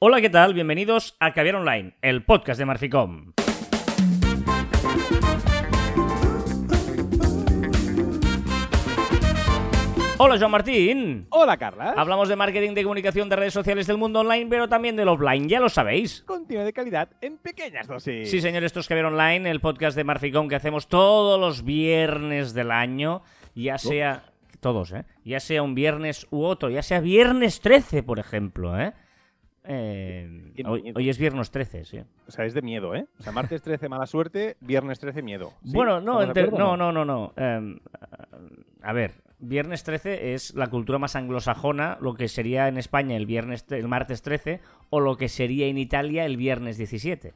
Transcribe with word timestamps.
Hola, 0.00 0.20
¿qué 0.20 0.30
tal? 0.30 0.54
Bienvenidos 0.54 1.16
a 1.18 1.32
Caviar 1.32 1.56
Online, 1.56 1.96
el 2.02 2.24
podcast 2.24 2.56
de 2.56 2.64
Marficom. 2.64 3.32
Hola, 10.18 10.38
Joan 10.38 10.52
Martín. 10.52 11.26
Hola, 11.30 11.56
Carla. 11.56 11.94
Hablamos 11.96 12.28
de 12.28 12.36
marketing, 12.36 12.74
de 12.74 12.84
comunicación, 12.84 13.28
de 13.28 13.34
redes 13.34 13.52
sociales 13.52 13.88
del 13.88 13.98
mundo 13.98 14.20
online, 14.20 14.46
pero 14.48 14.68
también 14.68 14.94
del 14.94 15.08
offline, 15.08 15.48
ya 15.48 15.58
lo 15.58 15.68
sabéis. 15.68 16.22
Contenido 16.22 16.64
de 16.64 16.72
calidad 16.72 17.08
en 17.20 17.36
pequeñas 17.36 17.88
dosis. 17.88 18.30
Sí, 18.30 18.40
señor, 18.40 18.62
esto 18.62 18.78
es 18.78 18.86
Caviar 18.86 19.06
Online, 19.06 19.50
el 19.50 19.58
podcast 19.58 19.96
de 19.96 20.04
Marficom 20.04 20.46
que 20.46 20.54
hacemos 20.54 20.86
todos 20.86 21.40
los 21.40 21.64
viernes 21.64 22.54
del 22.54 22.70
año, 22.70 23.22
ya 23.56 23.78
sea... 23.78 24.32
Todos, 24.60 24.92
¿eh? 24.92 25.04
Ya 25.24 25.40
sea 25.40 25.64
un 25.64 25.74
viernes 25.74 26.28
u 26.30 26.44
otro, 26.44 26.70
ya 26.70 26.84
sea 26.84 27.00
viernes 27.00 27.60
13, 27.60 28.04
por 28.04 28.20
ejemplo, 28.20 28.80
¿eh? 28.80 28.92
Eh, 29.70 30.52
hoy, 30.66 30.92
hoy 30.96 31.08
es 31.10 31.18
viernes 31.18 31.50
13, 31.50 31.84
sí. 31.84 31.98
O 32.26 32.30
sea, 32.30 32.46
es 32.46 32.54
de 32.54 32.62
miedo, 32.62 32.94
¿eh? 32.94 33.06
O 33.20 33.22
sea, 33.22 33.32
martes 33.32 33.60
13 33.60 33.88
mala 33.90 34.06
suerte, 34.06 34.56
viernes 34.60 34.98
13 34.98 35.20
miedo. 35.22 35.52
¿Sí? 35.62 35.72
Bueno, 35.74 36.00
no, 36.00 36.22
¿Estamos 36.22 36.34
de 36.34 36.40
enter- 36.40 36.46
acuerdo 36.48 36.70
o 36.70 36.76
no, 36.78 36.92
no, 36.92 37.04
no, 37.04 37.32
no. 37.36 37.42
Em, 37.42 37.78
a 38.80 38.92
ver, 38.94 39.12
viernes 39.38 39.84
13 39.84 40.32
es 40.32 40.54
la 40.54 40.68
cultura 40.68 40.98
más 40.98 41.16
anglosajona, 41.16 41.98
lo 42.00 42.14
que 42.14 42.28
sería 42.28 42.66
en 42.68 42.78
España 42.78 43.14
el 43.16 43.26
viernes, 43.26 43.66
el 43.70 43.88
martes 43.88 44.22
13 44.22 44.60
o 44.90 45.00
lo 45.00 45.16
que 45.16 45.28
sería 45.28 45.66
en 45.66 45.76
Italia 45.76 46.24
el 46.24 46.36
viernes 46.38 46.78
17. 46.78 47.34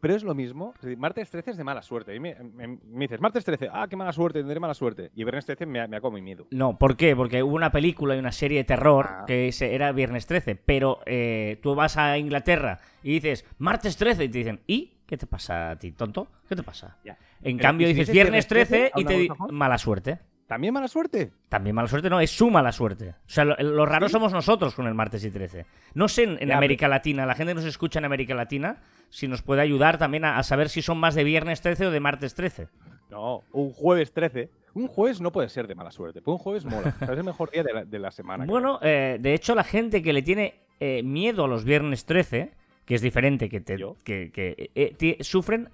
Pero 0.00 0.14
es 0.14 0.24
lo 0.24 0.34
mismo. 0.34 0.72
Es 0.76 0.82
decir, 0.82 0.98
martes 0.98 1.30
13 1.30 1.50
es 1.52 1.56
de 1.58 1.64
mala 1.64 1.82
suerte. 1.82 2.14
Y 2.14 2.20
me, 2.20 2.34
me- 2.34 2.66
me 2.68 3.00
dices, 3.04 3.20
martes 3.20 3.44
13, 3.44 3.68
ah, 3.72 3.86
qué 3.88 3.96
mala 3.96 4.12
suerte, 4.12 4.38
tendré 4.40 4.58
mala 4.58 4.74
suerte. 4.74 5.10
Y 5.14 5.24
viernes 5.24 5.44
13 5.46 5.66
me, 5.66 5.86
me 5.88 5.96
ha 5.96 6.00
comido 6.00 6.24
miedo. 6.24 6.46
No, 6.50 6.78
¿por 6.78 6.96
qué? 6.96 7.14
Porque 7.14 7.42
hubo 7.42 7.54
una 7.54 7.70
película 7.70 8.16
y 8.16 8.18
una 8.18 8.32
serie 8.32 8.58
de 8.58 8.64
terror 8.64 9.06
Ah. 9.08 9.24
que 9.26 9.50
era 9.60 9.92
viernes 9.92 10.26
13, 10.26 10.56
pero 10.56 11.00
eh, 11.06 11.58
tú 11.62 11.74
vas 11.74 11.96
a 11.98 12.16
Inglaterra 12.18 12.78
y 13.02 13.12
dices 13.14 13.44
martes 13.58 13.96
13 13.96 14.24
y 14.24 14.28
te 14.28 14.38
dicen, 14.38 14.60
¿y? 14.66 14.96
¿Qué 15.06 15.16
te 15.16 15.26
pasa 15.26 15.72
a 15.72 15.76
ti, 15.76 15.90
tonto? 15.92 16.28
¿Qué 16.48 16.54
te 16.54 16.62
pasa? 16.62 16.96
Ya. 17.04 17.18
En 17.42 17.56
Pero, 17.56 17.66
cambio 17.68 17.88
¿y 17.88 17.92
si 17.94 17.98
dices 18.00 18.12
viernes 18.14 18.46
viernes 18.46 18.68
13 18.68 18.90
13 18.90 18.92
y 18.96 19.04
te 19.04 19.12
un 19.14 19.18
di 19.20 19.26
anglosajón? 19.28 19.54
mala 19.56 19.76
suerte. 19.78 20.18
¿También 20.50 20.74
mala 20.74 20.88
suerte? 20.88 21.30
También 21.48 21.76
mala 21.76 21.86
suerte, 21.86 22.10
no, 22.10 22.20
es 22.20 22.32
su 22.32 22.50
mala 22.50 22.72
suerte. 22.72 23.10
O 23.10 23.14
sea, 23.28 23.44
lo, 23.44 23.54
lo 23.56 23.86
raro 23.86 24.08
somos 24.08 24.32
nosotros 24.32 24.74
con 24.74 24.88
el 24.88 24.94
martes 24.94 25.24
y 25.24 25.30
13. 25.30 25.64
No 25.94 26.08
sé 26.08 26.24
en, 26.24 26.42
en 26.42 26.48
Ya, 26.48 26.56
América 26.56 26.88
Latina, 26.88 27.24
la 27.24 27.36
gente 27.36 27.52
que 27.52 27.54
nos 27.54 27.64
escucha 27.64 28.00
en 28.00 28.04
América 28.04 28.34
Latina, 28.34 28.78
si 29.10 29.28
nos 29.28 29.42
puede 29.42 29.62
ayudar 29.62 29.96
también 29.96 30.24
a, 30.24 30.38
a 30.38 30.42
saber 30.42 30.68
si 30.68 30.82
son 30.82 30.98
más 30.98 31.14
de 31.14 31.22
viernes 31.22 31.60
13 31.60 31.86
o 31.86 31.90
de 31.92 32.00
martes 32.00 32.34
13. 32.34 32.66
No, 33.10 33.44
un 33.52 33.70
jueves 33.72 34.12
13. 34.12 34.50
Un 34.74 34.88
jueves 34.88 35.20
no 35.20 35.30
puede 35.30 35.48
ser 35.48 35.68
de 35.68 35.76
mala 35.76 35.92
suerte. 35.92 36.20
Pues 36.20 36.32
un 36.32 36.38
jueves 36.38 36.64
mola. 36.64 36.96
Es 37.00 37.08
el 37.08 37.22
mejor 37.22 37.50
día 37.52 37.62
de 37.62 37.72
la, 37.72 37.84
de 37.84 37.98
la 38.00 38.10
semana. 38.10 38.44
Bueno, 38.44 38.80
eh, 38.82 39.18
de 39.20 39.34
hecho, 39.34 39.54
la 39.54 39.62
gente 39.64 40.02
que 40.02 40.12
le 40.12 40.22
tiene 40.22 40.54
eh, 40.80 41.04
miedo 41.04 41.44
a 41.44 41.48
los 41.48 41.64
viernes 41.64 42.06
13, 42.06 42.50
que 42.84 42.94
es 42.96 43.02
diferente, 43.02 43.48
que, 43.48 43.60
te, 43.60 43.78
¿Yo? 43.78 43.96
que, 44.02 44.32
que, 44.32 44.70
eh, 44.74 44.94
ti- 44.98 45.16
sufren 45.20 45.68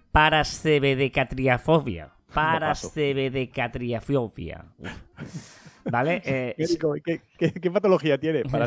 paracebedecatriafobia. 2.33 4.65
Paracebedecatriafobia. 4.75 4.75
¿Vale? 5.91 6.23
Eh, 6.25 6.55
¿Qué, 7.05 7.21
qué, 7.39 7.53
qué 7.53 7.71
patología 7.71 8.19
tiene 8.19 8.43
para 8.51 8.67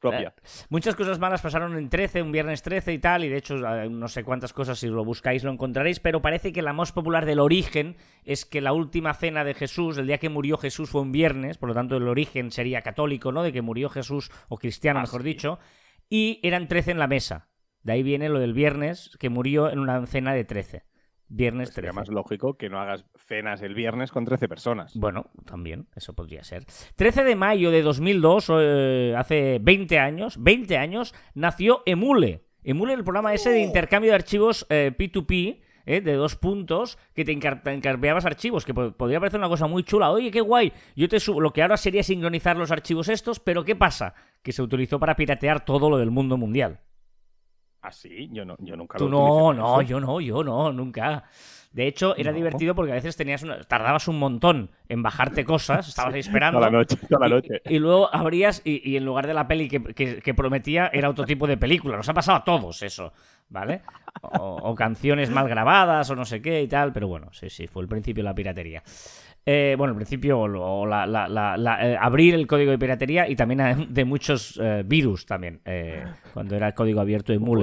propia? 0.00 0.34
Muchas 0.68 0.96
cosas 0.96 1.18
malas 1.18 1.42
pasaron 1.42 1.76
en 1.76 1.88
13, 1.88 2.22
un 2.22 2.32
viernes 2.32 2.62
13 2.62 2.92
y 2.92 2.98
tal, 2.98 3.24
y 3.24 3.28
de 3.28 3.36
hecho 3.36 3.56
eh, 3.56 3.88
no 3.88 4.08
sé 4.08 4.24
cuántas 4.24 4.52
cosas, 4.52 4.78
si 4.78 4.88
lo 4.88 5.04
buscáis 5.04 5.44
lo 5.44 5.52
encontraréis, 5.52 6.00
pero 6.00 6.22
parece 6.22 6.52
que 6.52 6.62
la 6.62 6.72
más 6.72 6.92
popular 6.92 7.24
del 7.24 7.38
origen 7.38 7.96
es 8.24 8.44
que 8.44 8.60
la 8.60 8.72
última 8.72 9.14
cena 9.14 9.44
de 9.44 9.54
Jesús, 9.54 9.98
el 9.98 10.06
día 10.06 10.18
que 10.18 10.28
murió 10.28 10.56
Jesús 10.58 10.90
fue 10.90 11.02
un 11.02 11.12
viernes, 11.12 11.58
por 11.58 11.68
lo 11.68 11.74
tanto 11.74 11.96
el 11.96 12.08
origen 12.08 12.50
sería 12.50 12.82
católico, 12.82 13.32
¿no? 13.32 13.42
De 13.42 13.52
que 13.52 13.62
murió 13.62 13.88
Jesús, 13.88 14.30
o 14.48 14.58
cristiano 14.58 14.98
Ah, 14.98 15.02
mejor 15.02 15.22
sí. 15.22 15.28
dicho, 15.28 15.58
y 16.08 16.40
eran 16.42 16.68
13 16.68 16.92
en 16.92 16.98
la 16.98 17.06
mesa. 17.06 17.48
De 17.82 17.92
ahí 17.92 18.02
viene 18.02 18.28
lo 18.28 18.40
del 18.40 18.52
viernes, 18.52 19.16
que 19.20 19.30
murió 19.30 19.70
en 19.70 19.78
una 19.78 20.04
cena 20.06 20.34
de 20.34 20.44
13. 20.44 20.82
Viernes 21.32 21.68
Pues 21.68 21.74
sería 21.76 21.90
13. 21.90 22.00
más 22.00 22.08
lógico 22.08 22.54
que 22.58 22.68
no 22.68 22.80
hagas 22.80 23.04
cenas 23.16 23.62
el 23.62 23.74
viernes 23.74 24.10
con 24.10 24.24
13 24.24 24.48
personas. 24.48 24.92
Bueno, 24.96 25.26
también, 25.46 25.86
eso 25.94 26.12
podría 26.12 26.42
ser. 26.42 26.64
13 26.96 27.22
de 27.22 27.36
mayo 27.36 27.70
de 27.70 27.82
2002, 27.82 28.50
eh, 28.52 29.14
hace 29.16 29.58
20 29.62 29.98
años, 30.00 30.42
20 30.42 30.76
años, 30.76 31.14
nació 31.34 31.82
Emule. 31.86 32.42
Emule, 32.64 32.94
el 32.94 33.04
programa 33.04 33.32
ese 33.32 33.50
de 33.50 33.60
intercambio 33.60 34.10
de 34.10 34.16
archivos 34.16 34.66
eh, 34.70 34.92
P2P, 34.98 35.60
eh, 35.86 36.00
de 36.02 36.12
dos 36.14 36.34
puntos, 36.36 36.98
que 37.14 37.24
te 37.24 37.32
encar- 37.32 37.62
te 37.62 37.72
encarpeabas 37.72 38.26
archivos, 38.26 38.64
que 38.66 38.74
po- 38.74 38.92
podría 38.92 39.18
parecer 39.20 39.38
una 39.40 39.48
cosa 39.48 39.66
muy 39.66 39.82
chula. 39.84 40.10
Oye, 40.10 40.30
qué 40.30 40.40
guay, 40.40 40.72
yo 40.96 41.08
te 41.08 41.20
subo, 41.20 41.40
lo 41.40 41.52
que 41.52 41.62
ahora 41.62 41.76
sería 41.76 42.02
sincronizar 42.02 42.56
los 42.56 42.70
archivos 42.70 43.08
estos, 43.08 43.40
pero 43.40 43.64
¿qué 43.64 43.76
pasa? 43.76 44.14
Que 44.42 44.52
se 44.52 44.62
utilizó 44.62 44.98
para 45.00 45.16
piratear 45.16 45.64
todo 45.64 45.88
lo 45.88 45.96
del 45.96 46.10
mundo 46.10 46.36
mundial. 46.36 46.80
¿Ah, 47.82 47.92
sí? 47.92 48.28
Yo, 48.32 48.44
no, 48.44 48.56
yo 48.58 48.76
nunca 48.76 48.98
Tú 48.98 49.08
lo 49.08 49.10
no, 49.10 49.46
para 49.48 49.58
no, 49.58 49.80
eso. 49.80 49.88
yo 49.88 50.00
no, 50.00 50.20
yo 50.20 50.44
no, 50.44 50.72
nunca. 50.72 51.24
De 51.72 51.86
hecho, 51.86 52.16
era 52.16 52.30
No. 52.32 52.36
divertido 52.36 52.74
porque 52.74 52.90
a 52.90 52.96
veces 52.96 53.16
tenías 53.16 53.42
una- 53.44 53.62
tardabas 53.62 54.08
un 54.08 54.18
montón 54.18 54.70
en 54.88 55.02
bajarte 55.02 55.44
cosas, 55.44 55.88
estabas 55.88 56.12
ahí 56.14 56.20
esperando. 56.20 56.58
Toda 56.58 56.70
la 56.70 56.78
noche, 56.78 56.96
toda 57.08 57.20
la 57.20 57.28
y- 57.28 57.30
noche. 57.30 57.62
Y, 57.66 57.78
luego 57.78 58.12
abrías 58.14 58.60
y, 58.64 58.88
y 58.90 58.96
en 58.96 59.04
lugar 59.04 59.26
de 59.26 59.34
la 59.34 59.46
peli 59.48 59.68
que, 59.68 59.82
que- 59.94 60.20
que 60.20 60.34
prometía 60.34 60.90
era 60.92 61.08
otro 61.08 61.24
tipo 61.24 61.46
de 61.46 61.56
película. 61.56 61.96
Nos 61.96 62.08
ha 62.08 62.14
pasado 62.14 62.38
a 62.38 62.44
todos 62.44 62.82
eso, 62.82 63.12
¿vale? 63.48 63.82
O, 64.22 64.58
o 64.62 64.74
canciones 64.74 65.30
mal 65.30 65.48
grabadas 65.48 66.10
o 66.10 66.16
no 66.16 66.24
sé 66.24 66.42
qué 66.42 66.60
y 66.62 66.68
tal, 66.68 66.92
pero 66.92 67.06
bueno, 67.08 67.28
sí, 67.32 67.48
sí, 67.48 67.66
fue 67.68 67.82
el 67.82 67.88
principio 67.88 68.22
de 68.24 68.28
la 68.28 68.34
piratería. 68.34 68.82
Eh, 69.46 69.74
bueno, 69.78 69.92
el 69.92 69.96
principio, 69.96 70.38
o 70.40 70.86
la- 70.86 71.06
la- 71.06 71.26
la- 71.28 71.56
la- 71.56 71.88
eh, 71.92 71.96
abrir 71.98 72.34
el 72.34 72.46
código 72.46 72.70
de 72.70 72.78
piratería 72.78 73.28
y 73.28 73.34
también 73.36 73.86
de 73.92 74.04
muchos 74.04 74.60
eh, 74.62 74.82
virus 74.86 75.24
también, 75.26 75.60
eh, 75.64 76.04
cuando 76.34 76.56
era 76.56 76.72
código 76.74 77.00
abierto 77.00 77.32
de 77.32 77.38
Mule. 77.38 77.62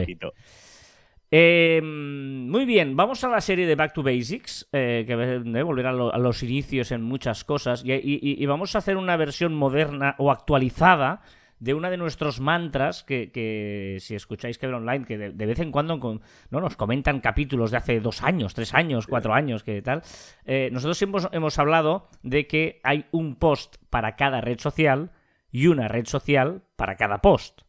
Eh, 1.30 1.82
muy 1.84 2.66
bien, 2.66 2.96
vamos 2.96 3.24
a 3.24 3.28
la 3.30 3.42
serie 3.42 3.66
de 3.68 3.76
Back 3.76 3.94
to 3.94 4.02
Basics, 4.02 4.68
que 4.72 5.62
volver 5.64 5.88
a, 5.88 5.92
lo- 5.92 6.14
a 6.14 6.18
los 6.18 6.42
inicios 6.42 6.92
en 6.92 7.02
muchas 7.04 7.44
cosas, 7.44 7.84
y, 7.86 7.92
y- 7.94 8.42
y 8.42 8.46
vamos 8.46 8.76
a 8.76 8.80
hacer 8.80 8.96
una 8.98 9.18
versión 9.18 9.54
moderna 9.54 10.16
o 10.20 10.32
actualizada 10.32 11.22
de 11.60 11.74
una 11.74 11.90
de 11.90 11.98
nuestros 11.98 12.40
mantras 12.40 13.04
que, 13.04 13.32
que 13.32 13.98
si 14.00 14.14
escucháis 14.16 14.58
que 14.58 14.68
ver 14.68 14.76
online, 14.76 15.06
que 15.06 15.18
de, 15.18 15.32
de 15.32 15.46
vez 15.46 15.60
en 15.60 15.72
cuando 15.72 16.00
con- 16.00 16.22
no 16.52 16.62
nos 16.62 16.76
comentan 16.76 17.20
capítulos 17.20 17.72
de 17.72 17.78
hace 17.78 18.00
dos 18.00 18.22
años, 18.22 18.54
tres 18.54 18.74
años, 18.74 19.08
cuatro 19.08 19.34
años, 19.34 19.64
que 19.64 19.82
tal. 19.82 20.04
Eh, 20.46 20.70
nosotros 20.72 20.98
siempre 20.98 21.20
hemos, 21.20 21.34
hemos 21.34 21.58
hablado 21.60 22.08
de 22.22 22.46
que 22.46 22.80
hay 22.84 23.06
un 23.12 23.36
post 23.36 23.78
para 23.90 24.16
cada 24.16 24.40
red 24.42 24.60
social 24.60 25.12
y 25.52 25.68
una 25.68 25.88
red 25.88 26.06
social 26.06 26.62
para 26.76 26.96
cada 26.96 27.22
post, 27.22 27.62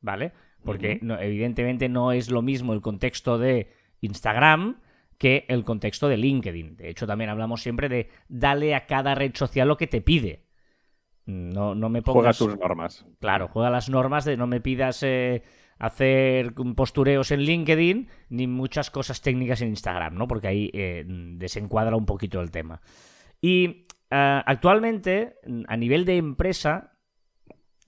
¿vale? 0.00 0.32
Porque 0.64 0.98
no- 1.02 1.20
evidentemente 1.20 1.88
no 1.88 2.12
es 2.12 2.30
lo 2.30 2.40
mismo 2.42 2.72
el 2.72 2.80
contexto 2.80 3.38
de 3.38 3.70
Instagram 4.00 4.80
que 5.18 5.44
el 5.48 5.64
contexto 5.64 6.08
de 6.08 6.16
LinkedIn. 6.16 6.76
De 6.76 6.88
hecho, 6.90 7.06
también 7.06 7.30
hablamos 7.30 7.62
siempre 7.62 7.88
de 7.88 8.08
dale 8.28 8.74
a 8.74 8.86
cada 8.86 9.14
red 9.14 9.32
social 9.34 9.68
lo 9.68 9.76
que 9.76 9.86
te 9.86 10.00
pide. 10.00 10.45
No, 11.26 11.74
no 11.74 11.88
me 11.88 12.02
Juega 12.02 12.20
pongas... 12.20 12.38
tus 12.38 12.56
normas. 12.58 13.04
Claro, 13.20 13.48
juega 13.48 13.68
las 13.68 13.88
normas 13.88 14.24
de 14.24 14.36
no 14.36 14.46
me 14.46 14.60
pidas 14.60 15.02
eh, 15.02 15.42
hacer 15.78 16.54
postureos 16.76 17.32
en 17.32 17.40
LinkedIn 17.40 18.08
ni 18.28 18.46
muchas 18.46 18.90
cosas 18.90 19.20
técnicas 19.20 19.60
en 19.60 19.68
Instagram, 19.68 20.14
¿no? 20.14 20.28
Porque 20.28 20.46
ahí 20.46 20.70
eh, 20.72 21.04
desencuadra 21.06 21.96
un 21.96 22.06
poquito 22.06 22.40
el 22.40 22.52
tema. 22.52 22.80
Y 23.40 23.86
eh, 24.10 24.42
actualmente, 24.46 25.34
a 25.66 25.76
nivel 25.76 26.04
de 26.04 26.16
empresa, 26.16 26.92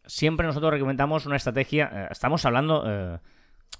siempre 0.05 0.47
nosotros 0.47 0.73
recomendamos 0.73 1.25
una 1.25 1.37
estrategia. 1.37 2.09
estamos 2.11 2.45
hablando. 2.45 3.21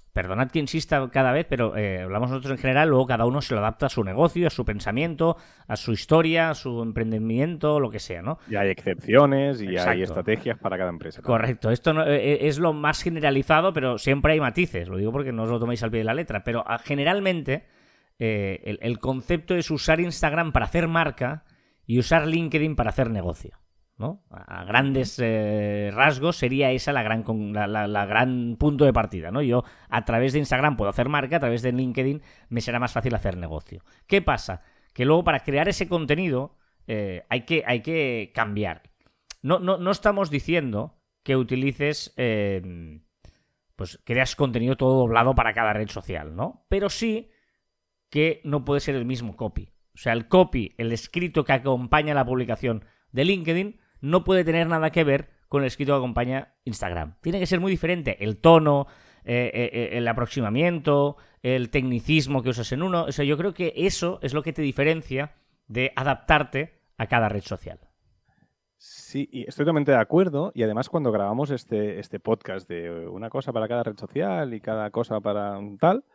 Eh, 0.09 0.11
perdonad 0.13 0.49
que 0.51 0.59
insista 0.59 1.07
cada 1.11 1.31
vez, 1.31 1.45
pero 1.49 1.77
eh, 1.77 2.01
hablamos 2.01 2.29
nosotros 2.29 2.51
en 2.51 2.57
general, 2.57 2.89
luego 2.89 3.05
cada 3.07 3.25
uno 3.25 3.41
se 3.41 3.53
lo 3.53 3.59
adapta 3.61 3.85
a 3.85 3.89
su 3.89 4.03
negocio, 4.03 4.47
a 4.47 4.49
su 4.49 4.65
pensamiento, 4.65 5.37
a 5.67 5.75
su 5.75 5.91
historia, 5.93 6.49
a 6.49 6.55
su 6.55 6.81
emprendimiento, 6.81 7.79
lo 7.79 7.89
que 7.89 7.99
sea, 7.99 8.21
¿no? 8.21 8.39
Y 8.49 8.55
hay 8.55 8.69
excepciones 8.69 9.61
y 9.61 9.67
Exacto. 9.69 9.91
hay 9.91 10.01
estrategias 10.03 10.57
para 10.57 10.77
cada 10.77 10.89
empresa. 10.89 11.21
Correcto, 11.21 11.69
esto 11.71 11.93
no- 11.93 12.05
eh, 12.05 12.47
es 12.47 12.59
lo 12.59 12.73
más 12.73 13.01
generalizado, 13.03 13.73
pero 13.73 13.97
siempre 13.97 14.33
hay 14.33 14.39
matices, 14.39 14.87
lo 14.87 14.97
digo 14.97 15.11
porque 15.11 15.31
no 15.31 15.43
os 15.43 15.49
lo 15.49 15.59
toméis 15.59 15.83
al 15.83 15.91
pie 15.91 15.99
de 15.99 16.05
la 16.05 16.13
letra, 16.13 16.43
pero 16.43 16.63
ah, 16.67 16.79
generalmente 16.79 17.65
eh, 18.19 18.61
el, 18.65 18.79
el 18.81 18.99
concepto 18.99 19.55
es 19.55 19.71
usar 19.71 19.99
Instagram 19.99 20.51
para 20.51 20.65
hacer 20.65 20.87
marca 20.87 21.43
y 21.85 21.99
usar 21.99 22.27
LinkedIn 22.27 22.75
para 22.75 22.89
hacer 22.89 23.09
negocio. 23.09 23.57
¿No? 23.99 24.23
A 24.31 24.63
grandes 24.63 25.19
eh, 25.21 25.91
rasgos 25.93 26.37
sería 26.37 26.71
esa 26.71 26.93
la 26.93 27.03
gran, 27.03 27.23
la 27.53 28.05
gran 28.05 28.55
punto 28.57 28.85
de 28.85 28.93
partida. 28.93 29.29
¿no? 29.29 29.41
Yo 29.41 29.65
a 29.89 30.05
través 30.05 30.31
de 30.33 30.39
Instagram 30.39 30.77
puedo 30.77 30.89
hacer 30.89 31.09
marca, 31.09 31.35
a 31.35 31.39
través 31.41 31.61
de 31.61 31.73
LinkedIn 31.73 32.21
me 32.47 32.61
será 32.61 32.79
más 32.79 32.93
fácil 32.93 33.13
hacer 33.13 33.37
negocio. 33.37 33.83
¿Qué 34.07 34.21
pasa? 34.21 34.61
Que 34.93 35.03
luego 35.03 35.25
para 35.25 35.41
crear 35.41 35.67
ese 35.67 35.89
contenido 35.89 36.55
eh, 36.87 37.25
hay, 37.29 37.41
que, 37.41 37.63
hay 37.67 37.81
que 37.81 38.31
cambiar. 38.33 38.83
No, 39.41 39.59
no, 39.59 39.77
no 39.77 39.91
estamos 39.91 40.29
diciendo 40.29 40.97
que 41.21 41.35
utilices, 41.35 42.13
eh, 42.15 43.01
pues 43.75 43.99
creas 44.05 44.37
contenido 44.37 44.77
todo 44.77 44.99
doblado 44.99 45.35
para 45.35 45.53
cada 45.53 45.73
red 45.73 45.89
social, 45.89 46.35
¿no? 46.35 46.65
Pero 46.69 46.89
sí 46.89 47.31
que 48.09 48.39
no 48.45 48.63
puede 48.63 48.79
ser 48.79 48.95
el 48.95 49.05
mismo 49.05 49.35
copy. 49.35 49.73
O 49.93 49.97
sea, 49.97 50.13
el 50.13 50.29
copy, 50.29 50.73
el 50.77 50.93
escrito 50.93 51.43
que 51.43 51.51
acompaña 51.51 52.13
la 52.13 52.25
publicación 52.25 52.85
de 53.11 53.25
LinkedIn, 53.25 53.79
no 54.01 54.23
puede 54.23 54.43
tener 54.43 54.67
nada 54.67 54.91
que 54.91 55.03
ver 55.03 55.29
con 55.47 55.61
el 55.61 55.67
escrito 55.67 55.93
que 55.93 55.97
acompaña 55.97 56.55
Instagram. 56.65 57.15
Tiene 57.21 57.39
que 57.39 57.47
ser 57.47 57.59
muy 57.59 57.71
diferente. 57.71 58.23
El 58.23 58.37
tono, 58.37 58.87
el 59.23 60.07
aproximamiento, 60.07 61.17
el 61.41 61.69
tecnicismo 61.69 62.43
que 62.43 62.49
usas 62.49 62.71
en 62.71 62.83
uno. 62.83 63.05
O 63.05 63.11
sea, 63.11 63.25
yo 63.25 63.37
creo 63.37 63.53
que 63.53 63.73
eso 63.75 64.19
es 64.21 64.33
lo 64.33 64.43
que 64.43 64.53
te 64.53 64.61
diferencia 64.61 65.33
de 65.67 65.91
adaptarte 65.95 66.81
a 66.97 67.07
cada 67.07 67.29
red 67.29 67.41
social. 67.41 67.79
Sí, 68.77 69.27
y 69.31 69.41
estoy 69.41 69.63
totalmente 69.63 69.91
de 69.91 69.97
acuerdo. 69.97 70.51
Y 70.55 70.63
además, 70.63 70.87
cuando 70.87 71.11
grabamos 71.11 71.51
este, 71.51 71.99
este 71.99 72.19
podcast 72.19 72.69
de 72.69 73.07
una 73.07 73.29
cosa 73.29 73.51
para 73.51 73.67
cada 73.67 73.83
red 73.83 73.97
social 73.97 74.53
y 74.53 74.61
cada 74.61 74.89
cosa 74.89 75.19
para 75.19 75.57
un 75.57 75.77
tal, 75.77 76.05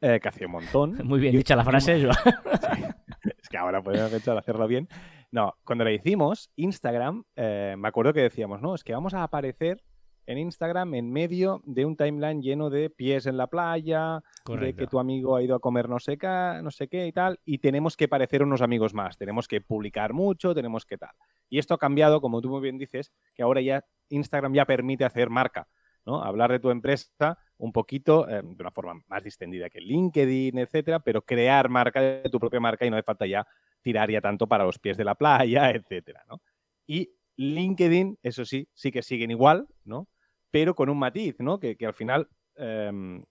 eh, 0.00 0.20
que 0.20 0.28
hacía 0.28 0.46
un 0.46 0.52
montón. 0.52 0.98
Muy 1.04 1.20
bien 1.20 1.34
dicha 1.34 1.56
la 1.56 1.64
frase, 1.64 2.02
Joan. 2.02 2.16
es 3.42 3.48
que 3.48 3.56
ahora 3.56 3.82
podemos 3.82 4.12
hacerlo 4.12 4.66
bien. 4.66 4.88
No, 5.32 5.54
cuando 5.64 5.84
la 5.84 5.92
hicimos, 5.92 6.50
Instagram, 6.56 7.24
eh, 7.36 7.74
me 7.78 7.88
acuerdo 7.88 8.12
que 8.12 8.20
decíamos, 8.20 8.60
no, 8.60 8.74
es 8.74 8.84
que 8.84 8.92
vamos 8.92 9.14
a 9.14 9.22
aparecer 9.22 9.82
en 10.26 10.36
Instagram 10.36 10.94
en 10.94 11.10
medio 11.10 11.62
de 11.64 11.86
un 11.86 11.96
timeline 11.96 12.42
lleno 12.42 12.68
de 12.68 12.90
pies 12.90 13.24
en 13.24 13.38
la 13.38 13.46
playa, 13.46 14.22
de 14.46 14.74
que 14.74 14.86
tu 14.86 14.98
amigo 14.98 15.34
ha 15.34 15.42
ido 15.42 15.56
a 15.56 15.58
comer 15.58 15.88
no 15.88 15.98
sé, 15.98 16.18
qué, 16.18 16.60
no 16.62 16.70
sé 16.70 16.86
qué 16.86 17.06
y 17.06 17.12
tal, 17.12 17.40
y 17.46 17.58
tenemos 17.58 17.96
que 17.96 18.08
parecer 18.08 18.42
unos 18.42 18.60
amigos 18.60 18.92
más, 18.92 19.16
tenemos 19.16 19.48
que 19.48 19.62
publicar 19.62 20.12
mucho, 20.12 20.54
tenemos 20.54 20.84
que 20.84 20.98
tal. 20.98 21.14
Y 21.48 21.58
esto 21.58 21.72
ha 21.72 21.78
cambiado, 21.78 22.20
como 22.20 22.42
tú 22.42 22.50
muy 22.50 22.60
bien 22.60 22.76
dices, 22.76 23.10
que 23.34 23.42
ahora 23.42 23.62
ya 23.62 23.86
Instagram 24.10 24.52
ya 24.52 24.66
permite 24.66 25.06
hacer 25.06 25.30
marca, 25.30 25.66
¿no? 26.04 26.22
Hablar 26.22 26.52
de 26.52 26.60
tu 26.60 26.70
empresa 26.70 27.38
un 27.56 27.72
poquito 27.72 28.28
eh, 28.28 28.42
de 28.42 28.56
una 28.62 28.70
forma 28.70 29.00
más 29.06 29.24
distendida 29.24 29.70
que 29.70 29.80
LinkedIn, 29.80 30.58
etcétera, 30.58 31.00
pero 31.00 31.22
crear 31.22 31.70
marca 31.70 32.02
de 32.02 32.28
tu 32.30 32.38
propia 32.38 32.60
marca 32.60 32.84
y 32.84 32.90
no 32.90 32.96
hace 32.96 33.04
falta 33.04 33.26
ya 33.26 33.46
tirar 33.82 34.10
ya 34.10 34.20
tanto 34.20 34.46
para 34.46 34.64
los 34.64 34.78
pies 34.78 34.96
de 34.96 35.04
la 35.04 35.14
playa, 35.14 35.70
etcétera, 35.70 36.24
¿no? 36.28 36.40
Y 36.86 37.10
LinkedIn, 37.36 38.18
eso 38.22 38.44
sí, 38.44 38.68
sí 38.74 38.90
que 38.92 39.02
siguen 39.02 39.30
igual, 39.30 39.66
¿no? 39.84 40.08
Pero 40.50 40.74
con 40.74 40.88
un 40.88 40.98
matiz, 40.98 41.36
¿no? 41.38 41.58
Que, 41.58 41.76
al 41.80 41.94
final 41.94 42.28
em, 42.56 43.22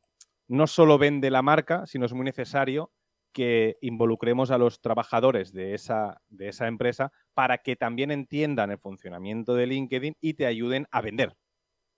no 0.47 0.67
solo 0.67 0.97
vende 0.97 1.29
la 1.29 1.41
marca, 1.41 1.85
sino 1.85 2.05
es 2.05 2.13
muy 2.13 2.25
necesario 2.25 2.91
que 3.31 3.77
involucremos 3.81 4.51
a 4.51 4.57
los 4.57 4.81
trabajadores 4.81 5.53
de 5.53 5.73
esa, 5.73 6.21
de 6.29 6.49
esa 6.49 6.67
empresa 6.67 7.11
para 7.33 7.59
que 7.59 7.75
también 7.75 8.11
entiendan 8.11 8.71
el 8.71 8.77
funcionamiento 8.77 9.53
de 9.55 9.67
LinkedIn 9.67 10.17
y 10.19 10.33
te 10.33 10.45
ayuden 10.45 10.87
a 10.91 11.01
vender. 11.01 11.35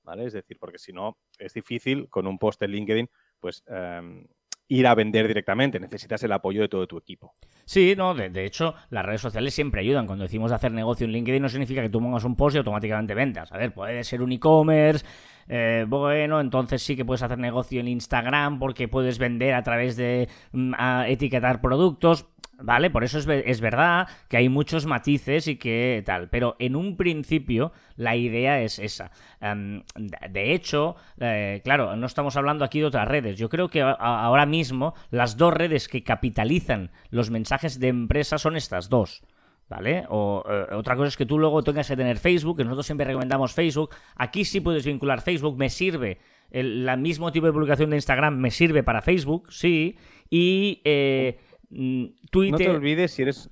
¿Vale? 0.03 0.25
Es 0.25 0.33
decir, 0.33 0.57
porque 0.59 0.77
si 0.77 0.91
no, 0.91 1.17
es 1.39 1.53
difícil 1.53 2.09
con 2.09 2.27
un 2.27 2.37
post 2.37 2.61
LinkedIn, 2.61 3.09
pues 3.39 3.63
em, 3.67 4.27
ir 4.67 4.87
a 4.87 4.95
vender 4.95 5.27
directamente, 5.27 5.79
necesitas 5.79 6.23
el 6.23 6.31
apoyo 6.31 6.61
de 6.61 6.69
todo 6.69 6.87
tu 6.87 6.97
equipo. 6.97 7.33
Sí, 7.65 7.93
no, 7.97 8.13
de, 8.15 8.45
hecho, 8.45 8.75
las 8.89 9.05
redes 9.05 9.21
sociales 9.21 9.53
siempre 9.53 9.81
ayudan. 9.81 10.07
Cuando 10.07 10.23
decimos 10.23 10.51
hacer 10.51 10.71
negocio 10.71 11.05
en 11.05 11.11
LinkedIn 11.11 11.41
no 11.41 11.49
significa 11.49 11.81
que 11.81 11.89
tú 11.89 11.99
pongas 11.99 12.23
un 12.23 12.35
post 12.35 12.55
y 12.55 12.57
automáticamente 12.57 13.13
vendas. 13.13 13.51
A 13.51 13.57
ver, 13.57 13.73
puede 13.73 14.03
ser 14.03 14.21
un 14.21 14.31
e-commerce, 14.31 15.05
eh, 15.47 15.85
bueno, 15.87 16.39
entonces 16.39 16.81
sí 16.81 16.95
que 16.95 17.05
puedes 17.05 17.21
hacer 17.23 17.37
negocio 17.37 17.79
en 17.79 17.87
Instagram 17.87 18.59
porque 18.59 18.87
puedes 18.87 19.17
vender 19.17 19.53
a 19.53 19.63
través 19.63 19.95
de 19.95 20.29
mm, 20.51 20.73
etiquetar 21.07 21.61
productos. 21.61 22.25
¿Vale? 22.59 22.89
Por 22.89 23.03
eso 23.03 23.19
es, 23.19 23.61
verdad 23.61 24.07
que 24.27 24.37
hay 24.37 24.49
muchos 24.49 24.85
matices 24.85 25.47
y 25.47 25.57
que 25.57 26.03
tal, 26.05 26.29
pero 26.29 26.55
en 26.59 26.75
un 26.75 26.95
principio 26.97 27.71
la 27.95 28.15
idea 28.15 28.61
es 28.61 28.79
esa. 28.79 29.11
Em, 29.41 29.83
de 29.95 30.53
hecho, 30.53 30.95
eh, 31.19 31.61
claro, 31.63 31.95
no 31.95 32.05
estamos 32.05 32.35
hablando 32.37 32.65
aquí 32.65 32.79
de 32.79 32.85
otras 32.85 33.07
redes. 33.07 33.37
Yo 33.37 33.49
creo 33.49 33.69
que 33.69 33.81
ahora 33.81 34.45
mismo 34.45 34.93
las 35.11 35.37
dos 35.37 35.53
redes 35.53 35.87
que 35.87 36.03
capitalizan 36.03 36.91
los 37.09 37.29
mensajes 37.29 37.79
de 37.79 37.89
empresa 37.89 38.37
son 38.37 38.55
estas 38.55 38.89
dos. 38.89 39.23
¿Vale? 39.69 40.05
O 40.09 40.43
eh, 40.47 40.75
otra 40.75 40.95
cosa 40.95 41.07
es 41.07 41.17
que 41.17 41.25
tú 41.25 41.39
luego 41.39 41.63
tengas 41.63 41.87
que 41.87 41.95
tener 41.95 42.17
Facebook, 42.17 42.57
que 42.57 42.63
nosotros 42.63 42.85
siempre 42.85 43.07
recomendamos 43.07 43.53
Facebook. 43.53 43.89
Aquí 44.15 44.45
sí 44.45 44.59
puedes 44.59 44.85
vincular 44.85 45.21
Facebook, 45.21 45.57
me 45.57 45.69
sirve. 45.69 46.19
El 46.51 46.85
mismo 46.99 47.31
tipo 47.31 47.47
de 47.47 47.53
publicación 47.53 47.89
de 47.89 47.95
Instagram 47.95 48.37
me 48.37 48.51
sirve 48.51 48.83
para 48.83 49.01
Facebook, 49.01 49.51
sí. 49.51 49.97
Y 50.29 50.81
eh, 50.83 51.39
Mm, 51.73 52.05
no 52.51 52.57
te 52.57 52.69
olvides 52.69 53.11
si 53.11 53.23
eres. 53.23 53.49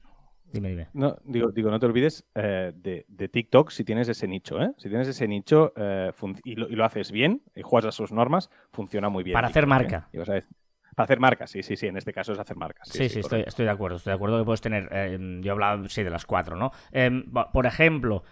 Dime, 0.51 0.69
dime. 0.69 0.87
No, 0.93 1.17
digo, 1.23 1.51
digo 1.51 1.71
no 1.71 1.79
te 1.79 1.85
olvides 1.85 2.25
eh, 2.35 2.73
de, 2.75 3.29
TikTok 3.29 3.71
si 3.71 3.85
tienes 3.85 4.09
ese 4.09 4.27
nicho, 4.27 4.61
¿eh? 4.61 4.71
Si 4.77 4.89
tienes 4.89 5.07
ese 5.07 5.27
nicho 5.27 5.71
eh, 5.77 6.11
y, 6.43 6.55
lo, 6.55 6.85
haces 6.85 7.11
bien 7.11 7.41
y 7.55 7.61
juegas 7.61 7.87
a 7.87 7.91
sus 7.91 8.11
normas, 8.11 8.49
funciona 8.71 9.09
muy 9.09 9.23
bien. 9.23 9.33
Para 9.33 9.47
hacer 9.47 9.65
marca. 9.65 10.09
para 10.11 11.05
hacer 11.05 11.21
marcas, 11.21 11.51
sí, 11.51 11.63
sí, 11.63 11.77
sí. 11.77 11.87
En 11.87 11.95
este 11.95 12.11
caso 12.11 12.33
es 12.33 12.39
hacer 12.39 12.57
marcas. 12.57 12.89
Sí, 12.89 13.07
sí, 13.07 13.19
estoy, 13.19 13.43
estoy, 13.47 13.63
de 13.63 13.71
acuerdo. 13.71 13.95
Estoy 13.95 14.11
de 14.11 14.15
acuerdo 14.15 14.39
que 14.39 14.43
puedes 14.43 14.59
tener. 14.61 14.89
yo 15.41 15.53
hablaba, 15.53 15.87
sí, 15.87 16.03
de 16.03 16.09
las 16.09 16.25
cuatro, 16.25 16.57
¿no? 16.57 16.71
Em, 16.91 17.31
por 17.31 17.65
ejemplo, 17.65 18.23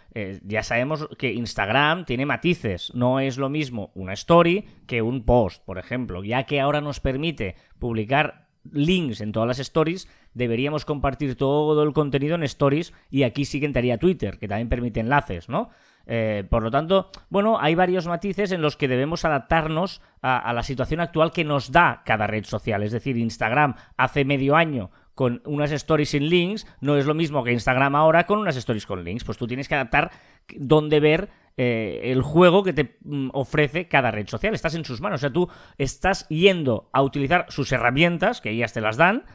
ya 0.43 0.61
sabemos 0.63 1.07
que 1.17 1.31
Instagram 1.31 2.03
tiene 2.03 2.25
matices. 2.25 2.93
No 2.93 3.21
es 3.21 3.37
lo 3.37 3.49
mismo 3.49 3.91
una 3.95 4.11
story 4.11 4.65
que 4.87 5.01
un 5.01 5.23
post, 5.23 5.63
por 5.63 5.77
ejemplo. 5.77 6.21
Ya 6.25 6.43
que 6.43 6.59
ahora 6.59 6.81
nos 6.81 6.99
permite 6.99 7.55
publicar 7.79 8.48
links 8.73 9.21
en 9.21 9.31
todas 9.31 9.47
las 9.47 9.59
stories, 9.59 10.07
deberíamos 10.33 10.85
compartir 10.85 11.35
todo 11.35 11.81
el 11.83 11.93
contenido 11.93 12.35
en 12.35 12.43
stories 12.43 12.93
y 13.09 13.23
aquí 13.23 13.45
sí 13.45 13.59
que 13.59 13.65
entraría 13.65 13.97
Twitter, 13.97 14.37
que 14.37 14.47
también 14.47 14.69
permite 14.69 14.99
enlaces, 14.99 15.49
¿no? 15.49 15.69
Eh, 16.11 16.43
por 16.49 16.63
lo 16.63 16.71
tanto, 16.71 17.11
bueno, 17.29 17.59
hay 17.61 17.75
varios 17.75 18.07
matices 18.07 18.51
en 18.51 18.63
los 18.63 18.75
que 18.75 18.87
debemos 18.87 19.25
adaptarnos 19.25 20.01
a, 20.23 20.51
la 20.53 20.63
situación 20.63 21.01
actual 21.01 21.31
que 21.31 21.45
nos 21.45 21.71
da 21.71 22.01
cada 22.03 22.25
red 22.25 22.45
social. 22.45 22.81
Es 22.81 22.91
decir, 22.91 23.15
Instagram 23.15 23.75
hace 23.95 24.25
medio 24.25 24.55
año 24.55 24.89
con 25.13 25.41
unas 25.45 25.71
stories 25.71 26.09
sin 26.09 26.27
links 26.27 26.65
no 26.81 26.97
es 26.97 27.05
lo 27.05 27.13
mismo 27.13 27.43
que 27.43 27.51
Instagram 27.51 27.95
ahora 27.95 28.25
con 28.25 28.39
unas 28.39 28.55
stories 28.55 28.87
con 28.87 29.03
links. 29.03 29.23
Pues 29.23 29.37
tú 29.37 29.45
tienes 29.45 29.67
que 29.67 29.75
adaptar 29.75 30.09
dónde 30.57 30.99
ver 30.99 31.29
eh, 31.61 32.11
el 32.11 32.21
juego 32.21 32.63
que 32.63 32.71
te 32.71 32.97
mm, 33.01 33.31
ofrece 33.33 33.89
cada 33.89 34.11
red 34.11 34.27
social. 34.27 34.53
Estás 34.53 34.75
en 34.75 34.85
sus 34.85 35.01
manos. 35.01 35.19
O 35.19 35.21
sea, 35.21 35.33
tú 35.33 35.49
estás 35.77 36.25
yendo 36.29 36.89
a 36.93 37.01
utilizar 37.01 37.47
sus 37.49 37.69
herramientas, 37.73 38.39
que 38.39 38.51
ellas 38.51 38.71
te 38.71 38.79
las 38.79 38.95
dan, 38.95 39.25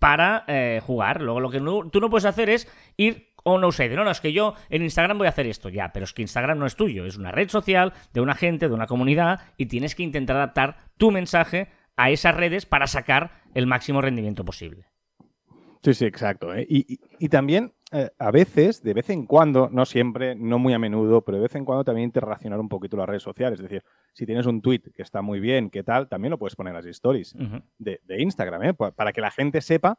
para 0.00 0.42
eh, 0.48 0.80
jugar. 0.84 1.22
Luego 1.22 1.38
lo 1.38 1.50
que 1.50 1.60
tú 1.60 2.00
no 2.00 2.10
puedes 2.10 2.24
hacer 2.24 2.50
es 2.50 2.66
ir 2.96 3.28
o 3.44 3.58
no 3.58 3.70
sé, 3.70 3.88
no, 3.90 4.02
no, 4.02 4.10
es 4.10 4.20
que 4.20 4.32
yo 4.32 4.54
en 4.70 4.82
Instagram 4.82 5.18
voy 5.18 5.28
a 5.28 5.30
hacer 5.30 5.46
esto, 5.46 5.68
ya, 5.68 5.92
pero 5.92 6.02
es 6.02 6.12
que 6.12 6.22
Instagram 6.22 6.58
no 6.58 6.66
es 6.66 6.74
tuyo, 6.74 7.06
es 7.06 7.16
una 7.16 7.30
red 7.30 7.48
social 7.48 7.92
de 8.12 8.20
una 8.20 8.34
gente, 8.34 8.68
de 8.68 8.74
una 8.74 8.86
comunidad, 8.86 9.40
y 9.56 9.66
tienes 9.66 9.94
que 9.94 10.02
intentar 10.02 10.36
adaptar 10.36 10.78
tu 10.96 11.12
mensaje 11.12 11.68
a 11.96 12.10
esas 12.10 12.34
redes 12.34 12.66
para 12.66 12.88
sacar 12.88 13.42
el 13.54 13.68
máximo 13.68 14.00
rendimiento 14.00 14.44
posible. 14.44 14.86
Sí, 15.84 15.94
sí, 15.94 16.06
exacto. 16.06 16.54
¿eh? 16.54 16.66
Y, 16.68 17.28
también 17.28 17.72
eh, 17.92 18.10
a 18.18 18.30
veces, 18.30 18.82
de 18.82 18.94
vez 18.94 19.10
en 19.10 19.26
cuando, 19.26 19.68
no 19.70 19.84
siempre, 19.84 20.34
no 20.34 20.58
muy 20.58 20.72
a 20.72 20.78
menudo, 20.78 21.22
pero 21.22 21.36
de 21.36 21.42
vez 21.42 21.54
en 21.54 21.64
cuando 21.64 21.84
también 21.84 22.06
interrelacionar 22.06 22.58
un 22.58 22.68
poquito 22.68 22.96
las 22.96 23.06
redes 23.06 23.22
sociales. 23.22 23.58
Es 23.58 23.64
decir, 23.64 23.84
si 24.14 24.24
tienes 24.24 24.46
un 24.46 24.62
tweet 24.62 24.80
que 24.94 25.02
está 25.02 25.20
muy 25.20 25.40
bien, 25.40 25.68
¿qué 25.68 25.82
tal? 25.82 26.08
También 26.08 26.30
lo 26.30 26.38
puedes 26.38 26.56
poner 26.56 26.70
en 26.72 26.76
las 26.76 26.86
stories 26.86 27.34
de, 27.78 28.00
Instagram, 28.18 28.62
¿eh? 28.62 28.74
para 28.74 29.12
que 29.12 29.20
la 29.20 29.30
gente 29.30 29.60
sepa 29.60 29.98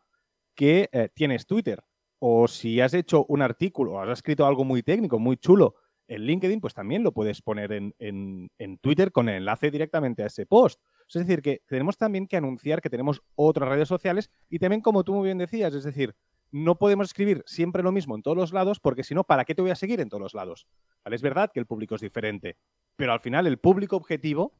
que 0.55 1.11
tienes 1.13 1.45
Twitter. 1.45 1.83
O 2.19 2.47
si 2.47 2.81
has 2.81 2.93
hecho 2.93 3.25
un 3.27 3.41
artículo 3.41 3.93
o 3.93 3.99
has 3.99 4.09
escrito 4.09 4.45
algo 4.45 4.63
muy 4.63 4.81
técnico, 4.81 5.19
muy 5.19 5.37
chulo 5.37 5.75
en 6.07 6.21
LinkedIn, 6.21 6.61
pues 6.61 6.73
también 6.73 7.03
lo 7.03 7.11
puedes 7.11 7.41
poner 7.41 7.71
en, 7.71 7.93
en 7.99 8.77
Twitter 8.79 9.11
con 9.11 9.29
el 9.29 9.35
enlace 9.35 9.69
directamente 9.69 10.23
a 10.23 10.27
ese 10.27 10.45
post. 10.45 10.81
Es 11.07 11.27
decir, 11.27 11.41
que 11.41 11.61
tenemos 11.67 11.97
también 11.97 12.27
que 12.27 12.37
anunciar 12.37 12.81
que 12.81 12.89
tenemos 12.89 13.21
otras 13.35 13.69
redes 13.69 13.87
sociales 13.87 14.31
y 14.49 14.59
también, 14.59 14.81
como 14.81 15.03
tú 15.03 15.13
muy 15.13 15.25
bien 15.25 15.37
decías, 15.37 15.73
es 15.75 15.83
decir, 15.83 16.15
no 16.53 16.77
podemos 16.77 17.07
escribir 17.07 17.43
siempre 17.47 17.81
lo 17.81 17.91
mismo 17.91 18.15
en 18.15 18.21
todos 18.21 18.37
los 18.37 18.53
lados 18.53 18.79
porque 18.79 19.03
si 19.03 19.15
no, 19.15 19.23
¿para 19.23 19.43
qué 19.43 19.55
te 19.55 19.63
voy 19.63 19.71
a 19.71 19.75
seguir 19.75 19.99
en 19.99 20.09
todos 20.09 20.21
los 20.21 20.33
lados? 20.35 20.67
Es 21.03 21.21
verdad 21.23 21.51
que 21.51 21.59
el 21.59 21.65
público 21.65 21.95
es 21.95 22.01
diferente, 22.01 22.57
pero 22.95 23.11
al 23.11 23.19
final 23.19 23.47
el 23.47 23.57
público 23.57 23.97
objetivo 23.97 24.53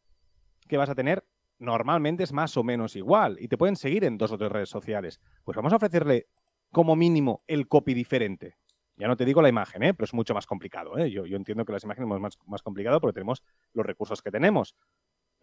que 0.68 0.78
vas 0.78 0.90
a 0.90 0.96
tener 0.96 1.24
normalmente 1.60 2.24
es 2.24 2.34
más 2.34 2.58
o 2.58 2.64
menos 2.64 2.96
igual 2.96 3.38
y 3.40 3.48
te 3.48 3.60
pueden 3.60 3.76
seguir 3.76 4.06
en 4.06 4.18
dos 4.18 4.32
o 4.32 4.40
tres 4.40 4.52
redes 4.52 4.70
sociales. 4.70 5.22
Pues 5.44 5.56
vamos 5.56 5.72
a 5.72 5.76
ofrecerle 5.76 6.26
como 6.72 6.96
mínimo 6.96 7.44
el 7.46 7.68
copy 7.68 7.94
diferente. 7.94 8.58
Ya 8.96 9.08
no 9.08 9.16
te 9.16 9.26
digo 9.26 9.44
la 9.44 9.50
imagen, 9.50 9.84
¿eh? 9.84 9.94
pero 9.94 10.06
es 10.06 10.16
mucho 10.16 10.34
más 10.34 10.48
complicado. 10.48 10.98
¿eh? 10.98 11.12
Yo, 11.12 11.26
entiendo 11.26 11.64
que 11.64 11.74
las 11.74 11.84
imágenes 11.84 12.12
es 12.12 12.20
más, 12.20 12.40
más 12.48 12.64
complicado 12.64 13.00
porque 13.00 13.14
tenemos 13.14 13.44
los 13.74 13.86
recursos 13.86 14.24
que 14.24 14.32
tenemos 14.32 14.76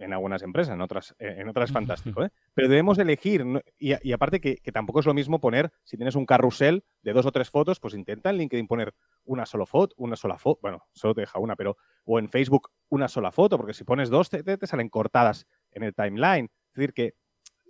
en 0.00 0.14
algunas 0.14 0.42
empresas, 0.42 0.74
en 0.74 0.80
otras, 0.80 1.14
eh, 1.18 1.36
en 1.38 1.48
otras 1.48 1.68
es 1.68 1.74
fantástico, 1.74 2.24
¿eh? 2.24 2.30
Pero 2.54 2.68
debemos 2.68 2.98
elegir, 2.98 3.44
y, 3.78 4.12
aparte 4.12 4.40
que, 4.40 4.56
tampoco 4.72 5.00
es 5.00 5.06
lo 5.06 5.14
mismo 5.14 5.40
poner, 5.40 5.70
si 5.84 5.96
tienes 5.96 6.14
un 6.14 6.24
carrusel 6.24 6.84
de 7.02 7.12
dos 7.12 7.26
o 7.26 7.32
tres 7.32 7.50
fotos, 7.50 7.78
pues 7.78 7.94
intenta 7.94 8.30
en 8.30 8.38
LinkedIn 8.38 8.66
poner 8.66 8.94
una 9.24 9.44
sola 9.44 9.66
foto, 9.66 9.94
una 9.98 10.16
sola 10.16 10.38
foto, 10.38 10.60
bueno, 10.62 10.82
solo 10.92 11.14
te 11.14 11.20
deja 11.20 11.38
una, 11.38 11.54
pero, 11.54 11.76
o 12.04 12.18
en 12.18 12.30
Facebook 12.30 12.70
una 12.88 13.08
sola 13.08 13.30
foto, 13.30 13.58
porque 13.58 13.74
si 13.74 13.84
pones 13.84 14.08
dos 14.08 14.30
te, 14.30 14.42
salen 14.66 14.88
cortadas 14.88 15.46
en 15.70 15.82
el 15.82 15.94
timeline. 15.94 16.46
Es 16.46 16.74
decir, 16.74 16.94
que 16.94 17.14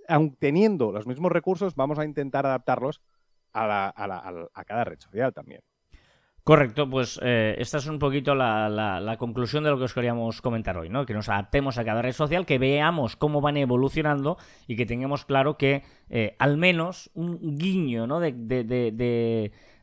aun 0.09 0.37
teniendo 0.37 0.93
los 0.93 1.07
mismos 1.07 1.33
recursos, 1.33 1.75
vamos 1.75 1.99
a 1.99 2.05
intentar 2.05 2.47
adaptarlos 2.47 3.03
a, 3.53 3.93
a 4.55 4.65
cada 4.65 4.85
red 4.85 5.01
social 5.01 5.33
también. 5.33 5.63
Correcto, 6.45 6.89
pues 6.89 7.21
eh, 7.23 7.55
esta 7.59 7.79
es 7.79 7.87
un 7.87 7.99
poquito 7.99 8.35
la, 8.35 9.17
conclusión 9.19 9.63
de 9.65 9.71
lo 9.71 9.79
que 9.79 9.85
os 9.85 9.95
queríamos 9.95 10.41
comentar 10.41 10.77
hoy, 10.79 10.89
¿no? 10.89 11.05
Que 11.05 11.13
nos 11.13 11.29
adaptemos 11.29 11.77
a 11.77 11.85
cada 11.85 12.01
red 12.01 12.13
social, 12.13 12.47
que 12.47 12.59
veamos 12.59 13.17
cómo 13.17 13.41
van 13.41 13.59
evolucionando 13.59 14.39
y 14.67 14.77
que 14.77 14.87
tengamos 14.87 15.25
claro 15.27 15.59
que 15.59 15.83
eh, 16.09 16.37
al 16.39 16.57
menos 16.57 17.11
un 17.15 17.59
guiño, 17.59 18.07
¿no? 18.07 18.21
De, 18.21 18.33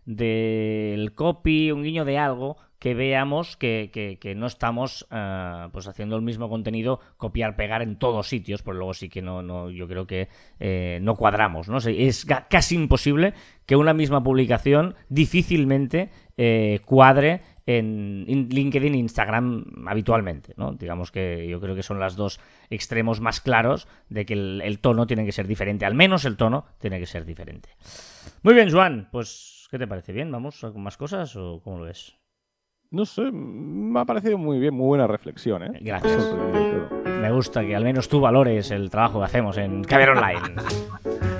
del 0.05 1.13
copy, 1.13 1.71
un 1.71 1.83
guiño 1.83 2.05
de 2.05 2.17
algo 2.17 2.57
que 2.79 2.93
veamos 2.93 3.57
que, 3.57 4.33
no 4.35 4.45
estamos 4.45 5.07
eh, 5.11 5.67
pues 5.71 5.87
haciendo 5.87 6.15
el 6.15 6.21
mismo 6.21 6.49
contenido 6.49 6.99
copiar 7.17 7.55
pegar 7.55 7.81
en 7.81 7.97
todos 7.97 8.27
sitios 8.27 8.61
pues 8.61 8.77
luego 8.77 8.93
sí 8.93 9.09
que 9.09 9.21
no, 9.21 9.41
no 9.41 9.71
yo 9.71 9.87
creo 9.87 10.05
que 10.05 10.29
eh, 10.59 10.99
no 11.01 11.15
cuadramos 11.15 11.69
no 11.69 11.79
es 11.79 12.25
casi 12.49 12.75
imposible 12.75 13.33
que 13.65 13.75
una 13.75 13.93
misma 13.93 14.23
publicación 14.23 14.95
difícilmente 15.09 16.09
eh, 16.37 16.79
cuadre 16.85 17.41
en 17.65 18.47
LinkedIn 18.49 18.93
e 18.93 18.97
Instagram 18.97 19.65
habitualmente, 19.87 20.53
¿no? 20.55 20.71
Digamos 20.73 21.11
que 21.11 21.47
yo 21.49 21.59
creo 21.59 21.75
que 21.75 21.83
son 21.83 21.99
los 21.99 22.15
dos 22.15 22.39
extremos 22.69 23.19
más 23.19 23.41
claros 23.41 23.87
de 24.07 24.25
que 24.25 24.33
el, 24.33 24.79
tono 24.79 25.05
tiene 25.05 25.25
que 25.25 25.33
ser 25.33 25.47
diferente, 25.47 25.85
al 25.85 25.93
menos 25.93 26.23
el 26.23 26.37
tono 26.37 26.65
tiene 26.79 26.99
que 26.99 27.05
ser 27.05 27.25
diferente. 27.25 27.69
Muy 28.41 28.53
bien, 28.53 28.71
Juan, 28.71 29.09
pues, 29.11 29.67
¿qué 29.69 29.77
te 29.77 29.87
parece? 29.87 30.13
¿Bien? 30.13 30.31
¿Vamos 30.31 30.61
con 30.61 30.81
más 30.81 30.95
cosas 30.95 31.35
o 31.35 31.59
cómo 31.61 31.79
lo 31.79 31.85
ves? 31.85 32.15
No 32.89 33.05
sé, 33.05 33.29
me 33.33 33.99
ha 33.99 34.05
parecido 34.05 34.37
muy 34.37 34.59
bien, 34.59 34.73
muy 34.73 34.87
buena 34.87 35.07
reflexión, 35.07 35.61
¿eh? 35.63 35.79
Gracias. 35.81 36.33
Me 37.03 37.31
gusta 37.31 37.65
que 37.65 37.75
al 37.75 37.83
menos 37.83 38.07
tú 38.07 38.21
valores 38.21 38.71
el 38.71 38.89
trabajo 38.89 39.19
que 39.19 39.25
hacemos 39.25 39.57
en 39.57 39.83
Caber 39.83 40.11
Online. 40.11 40.55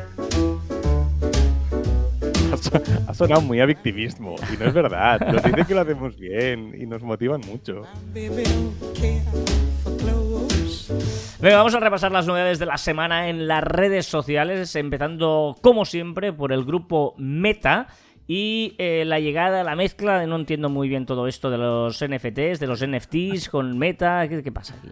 ha 3.08 3.14
sonado 3.14 3.42
muy 3.42 3.60
a 3.60 3.66
victimismo 3.66 4.36
y 4.54 4.58
no 4.58 4.66
es 4.66 4.74
verdad. 4.74 5.20
Nos 5.32 5.44
dicen 5.44 5.66
que 5.66 5.74
lo 5.74 5.82
hacemos 5.82 6.18
bien 6.18 6.74
y 6.80 6.86
nos 6.86 7.02
motivan 7.04 7.42
mucho. 7.42 7.84
Venga, 11.40 11.58
vamos 11.58 11.76
a 11.76 11.80
repasar 11.80 12.12
las 12.12 12.26
novedades 12.26 12.60
de 12.60 12.66
la 12.66 12.78
semana 12.78 13.30
en 13.30 13.48
las 13.48 13.64
redes 13.64 14.06
sociales, 14.06 14.76
empezando 14.76 15.56
como 15.62 15.86
siempre 15.86 16.34
por 16.34 16.52
el 16.52 16.66
grupo 16.66 17.14
Meta 17.18 17.88
y 18.28 18.76
eh, 18.78 19.04
la 19.06 19.20
llegada, 19.20 19.64
la 19.64 19.76
mezcla, 19.76 20.26
no 20.26 20.36
entiendo 20.36 20.70
muy 20.70 20.90
bien 20.90 21.06
todo 21.06 21.28
esto 21.28 21.50
de 21.50 21.58
los 21.58 22.04
NFTs, 22.04 22.60
de 22.60 22.68
los 22.68 22.86
NFTs 22.86 23.50
con 23.50 23.78
Meta, 23.78 24.28
¿qué, 24.28 24.44
qué 24.44 24.52
pasa 24.52 24.76
aquí? 24.78 24.90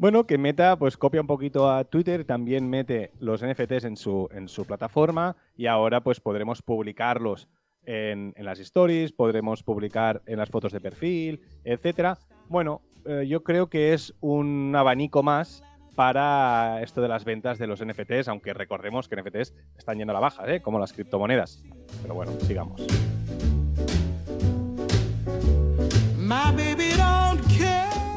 Bueno, 0.00 0.26
que 0.26 0.38
Meta 0.38 0.78
pues 0.78 0.96
copia 0.96 1.20
un 1.20 1.26
poquito 1.26 1.70
a 1.70 1.84
Twitter, 1.84 2.24
también 2.24 2.70
mete 2.70 3.10
los 3.20 3.44
NFTs 3.44 3.84
en 3.84 3.98
su, 3.98 4.30
en 4.32 4.48
su 4.48 4.64
plataforma 4.64 5.36
y 5.58 5.66
ahora 5.66 6.00
pues 6.00 6.20
podremos 6.20 6.62
publicarlos 6.62 7.48
en, 7.84 8.32
las 8.38 8.60
stories, 8.60 9.12
podremos 9.12 9.62
publicar 9.62 10.22
en 10.24 10.38
las 10.38 10.48
fotos 10.48 10.72
de 10.72 10.80
perfil, 10.80 11.42
etcétera. 11.64 12.16
Bueno, 12.48 12.80
eh, 13.04 13.26
yo 13.28 13.42
creo 13.42 13.68
que 13.68 13.92
es 13.92 14.14
un 14.20 14.74
abanico 14.74 15.22
más 15.22 15.62
para 15.94 16.80
esto 16.80 17.02
de 17.02 17.08
las 17.08 17.26
ventas 17.26 17.58
de 17.58 17.66
los 17.66 17.84
NFTs, 17.84 18.28
aunque 18.28 18.54
recordemos 18.54 19.06
que 19.06 19.16
NFTs 19.16 19.52
están 19.76 19.98
yendo 19.98 20.12
a 20.12 20.14
la 20.14 20.20
baja, 20.20 20.50
¿eh? 20.50 20.62
como 20.62 20.78
las 20.78 20.94
criptomonedas. 20.94 21.62
Pero 22.00 22.14
bueno, 22.14 22.32
sigamos. 22.40 22.86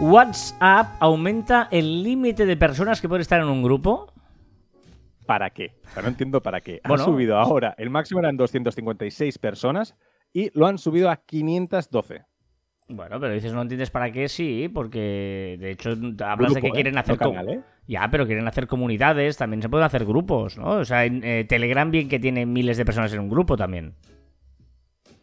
WhatsApp 0.03 0.97
aumenta 0.99 1.69
el 1.71 2.03
límite 2.03 2.45
de 2.45 2.57
personas 2.57 2.99
que 2.99 3.07
pueden 3.07 3.21
estar 3.21 3.39
en 3.39 3.47
un 3.47 3.63
grupo. 3.63 4.11
¿Para 5.25 5.51
qué? 5.51 5.75
O 5.85 5.89
sea, 5.91 6.03
no 6.03 6.09
entiendo 6.09 6.43
para 6.43 6.59
qué. 6.59 6.81
Han 6.83 6.99
subido 6.99 7.37
ahora, 7.37 7.73
el 7.77 7.89
máximo 7.89 8.19
eran 8.19 8.35
256 8.35 9.37
personas 9.37 9.95
y 10.33 10.51
lo 10.59 10.67
han 10.67 10.77
subido 10.77 11.09
a 11.09 11.15
512. 11.15 12.25
Bueno, 12.89 13.17
pero 13.17 13.33
dices, 13.33 13.53
no 13.53 13.61
entiendes 13.61 13.91
para 13.91 14.11
qué, 14.11 14.27
sí, 14.27 14.69
porque 14.73 15.55
de 15.57 15.71
hecho 15.71 15.91
hablas 16.25 16.53
de 16.53 16.59
que 16.59 16.67
¿eh? 16.67 16.71
quieren 16.71 16.97
hacer... 16.97 17.17
¿eh? 17.47 17.61
Ya, 17.87 18.09
pero 18.11 18.25
quieren 18.25 18.45
hacer 18.45 18.67
comunidades, 18.67 19.37
también 19.37 19.61
se 19.61 19.69
pueden 19.69 19.85
hacer 19.85 20.03
grupos, 20.03 20.57
¿no? 20.57 20.79
O 20.79 20.85
sea, 20.85 21.05
en 21.05 21.23
eh, 21.23 21.45
Telegram 21.45 21.89
bien 21.89 22.09
que 22.09 22.19
tiene 22.19 22.45
miles 22.45 22.75
de 22.75 22.83
personas 22.83 23.13
en 23.13 23.21
un 23.21 23.29
grupo 23.29 23.55
también. 23.55 23.95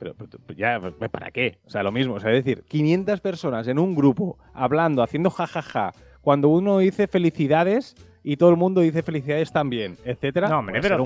Pero, 0.01 0.17
ya, 0.57 0.81
¿para 1.11 1.31
qué? 1.31 1.59
O 1.67 1.71
sea, 1.71 1.83
lo 1.83 1.93
mismo. 1.93 2.15
O 2.15 2.21
sea, 2.21 2.33
es 2.33 2.43
decir, 2.43 2.65
500 2.67 3.21
personas 3.21 3.69
en 3.69 3.79
un 3.79 3.95
grupo 3.95 4.39
hablando, 4.55 5.03
haciendo 5.03 5.29
jajaja, 5.29 5.93
cuando 6.23 6.49
uno 6.49 6.79
dice 6.79 7.07
felicidades 7.07 7.95
y 8.23 8.39
todo 8.39 8.49
el 8.49 8.57
mundo 8.57 8.81
dice 8.81 9.03
felicidades 9.03 9.53
también, 9.53 9.99
etcétera. 10.07 10.49
No, 10.49 10.61
hombre, 10.61 10.81
pero, 10.81 11.05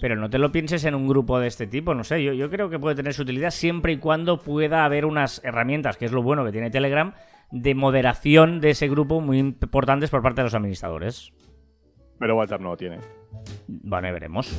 pero, 0.00 0.14
no 0.14 0.30
te 0.30 0.38
lo 0.38 0.52
pienses 0.52 0.84
en 0.84 0.94
un 0.94 1.08
grupo 1.08 1.40
de 1.40 1.48
este 1.48 1.66
tipo, 1.66 1.92
no 1.92 2.04
sé. 2.04 2.22
Yo, 2.22 2.32
yo 2.34 2.48
creo 2.48 2.70
que 2.70 2.78
puede 2.78 2.94
tener 2.94 3.14
su 3.14 3.22
utilidad 3.22 3.50
siempre 3.50 3.92
y 3.92 3.96
cuando 3.96 4.38
pueda 4.38 4.84
haber 4.84 5.06
unas 5.06 5.42
herramientas, 5.44 5.96
que 5.96 6.04
es 6.04 6.12
lo 6.12 6.22
bueno 6.22 6.44
que 6.44 6.52
tiene 6.52 6.70
Telegram, 6.70 7.14
de 7.50 7.74
moderación 7.74 8.60
de 8.60 8.70
ese 8.70 8.86
grupo 8.86 9.20
muy 9.20 9.40
importantes 9.40 10.08
por 10.08 10.22
parte 10.22 10.42
de 10.42 10.44
los 10.44 10.54
administradores. 10.54 11.32
Pero 12.20 12.36
WhatsApp 12.36 12.60
no 12.60 12.70
lo 12.70 12.76
tiene. 12.76 12.98
Bueno, 13.66 14.12
veremos. 14.12 14.56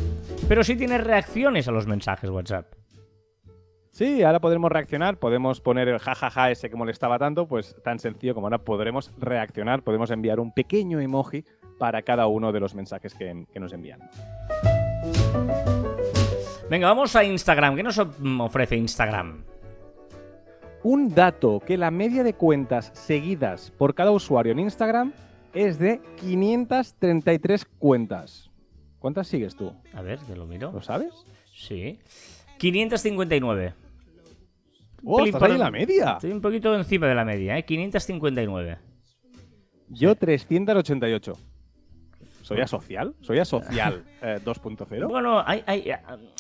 Pero 0.50 0.64
sí 0.64 0.76
tiene 0.76 0.98
reacciones 0.98 1.70
a 1.70 1.72
los 1.72 1.88
mensajes 1.88 2.30
WhatsApp. 2.30 2.68
Sí, 3.98 4.22
ahora 4.22 4.40
podremos 4.40 4.72
reaccionar, 4.72 5.18
podemos 5.18 5.60
poner 5.60 5.88
el 5.88 5.98
jajaja 5.98 6.52
ese 6.52 6.70
que 6.70 6.76
molestaba 6.76 7.18
tanto, 7.18 7.48
pues 7.48 7.76
tan 7.84 7.98
sencillo 7.98 8.36
como 8.36 8.46
ahora 8.46 8.60
podremos 8.60 9.12
reaccionar, 9.18 9.82
podemos 9.82 10.12
enviar 10.12 10.40
un 10.40 10.52
pequeño 10.52 11.00
emoji 11.00 11.44
para 11.80 12.04
cada 12.04 12.28
uno 12.28 12.52
de 12.52 12.60
los 12.60 12.76
mensajes 12.76 13.16
que, 13.16 13.48
nos 13.60 13.74
envían. 13.74 14.02
Venga, 16.70 16.90
vamos 16.90 17.16
a 17.16 17.24
Instagram. 17.24 17.76
¿Qué 17.76 17.82
nos 17.82 17.98
ofrece 17.98 18.76
Instagram? 18.76 19.44
Un 20.84 21.16
dato 21.16 21.60
que 21.60 21.76
la 21.76 21.90
media 21.90 22.22
de 22.22 22.36
cuentas 22.36 22.92
seguidas 22.94 23.72
por 23.80 23.96
cada 23.96 24.12
usuario 24.12 24.52
en 24.52 24.60
Instagram 24.60 25.12
es 25.56 25.80
de 25.80 26.02
533 26.18 27.66
cuentas. 27.80 28.52
¿Cuántas 29.00 29.28
sigues 29.28 29.56
tú? 29.56 29.74
A 29.96 30.04
ver, 30.04 30.20
te 30.20 30.36
lo 30.36 30.46
miro. 30.46 30.72
¿Lo 30.72 30.84
sabes? 30.84 31.26
Sí. 31.52 31.98
559. 32.60 33.87
¡Oh, 35.04 35.26
estás 35.26 35.44
ahí 35.44 35.52
en 35.54 35.60
la 35.60 35.72
media! 35.72 36.14
Estoy 36.14 36.32
un 36.32 36.42
poquito 36.42 36.76
encima 36.76 37.08
de 37.08 37.16
la 37.16 37.26
media, 37.26 37.58
¿eh? 37.58 37.66
559. 37.66 38.78
Yo 39.90 40.16
388. 40.16 41.34
¿Soy 42.42 42.62
asocial? 42.62 43.14
¿Soy 43.22 43.40
asocial 43.40 44.06
2.0? 44.22 44.88
Eh, 44.92 45.04
bueno, 45.04 45.44
hay, 45.46 45.64
hay, 45.66 45.80
eh, 45.90 45.98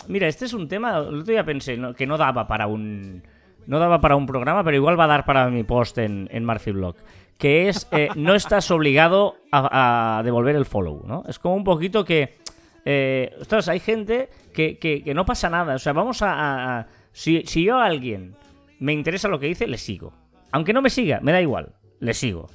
mira, 0.07 0.27
este 0.27 0.45
es 0.45 0.53
un 0.53 0.67
tema, 0.67 0.97
el 0.99 1.19
otro 1.19 1.33
día 1.33 1.43
pensé 1.43 1.77
que 1.97 2.07
no 2.07 2.17
daba 2.17 2.47
para 2.47 2.67
un 2.67 3.21
no 3.65 3.79
daba 3.79 3.99
para 3.99 4.15
un 4.15 4.25
programa, 4.25 4.63
pero 4.63 4.77
igual 4.77 4.97
va 4.97 5.03
a 5.03 5.07
dar 5.07 5.25
para 5.25 5.49
mi 5.49 5.63
post 5.63 5.97
en, 5.97 6.29
en 6.31 6.47
Blog, 6.47 6.95
que 7.37 7.67
es 7.67 7.87
eh, 7.91 8.07
no 8.15 8.35
estás 8.35 8.71
obligado 8.71 9.35
a, 9.51 10.21
devolver 10.23 10.55
el 10.55 10.65
follow, 10.65 11.03
¿no? 11.05 11.23
Es 11.27 11.37
como 11.39 11.55
un 11.55 11.65
poquito 11.65 12.05
que, 12.05 12.37
eh, 12.85 13.35
ostras, 13.41 13.67
hay 13.67 13.81
gente 13.81 14.29
que, 14.53 14.77
que, 14.79 15.13
no 15.13 15.25
pasa 15.25 15.49
nada, 15.49 15.75
o 15.75 15.79
sea, 15.79 15.91
vamos 15.91 16.19
a... 16.21 16.87
si, 17.11 17.43
si 17.45 17.65
yo 17.65 17.77
a 17.77 17.85
alguien 17.85 18.33
me 18.79 18.93
interesa 18.93 19.27
lo 19.27 19.39
que 19.39 19.47
dice, 19.47 19.67
le 19.67 19.77
sigo. 19.77 20.13
Aunque 20.51 20.73
no 20.73 20.81
me 20.81 20.89
siga, 20.89 21.19
me 21.21 21.31
da 21.31 21.41
igual, 21.41 21.75
le 21.99 22.13
sigo. 22.13 22.47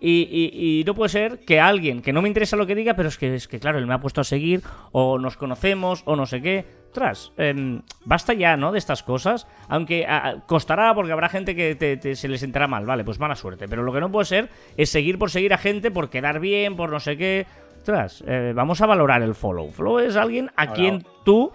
Y, 0.00 0.84
no 0.86 0.94
puede 0.94 1.08
ser 1.08 1.40
que 1.40 1.58
alguien 1.60 2.02
que 2.02 2.12
no 2.12 2.22
me 2.22 2.28
interesa 2.28 2.56
lo 2.56 2.66
que 2.66 2.76
diga, 2.76 2.94
pero 2.94 3.08
es 3.08 3.18
que, 3.18 3.34
es 3.34 3.48
que 3.48 3.58
claro, 3.58 3.78
él 3.78 3.86
me 3.86 3.94
ha 3.94 4.00
puesto 4.00 4.20
a 4.20 4.24
seguir, 4.24 4.62
o 4.92 5.18
nos 5.18 5.36
conocemos, 5.36 6.02
o 6.04 6.14
no 6.14 6.26
sé 6.26 6.40
qué. 6.40 6.64
Tras, 6.92 7.32
em, 7.36 7.82
basta 8.04 8.32
ya, 8.32 8.56
¿no? 8.56 8.72
De 8.72 8.78
estas 8.78 9.02
cosas. 9.02 9.46
Aunque 9.68 10.06
costará 10.46 10.94
porque 10.94 11.12
habrá 11.12 11.28
gente 11.28 11.54
que 11.54 12.14
se 12.14 12.28
les 12.28 12.42
enterará 12.42 12.68
mal, 12.68 12.86
vale, 12.86 13.04
pues 13.04 13.18
mala 13.18 13.34
suerte. 13.34 13.68
Pero 13.68 13.82
lo 13.82 13.92
que 13.92 14.00
no 14.00 14.10
puede 14.10 14.26
ser 14.26 14.48
es 14.76 14.88
seguir 14.88 15.18
por 15.18 15.30
seguir 15.30 15.52
a 15.52 15.58
gente, 15.58 15.90
por 15.90 16.10
quedar 16.10 16.40
bien, 16.40 16.76
por 16.76 16.90
no 16.90 17.00
sé 17.00 17.16
qué. 17.16 17.46
Tras, 17.84 18.22
eh, 18.26 18.52
vamos 18.54 18.80
a 18.80 18.86
valorar 18.86 19.22
el 19.22 19.34
follow. 19.34 19.70
Follow 19.70 19.98
es 19.98 20.16
alguien 20.16 20.50
a 20.56 20.72
quien 20.72 21.04
tú 21.24 21.50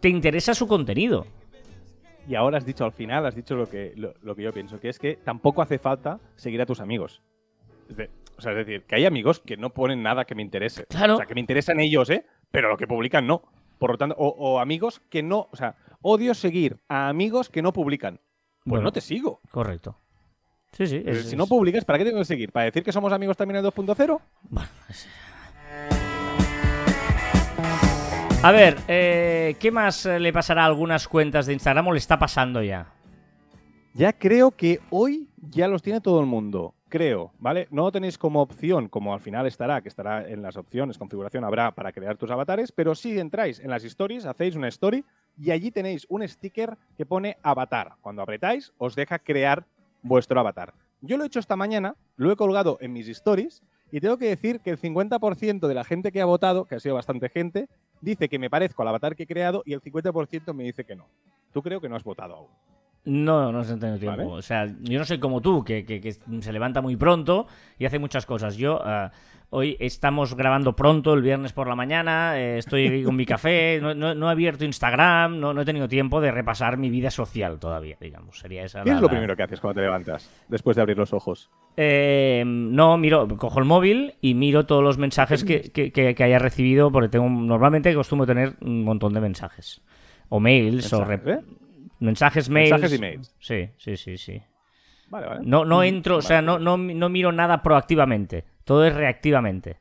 te 0.00 0.08
interesa 0.08 0.54
su 0.54 0.66
contenido. 0.66 1.26
Y 2.28 2.34
ahora 2.34 2.58
has 2.58 2.66
dicho 2.66 2.84
al 2.84 2.92
final, 2.92 3.24
has 3.24 3.34
dicho 3.34 3.56
lo 3.56 3.66
que, 3.66 3.94
lo, 3.96 4.36
que 4.36 4.42
yo 4.42 4.52
pienso, 4.52 4.78
que 4.78 4.90
es 4.90 4.98
que 4.98 5.16
tampoco 5.16 5.62
hace 5.62 5.78
falta 5.78 6.20
seguir 6.36 6.60
a 6.60 6.66
tus 6.66 6.80
amigos. 6.80 7.22
o 8.36 8.40
sea, 8.42 8.52
es 8.52 8.66
decir, 8.66 8.82
que 8.82 8.96
hay 8.96 9.06
amigos 9.06 9.40
que 9.40 9.56
no 9.56 9.70
ponen 9.70 10.02
nada 10.02 10.26
que 10.26 10.34
me 10.34 10.42
interese. 10.42 10.84
Claro. 10.84 11.14
O 11.14 11.16
sea, 11.16 11.24
que 11.24 11.34
me 11.34 11.40
interesan 11.40 11.80
ellos, 11.80 12.10
¿eh? 12.10 12.26
Pero 12.50 12.68
lo 12.68 12.76
que 12.76 12.86
publican 12.86 13.26
no. 13.26 13.42
Por 13.78 13.92
lo 13.92 13.96
tanto, 13.96 14.14
o, 14.18 14.60
amigos 14.60 15.00
que 15.08 15.22
no. 15.22 15.48
O 15.50 15.56
sea, 15.56 15.76
odio 16.02 16.34
seguir 16.34 16.76
a 16.86 17.08
amigos 17.08 17.48
que 17.48 17.62
no 17.62 17.72
publican. 17.72 18.20
Pues 18.66 18.82
no 18.82 18.92
te 18.92 19.00
sigo. 19.00 19.40
Correcto. 19.50 19.96
Sí, 20.72 20.86
sí. 20.86 21.02
si 21.22 21.34
no 21.34 21.46
publicas, 21.46 21.86
¿para 21.86 21.98
qué 21.98 22.04
tengo 22.04 22.18
que 22.18 22.26
seguir? 22.26 22.52
¿Para 22.52 22.66
decir 22.66 22.82
que 22.82 22.92
somos 22.92 23.10
amigos 23.10 23.38
también 23.38 23.64
en 23.64 23.64
2.0? 23.64 24.20
Bueno, 24.50 24.68
A 28.40 28.52
ver, 28.52 28.76
eh, 28.86 29.56
¿qué 29.58 29.72
más 29.72 30.04
le 30.04 30.32
pasará 30.32 30.62
a 30.62 30.66
algunas 30.66 31.08
cuentas 31.08 31.46
de 31.46 31.54
Instagram 31.54 31.88
o 31.88 31.92
le 31.92 31.98
está 31.98 32.20
pasando 32.20 32.62
ya? 32.62 32.92
Ya 33.94 34.12
creo 34.12 34.52
que 34.52 34.78
hoy 34.90 35.28
ya 35.50 35.66
los 35.66 35.82
tiene 35.82 36.00
todo 36.00 36.20
el 36.20 36.26
mundo. 36.26 36.72
Creo, 36.88 37.32
¿vale? 37.40 37.66
No 37.72 37.82
lo 37.82 37.92
tenéis 37.92 38.16
como 38.16 38.40
opción, 38.40 38.88
como 38.88 39.12
al 39.12 39.18
final 39.18 39.46
estará, 39.46 39.82
que 39.82 39.88
estará 39.88 40.26
en 40.28 40.40
las 40.40 40.56
opciones, 40.56 40.98
configuración 40.98 41.42
habrá 41.42 41.72
para 41.72 41.90
crear 41.90 42.16
tus 42.16 42.30
avatares, 42.30 42.70
pero 42.70 42.94
si 42.94 43.18
entráis 43.18 43.58
en 43.58 43.70
las 43.70 43.82
stories, 43.82 44.24
hacéis 44.24 44.54
una 44.54 44.68
story 44.68 45.04
y 45.36 45.50
allí 45.50 45.72
tenéis 45.72 46.06
un 46.08 46.26
sticker 46.26 46.78
que 46.96 47.04
pone 47.04 47.38
avatar. 47.42 47.96
Cuando 48.00 48.22
apretáis, 48.22 48.72
os 48.78 48.94
deja 48.94 49.18
crear 49.18 49.66
vuestro 50.00 50.38
avatar. 50.38 50.74
Yo 51.00 51.16
lo 51.16 51.24
he 51.24 51.26
hecho 51.26 51.40
esta 51.40 51.56
mañana, 51.56 51.96
lo 52.16 52.30
he 52.30 52.36
colgado 52.36 52.78
en 52.80 52.92
mis 52.92 53.08
stories 53.08 53.62
y 53.90 54.00
tengo 54.00 54.18
que 54.18 54.28
decir 54.28 54.60
que 54.60 54.70
el 54.70 54.78
50% 54.78 55.66
de 55.66 55.74
la 55.74 55.84
gente 55.84 56.12
que 56.12 56.20
ha 56.20 56.26
votado, 56.26 56.66
que 56.66 56.76
ha 56.76 56.80
sido 56.80 56.94
bastante 56.94 57.28
gente, 57.28 57.68
dice 58.00 58.28
que 58.28 58.38
me 58.38 58.50
parezco 58.50 58.82
al 58.82 58.88
avatar 58.88 59.14
que 59.16 59.24
he 59.24 59.26
creado 59.26 59.62
y 59.66 59.72
el 59.72 59.80
50% 59.80 60.52
me 60.54 60.64
dice 60.64 60.84
que 60.84 60.96
no. 60.96 61.06
Tú 61.52 61.62
creo 61.62 61.80
que 61.80 61.88
no 61.88 61.96
has 61.96 62.04
votado 62.04 62.34
aún. 62.36 62.48
No, 63.04 63.52
no 63.52 63.62
he 63.62 63.64
tenido 63.64 63.98
tiempo. 63.98 64.18
Vale. 64.18 64.30
O 64.32 64.42
sea, 64.42 64.66
yo 64.82 64.98
no 64.98 65.04
soy 65.04 65.18
como 65.18 65.40
tú, 65.40 65.64
que, 65.64 65.84
que- 65.86 66.00
que 66.00 66.12
se 66.12 66.52
levanta 66.52 66.82
muy 66.82 66.96
pronto 66.96 67.46
y 67.78 67.86
hace 67.86 67.98
muchas 67.98 68.26
cosas. 68.26 68.56
Yo 68.56 68.80
ah, 68.84 69.12
hoy 69.50 69.76
estamos 69.80 70.34
grabando 70.34 70.76
pronto, 70.76 71.14
el 71.14 71.22
viernes 71.22 71.54
por 71.54 71.68
la 71.68 71.74
mañana, 71.74 72.38
eh, 72.38 72.58
estoy 72.58 73.02
con 73.04 73.16
mi 73.16 73.24
café, 73.24 73.78
no, 73.82 73.94
no- 73.94 74.14
no 74.14 74.28
he 74.28 74.32
abierto 74.32 74.64
Instagram, 74.66 75.40
no, 75.40 75.54
no 75.54 75.62
he 75.62 75.64
tenido 75.64 75.88
tiempo 75.88 76.20
de 76.20 76.32
repasar 76.32 76.76
mi 76.76 76.90
vida 76.90 77.10
social 77.10 77.58
todavía, 77.58 77.96
digamos. 77.98 78.38
Sería 78.40 78.64
esa 78.64 78.82
¿Qué 78.82 78.90
la- 78.90 78.96
es 78.96 79.00
lo 79.00 79.06
la- 79.06 79.12
primero 79.12 79.36
que 79.36 79.42
haces 79.44 79.60
cuando 79.60 79.80
te 79.80 79.86
levantas 79.86 80.28
después 80.48 80.76
de 80.76 80.82
abrir 80.82 80.98
los 80.98 81.12
ojos? 81.14 81.48
Eh, 81.80 82.42
no, 82.44 82.98
miro, 82.98 83.28
cojo 83.36 83.60
el 83.60 83.64
móvil 83.64 84.14
y 84.20 84.34
miro 84.34 84.66
todos 84.66 84.82
los 84.82 84.98
mensajes 84.98 85.44
que, 85.44 85.70
que- 85.70 86.24
haya 86.24 86.40
recibido, 86.40 86.90
porque 86.90 87.08
tengo 87.08 87.28
normalmente 87.28 87.88
acostumbro 87.90 88.26
tener 88.26 88.56
un 88.62 88.82
montón 88.82 89.14
de 89.14 89.20
mensajes. 89.20 89.80
O 90.28 90.40
mails, 90.40 90.92
o 90.92 91.04
rep- 91.04 91.38
¿eh? 91.38 91.40
mensajes, 92.00 92.48
mails. 92.50 92.70
Mensajes 92.72 92.98
y 92.98 93.00
mails. 93.00 93.34
Sí, 93.38 93.68
sí, 93.76 93.96
sí, 93.96 94.18
sí. 94.18 94.42
Vale, 95.08 95.26
vale. 95.28 95.40
No, 95.44 95.64
no 95.64 95.82
Mm, 95.82 95.84
entro, 95.84 96.16
o 96.16 96.20
sea, 96.22 96.42
no, 96.42 96.58
no, 96.58 96.76
no 96.76 97.08
miro 97.08 97.30
nada 97.30 97.62
proactivamente. 97.62 98.44
Todo 98.64 98.84
es 98.84 98.92
reactivamente. 98.92 99.76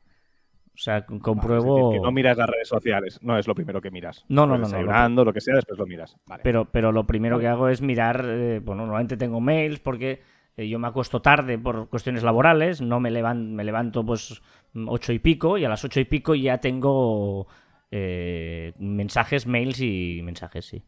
O 0.76 0.80
sea, 0.80 1.04
compruebo. 1.08 1.92
que 1.94 2.00
no 2.00 2.12
miras 2.12 2.38
las 2.38 2.48
redes 2.48 2.68
sociales, 2.68 3.18
no 3.24 3.40
es 3.40 3.48
lo 3.48 3.56
primero 3.56 3.82
que 3.82 3.90
miras. 3.90 4.24
No, 4.30 4.46
no, 4.46 4.56
no, 4.60 4.68
no, 5.10 5.24
lo- 5.24 5.34
que 5.34 5.42
sea, 5.42 5.56
después 5.56 5.80
lo 5.80 5.88
miras. 5.88 6.16
Pero, 6.44 6.66
pero 6.66 6.92
lo 6.92 7.08
primero 7.08 7.40
que 7.40 7.48
hago 7.48 7.70
es 7.70 7.82
mirar, 7.82 8.24
eh, 8.24 8.62
bueno, 8.64 8.84
normalmente 8.84 9.18
tengo 9.18 9.42
mails 9.42 9.80
porque 9.80 10.22
eh, 10.58 10.68
yo 10.68 10.80
me 10.80 10.88
acuesto 10.88 11.22
tarde 11.22 11.58
por 11.58 11.88
cuestiones 11.90 12.24
laborales, 12.24 12.82
no 12.82 13.00
me, 13.00 13.10
levan- 13.12 13.52
me 13.52 13.64
levanto 13.64 14.06
pues 14.06 14.42
ocho 14.88 15.14
y 15.14 15.20
pico 15.20 15.58
y 15.58 15.64
a 15.66 15.70
las 15.70 15.84
ocho 15.86 16.00
y 16.00 16.06
pico 16.06 16.36
ya 16.36 16.58
tengo 16.60 17.48
eh, 17.92 18.74
mensajes, 18.80 19.48
mails 19.48 19.80
y 19.80 20.20
mensajes, 20.24 20.66
sí. 20.66 20.84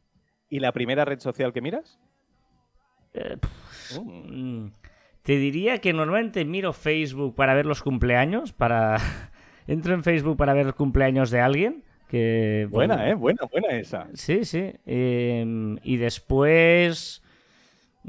¿Y 0.50 0.60
la 0.60 0.72
primera 0.74 1.06
red 1.06 1.20
social 1.20 1.54
que 1.54 1.62
miras? 1.62 2.00
Eh, 3.14 3.38
Mm. 4.04 4.66
Mm, 4.66 4.72
Te 5.24 5.38
diría 5.38 5.80
que 5.80 5.94
normalmente 5.94 6.46
miro 6.46 6.74
Facebook 6.74 7.34
para 7.36 7.56
ver 7.56 7.66
los 7.66 7.82
cumpleaños, 7.82 8.54
para... 8.54 8.98
Entro 9.68 9.94
en 9.96 10.04
Facebook 10.04 10.38
para 10.38 10.54
ver 10.54 10.68
el 10.68 10.74
cumpleaños 10.76 11.32
de 11.32 11.40
alguien. 11.42 11.84
Que, 12.08 12.68
Buena, 12.72 12.96
bueno, 12.98 13.10
¿eh? 13.12 13.14
Buena, 13.16 13.42
buena 13.52 13.70
esa. 13.78 14.08
Sí, 14.14 14.46
sí. 14.46 14.72
Eh, 14.86 15.76
y 15.84 15.98
después... 15.98 17.24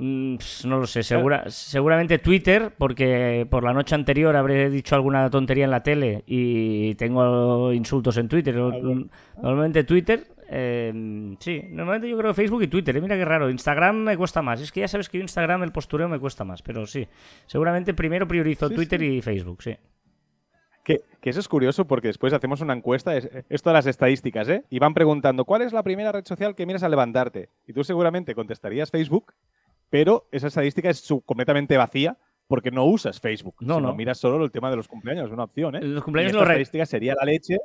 mm, 0.00 0.36
No 0.64 0.78
lo 0.78 0.86
sé, 0.86 1.02
segura, 1.02 1.44
seguramente 1.48 2.18
Twitter, 2.18 2.72
porque 2.76 3.46
por 3.50 3.64
la 3.64 3.72
noche 3.72 3.94
anterior 3.94 4.34
habré 4.36 4.70
dicho 4.70 4.94
alguna 4.94 5.28
tontería 5.30 5.64
en 5.64 5.70
la 5.70 5.82
tele 5.82 6.24
y 6.26 6.94
tengo 6.96 7.72
insultos 7.72 8.16
en 8.16 8.28
Twitter. 8.28 8.54
Normalmente 8.56 9.84
Twitter, 9.84 10.26
eh, 10.48 11.34
sí, 11.38 11.62
normalmente 11.70 12.08
yo 12.08 12.18
creo 12.18 12.34
Facebook 12.34 12.62
y 12.62 12.68
Twitter. 12.68 12.96
eh, 12.96 13.00
Mira 13.00 13.16
qué 13.16 13.24
raro, 13.24 13.48
Instagram 13.50 13.96
me 13.96 14.16
cuesta 14.16 14.42
más. 14.42 14.60
Es 14.60 14.72
que 14.72 14.80
ya 14.80 14.88
sabes 14.88 15.08
que 15.08 15.18
Instagram 15.18 15.62
el 15.62 15.72
postureo 15.72 16.08
me 16.08 16.18
cuesta 16.18 16.44
más, 16.44 16.62
pero 16.62 16.86
sí. 16.86 17.06
Seguramente 17.46 17.94
primero 17.94 18.26
priorizo 18.26 18.68
Sí, 18.68 18.74
Twitter 18.74 19.00
sí. 19.00 19.06
y 19.06 19.22
Facebook, 19.22 19.62
sí. 19.62 19.76
Que, 20.82 21.02
que 21.20 21.30
eso 21.30 21.40
es 21.40 21.46
curioso 21.46 21.86
porque 21.86 22.08
después 22.08 22.32
hacemos 22.32 22.62
una 22.62 22.72
encuesta, 22.72 23.14
es, 23.14 23.28
esto 23.50 23.68
de 23.70 23.74
las 23.74 23.86
estadísticas, 23.86 24.48
¿eh? 24.48 24.64
Y 24.70 24.78
van 24.78 24.94
preguntando, 24.94 25.44
¿cuál 25.44 25.60
es 25.62 25.74
la 25.74 25.82
primera 25.82 26.10
red 26.10 26.24
social 26.24 26.54
que 26.54 26.64
miras 26.64 26.82
al 26.82 26.90
levantarte? 26.90 27.50
Y 27.66 27.74
tú 27.74 27.84
seguramente 27.84 28.34
contestarías 28.34 28.90
Facebook, 28.90 29.34
pero 29.90 30.26
esa 30.32 30.46
estadística 30.46 30.88
es 30.88 31.06
completamente 31.26 31.76
vacía 31.76 32.16
porque 32.46 32.70
no 32.70 32.84
usas 32.84 33.20
Facebook. 33.20 33.56
No, 33.60 33.80
no. 33.80 33.94
miras 33.94 34.18
solo 34.18 34.44
el 34.44 34.50
tema 34.50 34.70
de 34.70 34.76
los 34.76 34.88
cumpleaños, 34.88 35.26
es 35.26 35.32
una 35.32 35.44
opción, 35.44 35.76
¿eh? 35.76 35.80
Los 35.82 36.00
Y 36.00 36.04
cumpleaños 36.04 36.30
esta 36.30 36.38
los 36.40 36.48
re- 36.48 36.54
estadística 36.54 36.86
sería 36.86 37.14
la 37.14 37.24
leche. 37.24 37.58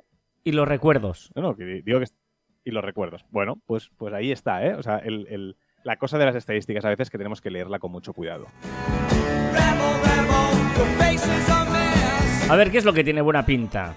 y 0.43 0.51
los 0.51 0.67
recuerdos. 0.67 1.31
No, 1.35 1.41
no, 1.41 1.55
que 1.55 1.63
digo 1.83 1.99
que... 1.99 2.05
Y 2.65 2.71
los 2.71 2.83
recuerdos. 2.83 3.25
Bueno, 3.31 3.59
pues, 3.65 3.89
pues 3.97 4.13
ahí 4.13 4.31
está, 4.31 4.65
¿eh? 4.65 4.73
O 4.75 4.83
sea, 4.83 4.97
el- 4.97 5.27
el- 5.29 5.55
la 5.83 5.97
cosa 5.97 6.17
de 6.17 6.25
las 6.25 6.35
estadísticas 6.35 6.83
a 6.85 6.89
veces 6.89 7.09
que 7.09 7.17
tenemos 7.17 7.41
que 7.41 7.49
leerla 7.51 7.77
con 7.79 7.91
mucho 7.91 8.11
cuidado. 8.13 8.47
A 12.49 12.55
ver, 12.55 12.69
¿qué 12.71 12.77
es 12.77 12.85
lo 12.85 12.93
que 12.93 13.03
tiene 13.03 13.21
buena 13.21 13.45
pinta? 13.45 13.95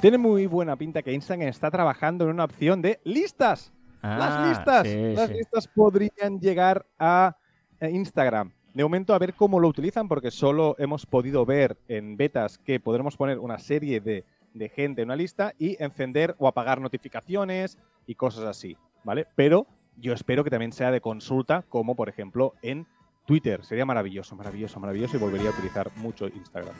Tiene 0.00 0.18
muy 0.18 0.46
buena 0.46 0.76
pinta 0.76 1.02
que 1.02 1.12
Instagram 1.12 1.48
está 1.48 1.70
trabajando 1.70 2.24
en 2.24 2.30
una 2.30 2.44
opción 2.44 2.80
de 2.80 3.00
listas. 3.04 3.72
Ah, 4.02 4.18
las 4.18 4.48
listas. 4.48 4.86
sí, 4.86 5.14
las 5.14 5.28
sí. 5.28 5.34
listas 5.34 5.68
podrían 5.68 6.40
llegar 6.40 6.86
a 6.98 7.36
Instagram. 7.80 8.52
De 8.74 8.82
momento 8.84 9.14
a 9.14 9.18
ver 9.18 9.34
cómo 9.34 9.58
lo 9.58 9.68
utilizan 9.68 10.08
porque 10.08 10.30
solo 10.30 10.76
hemos 10.78 11.06
podido 11.06 11.44
ver 11.44 11.76
en 11.88 12.16
betas 12.16 12.58
que 12.58 12.78
podremos 12.78 13.16
poner 13.16 13.38
una 13.38 13.58
serie 13.58 14.00
de, 14.00 14.24
de 14.54 14.68
gente 14.68 15.02
en 15.02 15.08
una 15.08 15.16
lista 15.16 15.52
y 15.58 15.82
encender 15.82 16.36
o 16.38 16.46
apagar 16.46 16.80
notificaciones 16.80 17.78
y 18.06 18.14
cosas 18.14 18.44
así, 18.44 18.76
¿vale? 19.04 19.26
Pero 19.34 19.66
yo 19.96 20.12
espero 20.12 20.44
que 20.44 20.50
también 20.50 20.72
sea 20.72 20.90
de 20.90 21.00
consulta 21.00 21.64
como 21.68 21.96
por 21.96 22.08
ejemplo 22.08 22.54
en 22.62 22.86
Twitter. 23.26 23.64
Sería 23.64 23.84
maravilloso, 23.84 24.36
maravilloso, 24.36 24.78
maravilloso 24.80 25.16
y 25.16 25.20
volvería 25.20 25.48
a 25.50 25.52
utilizar 25.52 25.90
mucho 25.96 26.28
Instagram. 26.28 26.74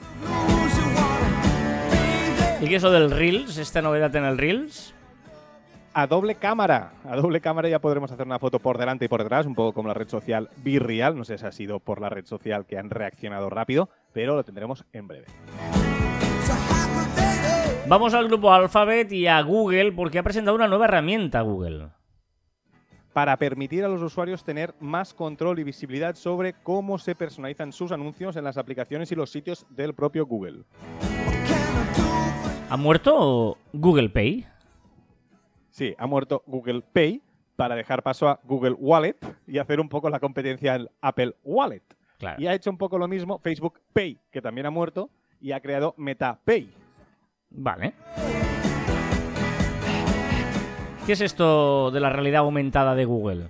¿Y 2.60 2.66
qué 2.68 2.76
es 2.76 2.82
eso 2.82 2.90
del 2.90 3.10
Reels? 3.10 3.58
¿Esta 3.58 3.82
novedad 3.82 4.14
en 4.16 4.24
el 4.24 4.38
Reels? 4.38 4.94
A 5.94 6.06
doble 6.06 6.34
cámara. 6.36 6.92
A 7.04 7.16
doble 7.16 7.40
cámara 7.40 7.68
ya 7.68 7.78
podremos 7.78 8.10
hacer 8.10 8.26
una 8.26 8.38
foto 8.38 8.58
por 8.58 8.78
delante 8.78 9.04
y 9.04 9.08
por 9.08 9.22
detrás, 9.22 9.46
un 9.46 9.54
poco 9.54 9.72
como 9.72 9.88
la 9.88 9.94
red 9.94 10.08
social 10.08 10.50
Virreal. 10.58 11.16
No 11.16 11.24
sé 11.24 11.38
si 11.38 11.46
ha 11.46 11.52
sido 11.52 11.80
por 11.80 12.00
la 12.00 12.08
red 12.08 12.26
social 12.26 12.66
que 12.66 12.78
han 12.78 12.90
reaccionado 12.90 13.50
rápido, 13.50 13.88
pero 14.12 14.36
lo 14.36 14.44
tendremos 14.44 14.84
en 14.92 15.08
breve. 15.08 15.26
Vamos 17.88 18.12
al 18.12 18.28
grupo 18.28 18.52
Alphabet 18.52 19.10
y 19.12 19.26
a 19.26 19.40
Google 19.40 19.92
porque 19.92 20.18
ha 20.18 20.22
presentado 20.22 20.54
una 20.54 20.68
nueva 20.68 20.84
herramienta 20.84 21.40
Google. 21.40 21.88
Para 23.14 23.36
permitir 23.38 23.82
a 23.84 23.88
los 23.88 24.02
usuarios 24.02 24.44
tener 24.44 24.74
más 24.78 25.14
control 25.14 25.58
y 25.58 25.64
visibilidad 25.64 26.14
sobre 26.14 26.52
cómo 26.52 26.98
se 26.98 27.14
personalizan 27.14 27.72
sus 27.72 27.90
anuncios 27.90 28.36
en 28.36 28.44
las 28.44 28.58
aplicaciones 28.58 29.10
y 29.10 29.14
los 29.14 29.30
sitios 29.30 29.66
del 29.70 29.94
propio 29.94 30.26
Google. 30.26 30.64
¿Ha 32.70 32.76
muerto 32.76 33.56
Google 33.72 34.10
Pay? 34.10 34.46
Sí, 35.78 35.94
ha 35.96 36.08
muerto 36.08 36.42
Google 36.48 36.82
Pay 36.92 37.22
para 37.54 37.76
dejar 37.76 38.02
paso 38.02 38.28
a 38.28 38.40
Google 38.42 38.72
Wallet 38.72 39.14
y 39.46 39.58
hacer 39.58 39.78
un 39.78 39.88
poco 39.88 40.10
la 40.10 40.18
competencia 40.18 40.74
al 40.74 40.90
Apple 41.00 41.36
Wallet. 41.44 41.84
Claro. 42.18 42.42
Y 42.42 42.48
ha 42.48 42.54
hecho 42.54 42.68
un 42.68 42.78
poco 42.78 42.98
lo 42.98 43.06
mismo 43.06 43.38
Facebook 43.38 43.78
Pay, 43.92 44.18
que 44.32 44.42
también 44.42 44.66
ha 44.66 44.72
muerto, 44.72 45.08
y 45.40 45.52
ha 45.52 45.60
creado 45.60 45.94
Meta 45.96 46.36
Pay. 46.44 46.68
Vale. 47.50 47.94
¿Qué 51.06 51.12
es 51.12 51.20
esto 51.20 51.92
de 51.92 52.00
la 52.00 52.10
realidad 52.10 52.40
aumentada 52.40 52.96
de 52.96 53.04
Google? 53.04 53.48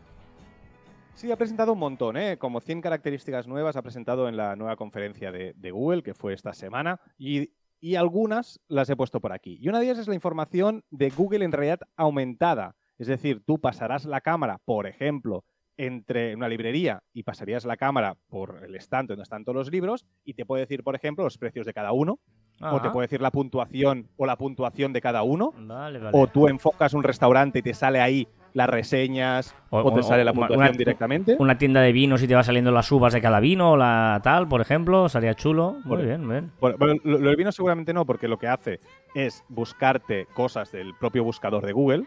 Sí, 1.15 1.33
ha 1.33 1.37
presentado 1.37 1.73
un 1.73 1.79
montón, 1.79 2.19
¿eh? 2.19 2.37
como 2.37 2.61
100 2.61 2.83
características 2.83 3.47
nuevas 3.47 3.77
ha 3.77 3.83
presentado 3.83 4.29
en 4.29 4.37
la 4.37 4.55
nueva 4.55 4.77
conferencia 4.77 5.33
de, 5.33 5.55
de 5.55 5.71
Google, 5.71 6.03
que 6.03 6.13
fue 6.13 6.35
esta 6.35 6.53
semana, 6.53 7.01
y, 7.17 7.49
y 7.81 7.95
algunas 7.97 8.61
las 8.69 8.89
he 8.91 8.97
puesto 8.97 9.21
por 9.21 9.33
aquí. 9.33 9.59
Y 9.61 9.69
una 9.69 9.79
de 9.79 9.87
ellas 9.87 9.99
es 9.99 10.09
la 10.09 10.15
información 10.15 10.85
de 10.91 11.11
Google 11.11 11.45
en 11.45 11.53
realidad 11.53 11.81
aumentada. 11.97 12.75
Es 12.99 13.07
decir, 13.07 13.43
tú 13.47 13.59
pasarás 13.61 14.05
la 14.05 14.21
cámara, 14.21 14.59
por 14.65 14.87
ejemplo, 14.87 15.45
entre 15.77 16.35
una 16.35 16.49
librería 16.49 17.05
y 17.13 17.23
pasarías 17.23 17.65
la 17.65 17.77
cámara 17.77 18.17
por 18.29 18.65
el 18.65 18.75
estante 18.75 19.13
donde 19.13 19.23
están 19.23 19.45
todos 19.45 19.55
los 19.55 19.71
libros 19.71 20.05
y 20.25 20.35
te 20.35 20.45
puede 20.45 20.63
decir, 20.65 20.83
por 20.83 20.97
ejemplo, 20.97 21.23
los 21.23 21.39
precios 21.39 21.65
de 21.67 21.73
cada 21.73 21.93
uno, 21.93 22.19
o 22.61 22.83
te 22.83 22.91
puede 22.91 23.07
decir 23.07 23.23
la 23.23 23.31
puntuación 23.31 24.09
o 24.17 24.27
la 24.27 24.37
puntuación 24.37 24.93
de 24.93 25.01
cada 25.01 25.23
uno, 25.23 25.53
Vale, 25.57 26.01
vale. 26.01 26.11
o 26.19 26.27
tú 26.27 26.49
enfocas 26.49 26.95
un 26.95 27.05
restaurante 27.05 27.61
y 27.61 27.63
te 27.63 27.75
sale 27.75 28.01
ahí 28.01 28.27
las 28.55 28.69
reseñas 28.71 29.55
O- 29.71 29.79
o, 29.81 29.93
te 29.93 30.01
o- 30.01 30.03
sale 30.03 30.25
la 30.25 30.31
o 30.31 30.35
puntuación 30.35 30.69
una- 30.69 30.77
directamente. 30.77 31.37
Una 31.39 31.59
tienda 31.59 31.81
de 31.81 31.93
vinos 31.93 32.23
y 32.23 32.29
te 32.29 32.35
va 32.35 32.43
saliendo 32.43 32.71
las 32.73 32.91
uvas 32.91 33.13
de 33.13 33.21
cada 33.21 33.41
vino, 33.41 33.77
la 33.77 34.21
tal, 34.25 34.49
por 34.49 34.61
ejemplo, 34.61 35.09
sería 35.09 35.35
chulo. 35.35 35.73
Muy 35.85 35.97
Por- 35.99 36.05
bien, 36.07 36.29
bien. 36.29 36.51
Bueno, 36.61 36.77
bueno, 36.79 36.95
lo, 37.05 37.19
lo 37.19 37.29
del 37.29 37.37
vino 37.37 37.53
seguramente 37.53 37.93
no, 37.93 38.05
porque 38.07 38.29
lo 38.29 38.39
que 38.39 38.49
hace 38.49 38.81
es 39.15 39.45
buscarte 39.49 40.27
cosas 40.35 40.73
del 40.73 40.95
propio 40.95 41.25
buscador 41.25 41.65
de 41.67 41.73
Google, 41.73 42.05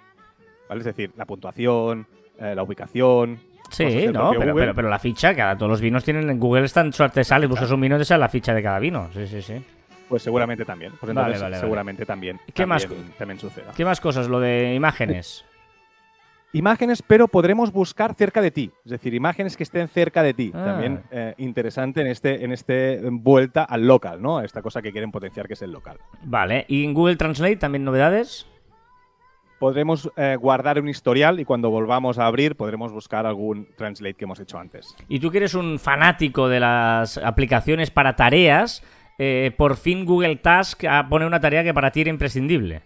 ¿vale? 0.67 0.79
Es 0.79 0.85
decir, 0.85 1.11
la 1.15 1.25
puntuación, 1.25 2.07
eh, 2.39 2.53
la 2.55 2.63
ubicación. 2.63 3.39
Sí, 3.69 4.07
no, 4.11 4.31
pero, 4.37 4.53
pero, 4.53 4.73
pero 4.75 4.89
la 4.89 4.99
ficha, 4.99 5.33
cada, 5.33 5.55
todos 5.55 5.69
los 5.69 5.79
vinos 5.81 6.03
tienen 6.03 6.29
en 6.29 6.39
Google, 6.39 6.65
están 6.65 6.91
suerte 6.91 7.23
sales, 7.23 7.49
buscas 7.49 7.71
un 7.71 7.79
vino 7.79 7.95
y 7.95 7.99
te 7.99 8.05
sale 8.05 8.19
la 8.19 8.27
ficha 8.27 8.53
de 8.53 8.61
cada 8.61 8.79
vino. 8.79 9.07
Sí, 9.13 9.25
sí, 9.27 9.41
sí. 9.41 9.63
Pues 10.09 10.23
seguramente 10.23 10.65
también. 10.65 10.91
Pues 10.99 11.13
Vale, 11.13 11.19
entonces 11.27 11.41
vale, 11.41 11.51
vale. 11.55 11.61
seguramente 11.61 12.05
también. 12.05 12.37
¿Qué 12.53 12.65
más 12.65 12.85
también, 13.17 13.39
suceda. 13.39 13.71
¿Qué 13.73 13.85
más 13.85 14.01
cosas? 14.01 14.27
Lo 14.27 14.41
de 14.41 14.73
imágenes. 14.75 15.45
Imágenes, 16.53 17.01
pero 17.01 17.29
podremos 17.29 17.71
buscar 17.71 18.13
cerca 18.13 18.41
de 18.41 18.51
ti. 18.51 18.71
Es 18.83 18.91
decir, 18.91 19.13
imágenes 19.13 19.55
que 19.55 19.63
estén 19.63 19.87
cerca 19.87 20.21
de 20.21 20.33
ti. 20.33 20.51
Ah. 20.53 20.65
También 20.65 21.03
eh, 21.11 21.33
interesante 21.37 22.01
en 22.01 22.07
este, 22.07 22.43
en 22.43 22.51
este 22.51 22.99
vuelta 23.09 23.63
al 23.63 23.87
local, 23.87 24.21
¿no? 24.21 24.41
Esta 24.41 24.61
cosa 24.61 24.81
que 24.81 24.91
quieren 24.91 25.11
potenciar 25.11 25.47
que 25.47 25.53
es 25.53 25.61
el 25.61 25.71
local. 25.71 25.97
Vale. 26.23 26.65
¿Y 26.67 26.83
en 26.83 26.93
Google 26.93 27.15
Translate 27.15 27.55
también 27.55 27.85
novedades? 27.85 28.47
Podremos 29.59 30.11
eh, 30.17 30.35
guardar 30.39 30.79
un 30.79 30.89
historial 30.89 31.39
y 31.39 31.45
cuando 31.45 31.69
volvamos 31.69 32.17
a 32.17 32.25
abrir 32.25 32.55
podremos 32.55 32.91
buscar 32.91 33.27
algún 33.27 33.67
translate 33.77 34.15
que 34.15 34.25
hemos 34.25 34.39
hecho 34.39 34.57
antes. 34.57 34.95
Y 35.07 35.19
tú 35.19 35.29
que 35.29 35.37
eres 35.37 35.53
un 35.53 35.77
fanático 35.77 36.49
de 36.49 36.59
las 36.59 37.17
aplicaciones 37.19 37.91
para 37.91 38.15
tareas, 38.15 38.83
eh, 39.19 39.53
por 39.55 39.77
fin 39.77 40.03
Google 40.03 40.37
Task 40.37 40.83
pone 41.09 41.27
una 41.27 41.39
tarea 41.39 41.63
que 41.63 41.75
para 41.75 41.91
ti 41.91 42.01
era 42.01 42.09
imprescindible. 42.09 42.81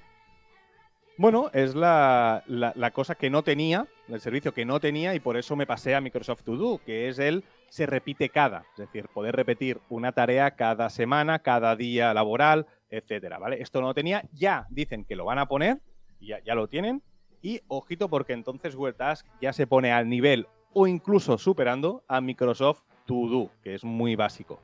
Bueno, 1.17 1.49
es 1.53 1.75
la, 1.75 2.43
la- 2.47 2.91
cosa 2.91 3.15
que 3.15 3.29
no 3.29 3.41
tenía 3.43 3.87
el 4.09 4.19
servicio 4.19 4.53
que 4.53 4.65
no 4.65 4.79
tenía 4.81 5.15
y 5.15 5.19
por 5.21 5.37
eso 5.37 5.55
me 5.55 5.65
pasé 5.65 5.95
a 5.95 6.01
Microsoft 6.01 6.43
To 6.43 6.55
Do, 6.57 6.81
que 6.85 7.07
es 7.07 7.19
el 7.19 7.43
se 7.69 7.85
repite 7.85 8.29
cada, 8.29 8.65
es 8.73 8.77
decir, 8.79 9.07
poder 9.07 9.35
repetir 9.35 9.79
una 9.89 10.11
tarea 10.11 10.51
cada 10.51 10.89
semana, 10.89 11.39
cada 11.39 11.75
día 11.77 12.13
laboral, 12.13 12.67
etcétera, 12.89 13.39
¿vale? 13.39 13.61
Esto 13.61 13.79
no 13.81 13.87
lo 13.87 13.93
tenía, 13.93 14.23
ya 14.33 14.67
dicen 14.69 15.05
que 15.05 15.15
lo 15.15 15.25
van 15.25 15.39
a 15.39 15.47
poner, 15.47 15.79
ya, 16.19 16.39
ya 16.43 16.53
lo 16.53 16.67
tienen, 16.67 17.01
y 17.41 17.61
ojito 17.67 18.09
porque 18.09 18.33
entonces 18.33 18.75
Google 18.75 18.93
Task 18.93 19.25
ya 19.41 19.53
se 19.53 19.67
pone 19.67 19.91
al 19.93 20.09
nivel 20.09 20.47
o 20.73 20.85
incluso 20.85 21.37
superando 21.37 22.03
a 22.09 22.19
Microsoft 22.19 22.81
To 23.05 23.27
Do, 23.27 23.51
que 23.63 23.73
es 23.75 23.83
muy 23.85 24.15
básico. 24.15 24.59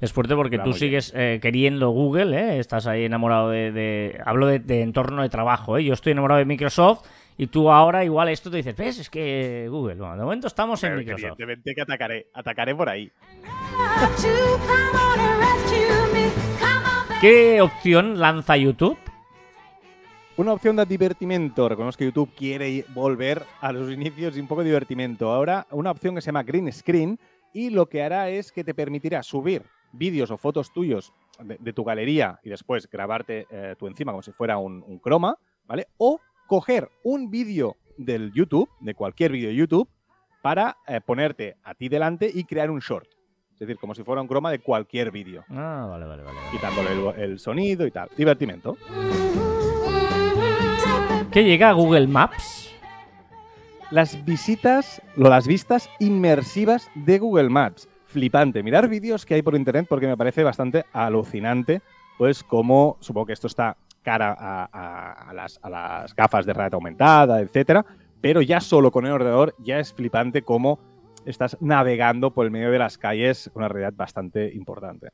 Es 0.00 0.12
fuerte 0.12 0.36
porque 0.36 0.60
tú 0.60 0.74
sigues 0.74 1.12
eh, 1.16 1.40
queriendo 1.42 1.90
Google, 1.90 2.38
¿eh? 2.38 2.58
estás 2.60 2.86
ahí 2.86 3.04
enamorado 3.04 3.50
de... 3.50 4.20
hablo 4.24 4.46
de, 4.46 4.82
entorno 4.82 5.22
de 5.22 5.28
trabajo, 5.28 5.76
¿eh? 5.76 5.82
yo 5.82 5.92
estoy 5.92 6.12
enamorado 6.12 6.38
de 6.38 6.44
Microsoft 6.44 7.04
y 7.36 7.48
tú 7.48 7.68
ahora 7.68 8.04
igual 8.04 8.28
esto 8.28 8.48
te 8.48 8.58
dices, 8.58 8.76
ves, 8.76 9.00
es 9.00 9.10
que 9.10 9.66
Google, 9.68 9.96
bueno, 9.96 10.16
de 10.16 10.22
momento 10.22 10.46
estamos 10.46 10.82
en 10.84 10.94
Microsoft. 10.94 11.40
Evidentemente 11.40 11.74
que 11.74 11.80
atacaré, 11.80 12.26
atacaré 12.32 12.76
por 12.76 12.88
ahí. 12.88 13.10
¿Qué 17.20 17.60
opción 17.60 18.20
lanza 18.20 18.56
YouTube? 18.56 18.96
Una 20.36 20.52
opción 20.52 20.76
de 20.76 20.86
divertimento. 20.86 21.68
Recordemos 21.68 21.96
que 21.96 22.04
YouTube 22.04 22.30
quiere 22.36 22.84
volver 22.94 23.42
a 23.60 23.72
los 23.72 23.90
inicios 23.90 24.36
y 24.36 24.40
un 24.40 24.46
poco 24.46 24.62
de 24.62 24.68
divertimento. 24.68 25.32
Ahora, 25.32 25.66
una 25.72 25.90
opción 25.90 26.14
que 26.14 26.20
se 26.20 26.26
llama 26.26 26.44
Green 26.44 26.72
Screen 26.72 27.18
y 27.52 27.70
lo 27.70 27.86
que 27.86 28.04
hará 28.04 28.30
es 28.30 28.52
que 28.52 28.62
te 28.62 28.74
permitirá 28.74 29.24
subir 29.24 29.64
vídeos 29.92 30.30
o 30.30 30.38
fotos 30.38 30.72
tuyos 30.72 31.12
de, 31.42 31.72
tu 31.72 31.84
galería 31.84 32.40
y 32.42 32.50
después 32.50 32.88
grabarte 32.90 33.46
eh, 33.50 33.74
tú 33.78 33.86
encima 33.86 34.12
como 34.12 34.22
si 34.22 34.32
fuera 34.32 34.58
un, 34.58 34.98
croma, 34.98 35.36
¿vale? 35.66 35.86
O 35.98 36.20
coger 36.46 36.90
un 37.04 37.30
vídeo 37.30 37.76
del 37.96 38.32
YouTube, 38.32 38.68
de 38.80 38.94
cualquier 38.94 39.32
vídeo 39.32 39.48
de 39.48 39.56
YouTube, 39.56 39.88
para 40.42 40.76
eh, 40.86 41.00
ponerte 41.00 41.56
a 41.62 41.74
ti 41.74 41.88
delante 41.88 42.30
y 42.32 42.44
crear 42.44 42.70
un 42.70 42.80
short. 42.80 43.08
Es 43.52 43.60
decir, 43.60 43.76
como 43.78 43.94
si 43.94 44.04
fuera 44.04 44.22
un 44.22 44.28
croma 44.28 44.50
de 44.50 44.60
cualquier 44.60 45.10
vídeo. 45.10 45.44
Ah, 45.48 45.86
vale, 45.88 46.06
vale, 46.06 46.22
vale. 46.22 46.38
Quitándole 46.52 46.92
el, 46.92 47.20
el, 47.20 47.38
sonido 47.40 47.86
y 47.86 47.90
tal. 47.90 48.08
Divertimento. 48.16 48.76
¿Qué 51.32 51.42
llega 51.42 51.70
a 51.70 51.72
Google 51.72 52.06
Maps? 52.06 52.68
las 53.90 54.24
visitas, 54.24 55.00
las 55.16 55.46
vistas 55.46 55.88
inmersivas 55.98 56.90
de 56.94 57.18
Google 57.18 57.48
Maps. 57.48 57.88
Flipante. 58.08 58.62
Mirar 58.62 58.88
vídeos 58.88 59.24
que 59.24 59.34
hay 59.34 59.42
por 59.42 59.54
internet 59.54 59.86
porque 59.88 60.06
me 60.06 60.16
parece 60.16 60.42
bastante 60.42 60.86
alucinante, 60.92 61.82
pues 62.16 62.42
como 62.42 62.96
supongo 63.00 63.26
que 63.26 63.34
esto 63.34 63.46
está 63.46 63.76
cara 64.02 64.34
a, 64.38 65.32
las, 65.34 66.14
gafas 66.16 66.46
de 66.46 66.54
realidad 66.54 66.74
aumentada, 66.74 67.40
etcétera, 67.40 67.84
pero 68.20 68.40
ya 68.40 68.60
solo 68.60 68.90
con 68.90 69.04
el 69.04 69.12
ordenador 69.12 69.54
ya 69.58 69.78
es 69.78 69.92
flipante 69.92 70.42
cómo 70.42 70.78
estás 71.26 71.58
navegando 71.60 72.32
por 72.32 72.46
el 72.46 72.50
medio 72.50 72.70
de 72.70 72.78
las 72.78 72.96
calles 72.96 73.50
una 73.54 73.68
realidad 73.68 73.92
bastante 73.94 74.50
importante. 74.54 75.10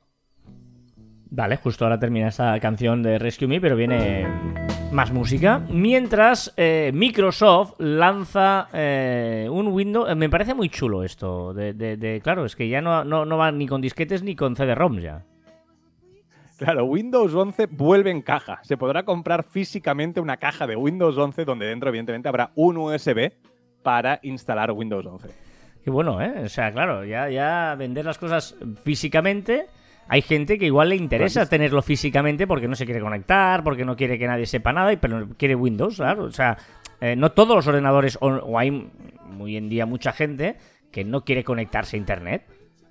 Vale, 1.30 1.56
justo 1.56 1.84
ahora 1.84 1.98
termina 1.98 2.28
esta 2.28 2.58
canción 2.60 3.02
de 3.02 3.18
Rescue 3.18 3.48
Me, 3.48 3.60
pero 3.60 3.74
viene 3.74 4.63
más 4.94 5.12
música. 5.12 5.58
Mientras 5.68 6.54
eh, 6.56 6.92
Microsoft 6.94 7.74
lanza 7.78 8.68
eh, 8.72 9.48
un 9.50 9.68
Windows. 9.68 10.08
Eh, 10.08 10.14
me 10.14 10.30
parece 10.30 10.54
muy 10.54 10.68
chulo 10.68 11.02
esto. 11.02 11.52
De, 11.52 12.20
claro, 12.22 12.46
es 12.46 12.56
que 12.56 12.68
ya 12.68 12.80
no, 12.80 13.04
no, 13.04 13.36
va 13.36 13.50
ni 13.52 13.66
con 13.66 13.80
disquetes 13.80 14.22
ni 14.22 14.36
con 14.36 14.56
CD-ROMs 14.56 15.02
ya. 15.02 15.24
Claro, 16.56 16.84
Windows 16.84 17.34
11 17.34 17.66
vuelve 17.66 18.10
en 18.10 18.22
caja. 18.22 18.60
Se 18.62 18.76
podrá 18.76 19.04
comprar 19.04 19.42
físicamente 19.42 20.20
una 20.20 20.36
caja 20.36 20.66
de 20.66 20.76
Windows 20.76 21.18
11 21.18 21.44
donde 21.44 21.66
dentro, 21.66 21.88
evidentemente, 21.88 22.28
habrá 22.28 22.52
un 22.54 22.76
USB 22.76 23.32
para 23.82 24.20
instalar 24.22 24.70
Windows 24.70 25.04
11. 25.04 25.28
Qué 25.82 25.90
bueno, 25.90 26.22
¿eh? 26.22 26.44
O 26.44 26.48
sea, 26.48 26.72
claro, 26.72 27.04
ya, 27.04 27.28
ya 27.28 27.74
vender 27.76 28.04
las 28.04 28.18
cosas 28.18 28.56
físicamente 28.84 29.66
hay 30.08 30.22
gente 30.22 30.58
que 30.58 30.66
igual 30.66 30.90
le 30.90 30.96
interesa 30.96 31.48
tenerlo 31.48 31.82
físicamente 31.82 32.46
porque 32.46 32.68
no 32.68 32.76
se 32.76 32.84
quiere 32.84 33.00
conectar, 33.00 33.64
porque 33.64 33.84
no 33.84 33.96
quiere 33.96 34.18
que 34.18 34.26
nadie 34.26 34.46
sepa 34.46 34.72
nada, 34.72 34.94
pero 35.00 35.28
quiere 35.36 35.54
Windows, 35.54 35.96
claro. 35.96 36.24
O 36.24 36.30
sea, 36.30 36.56
eh, 37.00 37.16
no 37.16 37.32
todos 37.32 37.56
los 37.56 37.66
ordenadores, 37.66 38.18
o, 38.20 38.58
hay 38.58 38.90
muy 39.26 39.56
en 39.56 39.68
día 39.68 39.86
mucha 39.86 40.12
gente 40.12 40.56
que 40.90 41.04
no 41.04 41.24
quiere 41.24 41.44
conectarse 41.44 41.96
a 41.96 41.98
Internet 41.98 42.44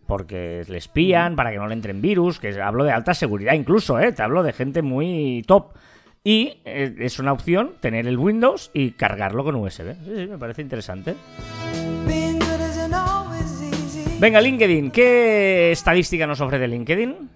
porque 0.05 0.63
le 0.67 0.77
espían, 0.77 1.35
para 1.35 1.51
que 1.51 1.57
no 1.57 1.67
le 1.67 1.73
entren 1.73 2.01
virus, 2.01 2.39
que 2.39 2.61
hablo 2.61 2.83
de 2.83 2.91
alta 2.91 3.13
seguridad 3.13 3.53
incluso, 3.53 3.99
¿eh? 3.99 4.11
Te 4.11 4.21
hablo 4.21 4.43
de 4.43 4.53
gente 4.53 4.81
muy 4.81 5.43
top. 5.47 5.73
Y 6.25 6.61
eh, 6.65 6.95
es 6.99 7.19
una 7.19 7.33
opción 7.33 7.75
tener 7.79 8.07
el 8.07 8.17
Windows 8.17 8.71
y 8.73 8.91
cargarlo 8.91 9.43
con 9.43 9.55
USB. 9.55 9.93
Sí, 10.03 10.11
sí, 10.15 10.27
me 10.27 10.37
parece 10.37 10.61
interesante. 10.61 11.15
Venga, 14.23 14.39
LinkedIn. 14.39 14.89
¿Qué 14.89 15.73
estadística 15.73 16.25
nos 16.25 16.39
ofrece 16.39 16.65
LinkedIn? 16.65 17.29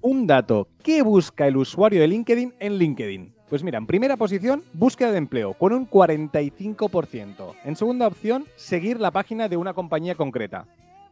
Un 0.00 0.26
dato. 0.26 0.66
¿Qué 0.82 1.00
busca 1.00 1.46
el 1.46 1.56
usuario 1.56 2.00
de 2.00 2.08
LinkedIn 2.08 2.54
en 2.58 2.76
LinkedIn? 2.76 3.32
Pues 3.48 3.62
mira, 3.62 3.78
en 3.78 3.86
primera 3.86 4.16
posición, 4.16 4.64
búsqueda 4.72 5.12
de 5.12 5.18
empleo, 5.18 5.54
con 5.54 5.72
un 5.72 5.88
45%. 5.88 7.54
En 7.62 7.76
segunda 7.76 8.08
opción, 8.08 8.46
seguir 8.56 8.98
la 8.98 9.12
página 9.12 9.48
de 9.48 9.56
una 9.56 9.74
compañía 9.74 10.16
concreta. 10.16 10.66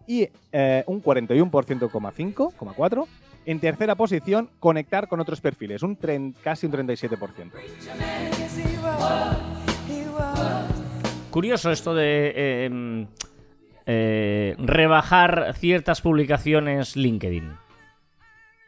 Y 0.09 0.29
eh, 0.50 0.83
un 0.88 1.00
41,5,4. 1.00 3.07
En 3.46 3.61
tercera 3.61 3.94
posición, 3.94 4.50
conectar 4.59 5.07
con 5.07 5.20
otros 5.20 5.40
perfiles, 5.40 5.85
un 5.85 5.96
casi 6.42 6.66
un 6.66 6.72
37%. 6.72 7.53
Curioso 11.31 11.70
esto 11.70 11.94
de... 11.94 12.33
Eh, 12.35 12.64
em, 12.64 13.07
eh, 13.92 14.55
rebajar 14.59 15.53
ciertas 15.55 16.00
publicaciones 16.00 16.94
LinkedIn? 16.94 17.57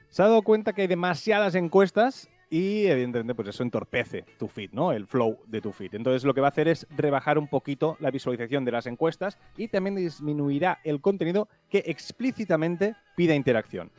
Se 0.09 0.23
ha 0.23 0.27
dado 0.27 0.43
cuenta 0.43 0.73
que 0.73 0.83
hay 0.83 0.89
demasiadas 0.89 1.55
encuestas 1.55 2.29
y 2.51 2.87
evidentemente 2.87 3.37
pues 3.37 3.47
eso 3.47 3.63
entorpece 3.63 4.25
tu 4.37 4.49
feed, 4.49 4.73
¿no? 4.73 4.91
El 4.91 5.07
flow 5.07 5.39
de 5.47 5.61
tu 5.61 5.71
feed. 5.71 5.95
Entonces 5.95 6.25
lo 6.25 6.35
que 6.35 6.41
va 6.41 6.49
a 6.49 6.51
hacer 6.51 6.67
es 6.67 6.89
rebajar 6.91 7.39
un 7.39 7.47
poquito 7.47 7.97
la 8.01 8.11
visualización 8.11 8.65
de 8.65 8.73
las 8.73 8.87
encuestas 8.87 9.39
y 9.57 9.69
también 9.69 9.95
disminuirá 9.95 10.81
el 10.83 11.01
contenido 11.01 11.49
que 11.71 11.85
explícitamente 11.87 12.97
pida 13.15 13.37
interacción. 13.37 13.93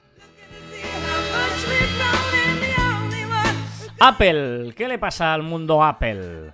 Apple, 4.02 4.74
¿qué 4.76 4.90
le 4.90 5.00
pasa 5.00 5.34
al 5.34 5.44
mundo 5.44 5.82
Apple? 5.82 6.52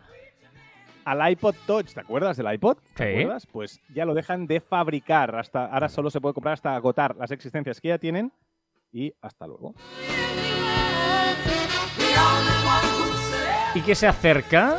Al 1.10 1.32
iPod 1.32 1.56
Touch, 1.66 1.94
¿te 1.94 2.02
acuerdas 2.02 2.38
del 2.38 2.54
iPod? 2.54 2.78
¿Te 2.94 3.22
acuerdas? 3.22 3.48
Pues 3.48 3.82
ya 3.94 4.06
lo 4.06 4.14
dejan 4.14 4.46
de 4.46 4.60
fabricar. 4.60 5.36
Hasta 5.36 5.66
ahora 5.66 5.90
solo 5.90 6.12
se 6.12 6.22
puede 6.22 6.36
comprar 6.36 6.54
hasta 6.54 6.76
agotar 6.76 7.16
las 7.16 7.32
existencias 7.32 7.82
que 7.82 7.88
ya 7.88 7.98
tienen. 7.98 8.32
Y 8.92 9.12
hasta 9.20 9.48
luego. 9.48 9.74
¿Y 13.74 13.82
qué 13.82 13.96
se 13.96 14.06
acerca? 14.06 14.78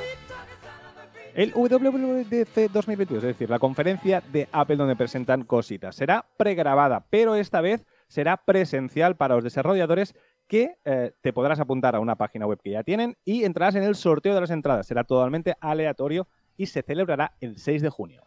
El 1.34 1.52
WWDC 1.52 2.70
2022, 2.72 3.24
es 3.24 3.28
decir, 3.28 3.50
la 3.50 3.58
conferencia 3.58 4.22
de 4.32 4.48
Apple 4.52 4.76
donde 4.76 4.96
presentan 4.96 5.44
cositas. 5.44 5.96
Será 5.96 6.26
pregrabada, 6.36 7.06
pero 7.10 7.34
esta 7.34 7.60
vez 7.60 7.86
será 8.06 8.36
presencial 8.36 9.16
para 9.16 9.34
los 9.34 9.44
desarrolladores 9.44 10.14
que 10.50 10.74
eh, 10.84 11.12
te 11.20 11.32
podrás 11.32 11.60
apuntar 11.60 11.94
a 11.94 12.00
una 12.00 12.16
página 12.16 12.44
web 12.44 12.58
que 12.60 12.72
ya 12.72 12.82
tienen 12.82 13.16
y 13.24 13.44
entrarás 13.44 13.76
en 13.76 13.84
el 13.84 13.94
sorteo 13.94 14.34
de 14.34 14.40
las 14.40 14.50
entradas. 14.50 14.84
Será 14.84 15.04
totalmente 15.04 15.54
aleatorio 15.60 16.26
y 16.56 16.66
se 16.66 16.82
celebrará 16.82 17.34
el 17.40 17.56
6 17.56 17.82
de 17.82 17.88
junio. 17.88 18.24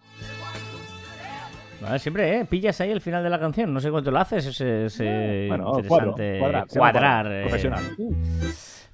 siempre 1.97 2.39
¿eh? 2.39 2.45
pillas 2.45 2.79
ahí 2.79 2.91
el 2.91 3.01
final 3.01 3.25
de 3.25 3.29
la 3.29 3.37
canción. 3.41 3.73
No 3.73 3.81
sé 3.81 3.91
cuánto 3.91 4.09
lo 4.09 4.19
haces. 4.19 4.45
Es, 4.61 4.99
interesante 5.01 6.39
cuadrar. 6.69 7.27
Eh. 7.29 7.41
profesional. 7.41 7.83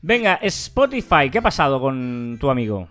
Venga, 0.02 0.40
Spotify, 0.42 1.30
¿qué 1.32 1.38
ha 1.38 1.44
pasado 1.44 1.80
con 1.80 2.36
tu 2.40 2.50
amigo? 2.50 2.88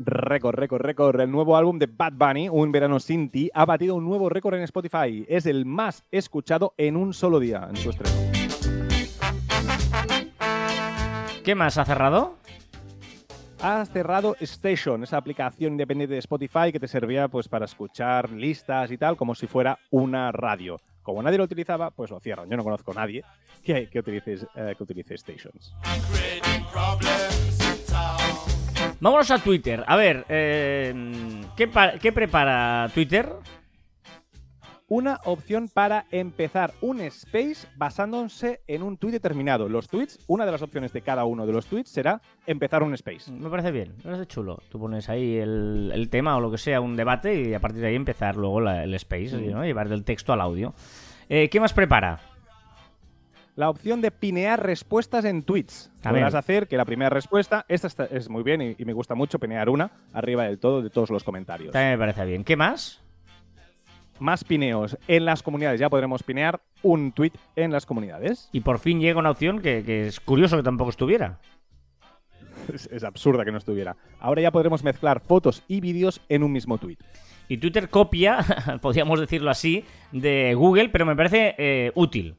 Récord, 0.00 0.56
récord, 0.56 0.82
récord. 0.82 1.20
El 1.20 1.30
nuevo 1.30 1.56
álbum 1.56 1.78
de 1.78 1.86
Bad 1.86 2.14
Bunny, 2.14 2.48
Un 2.48 2.72
Verano 2.72 2.98
Sin 2.98 3.30
Ti, 3.30 3.50
ha 3.54 3.64
batido 3.64 3.94
un 3.94 4.04
nuevo 4.04 4.28
récord 4.28 4.56
en 4.56 4.62
Spotify. 4.62 5.24
Es 5.28 5.46
el 5.46 5.64
más 5.64 6.02
escuchado 6.10 6.74
en 6.76 6.96
un 6.96 7.14
solo 7.14 7.38
día 7.38 7.68
en 7.70 7.76
su 7.76 7.90
estreno. 7.90 8.37
¿Qué 11.48 11.54
más 11.54 11.78
ha 11.78 11.86
cerrado? 11.86 12.36
Ha 13.62 13.86
cerrado 13.86 14.36
Station, 14.38 15.02
esa 15.02 15.16
aplicación 15.16 15.72
independiente 15.72 16.12
de 16.12 16.18
Spotify 16.18 16.70
que 16.72 16.78
te 16.78 16.86
servía 16.86 17.28
pues, 17.28 17.48
para 17.48 17.64
escuchar 17.64 18.28
listas 18.28 18.90
y 18.90 18.98
tal, 18.98 19.16
como 19.16 19.34
si 19.34 19.46
fuera 19.46 19.78
una 19.90 20.30
radio. 20.30 20.78
Como 21.02 21.22
nadie 21.22 21.38
lo 21.38 21.44
utilizaba, 21.44 21.90
pues 21.90 22.10
lo 22.10 22.20
cierran. 22.20 22.50
Yo 22.50 22.58
no 22.58 22.64
conozco 22.64 22.90
a 22.92 22.96
nadie 22.96 23.24
que, 23.64 23.88
que, 23.88 23.98
utilice, 23.98 24.46
eh, 24.56 24.74
que 24.76 24.82
utilice 24.82 25.16
Stations. 25.16 25.72
Vámonos 29.00 29.30
a 29.30 29.38
Twitter. 29.38 29.84
A 29.86 29.96
ver, 29.96 30.26
eh, 30.28 30.92
¿qué, 31.56 31.70
¿qué 31.98 32.12
prepara 32.12 32.90
Twitter? 32.92 33.26
Una 34.88 35.20
opción 35.24 35.68
para 35.68 36.06
empezar 36.10 36.72
un 36.80 37.00
space 37.02 37.68
basándose 37.76 38.62
en 38.66 38.82
un 38.82 38.96
tweet 38.96 39.12
determinado. 39.12 39.68
Los 39.68 39.88
tweets, 39.88 40.18
una 40.26 40.46
de 40.46 40.52
las 40.52 40.62
opciones 40.62 40.92
de 40.92 41.02
cada 41.02 41.24
uno 41.26 41.46
de 41.46 41.52
los 41.52 41.66
tweets 41.66 41.90
será 41.90 42.20
empezar 42.46 42.82
un 42.82 42.94
space. 42.94 43.30
Me 43.30 43.50
parece 43.50 43.70
bien, 43.70 43.94
me 43.98 44.04
parece 44.04 44.26
chulo. 44.26 44.62
Tú 44.70 44.78
pones 44.78 45.08
ahí 45.08 45.36
el, 45.36 46.08
tema 46.10 46.36
o 46.36 46.40
lo 46.40 46.50
que 46.50 46.58
sea, 46.58 46.80
un 46.80 46.96
debate 46.96 47.40
y 47.40 47.54
a 47.54 47.60
partir 47.60 47.82
de 47.82 47.88
ahí 47.88 47.94
empezar 47.94 48.36
luego 48.36 48.60
el 48.60 48.94
space, 48.94 49.36
¿no? 49.36 49.64
llevar 49.64 49.88
del 49.88 50.04
texto 50.04 50.32
al 50.32 50.40
audio. 50.40 50.74
Eh, 51.28 51.50
¿Qué 51.50 51.60
más 51.60 51.72
prepara? 51.72 52.20
la 53.58 53.68
opción 53.68 54.00
de 54.00 54.12
pinear 54.12 54.64
respuestas 54.64 55.24
en 55.24 55.42
tweets. 55.42 55.90
Podrás 56.00 56.36
hacer 56.36 56.68
que 56.68 56.76
la 56.76 56.84
primera 56.84 57.10
respuesta, 57.10 57.66
esta 57.66 58.04
es 58.04 58.30
muy 58.30 58.44
bien 58.44 58.76
y, 58.78 58.84
me 58.84 58.92
gusta 58.92 59.16
mucho 59.16 59.40
pinear 59.40 59.68
una 59.68 59.90
arriba 60.12 60.44
del 60.44 60.60
todo 60.60 60.80
de 60.80 60.90
todos 60.90 61.10
los 61.10 61.24
comentarios. 61.24 61.72
También 61.72 61.90
me 61.90 61.98
parece 61.98 62.24
bien. 62.24 62.44
¿Qué 62.44 62.54
más? 62.56 63.02
Más 64.18 64.44
pineos 64.44 64.98
en 65.06 65.24
las 65.24 65.42
comunidades. 65.42 65.80
Ya 65.80 65.90
podremos 65.90 66.22
pinear 66.22 66.60
un 66.82 67.12
tweet 67.12 67.32
en 67.56 67.72
las 67.72 67.86
comunidades. 67.86 68.48
Y 68.52 68.60
por 68.60 68.78
fin 68.78 69.00
llega 69.00 69.18
una 69.18 69.30
opción 69.30 69.60
que, 69.60 70.06
es 70.06 70.20
curioso 70.20 70.56
que 70.56 70.62
tampoco 70.62 70.90
estuviera. 70.90 71.38
Es, 72.68 73.02
absurda 73.02 73.46
que 73.46 73.52
no 73.52 73.56
estuviera. 73.56 73.96
Ahora 74.20 74.42
ya 74.42 74.50
podremos 74.50 74.84
mezclar 74.84 75.20
fotos 75.20 75.62
y 75.68 75.80
vídeos 75.80 76.20
en 76.28 76.42
un 76.42 76.52
mismo 76.52 76.76
tweet. 76.76 76.98
Y 77.48 77.56
Twitter 77.56 77.88
copia, 77.88 78.44
podríamos 78.82 79.20
decirlo 79.20 79.50
así, 79.50 79.84
de 80.12 80.52
Google, 80.54 80.90
pero 80.90 81.06
me 81.06 81.16
parece 81.16 81.54
eh, 81.56 81.92
útil 81.94 82.36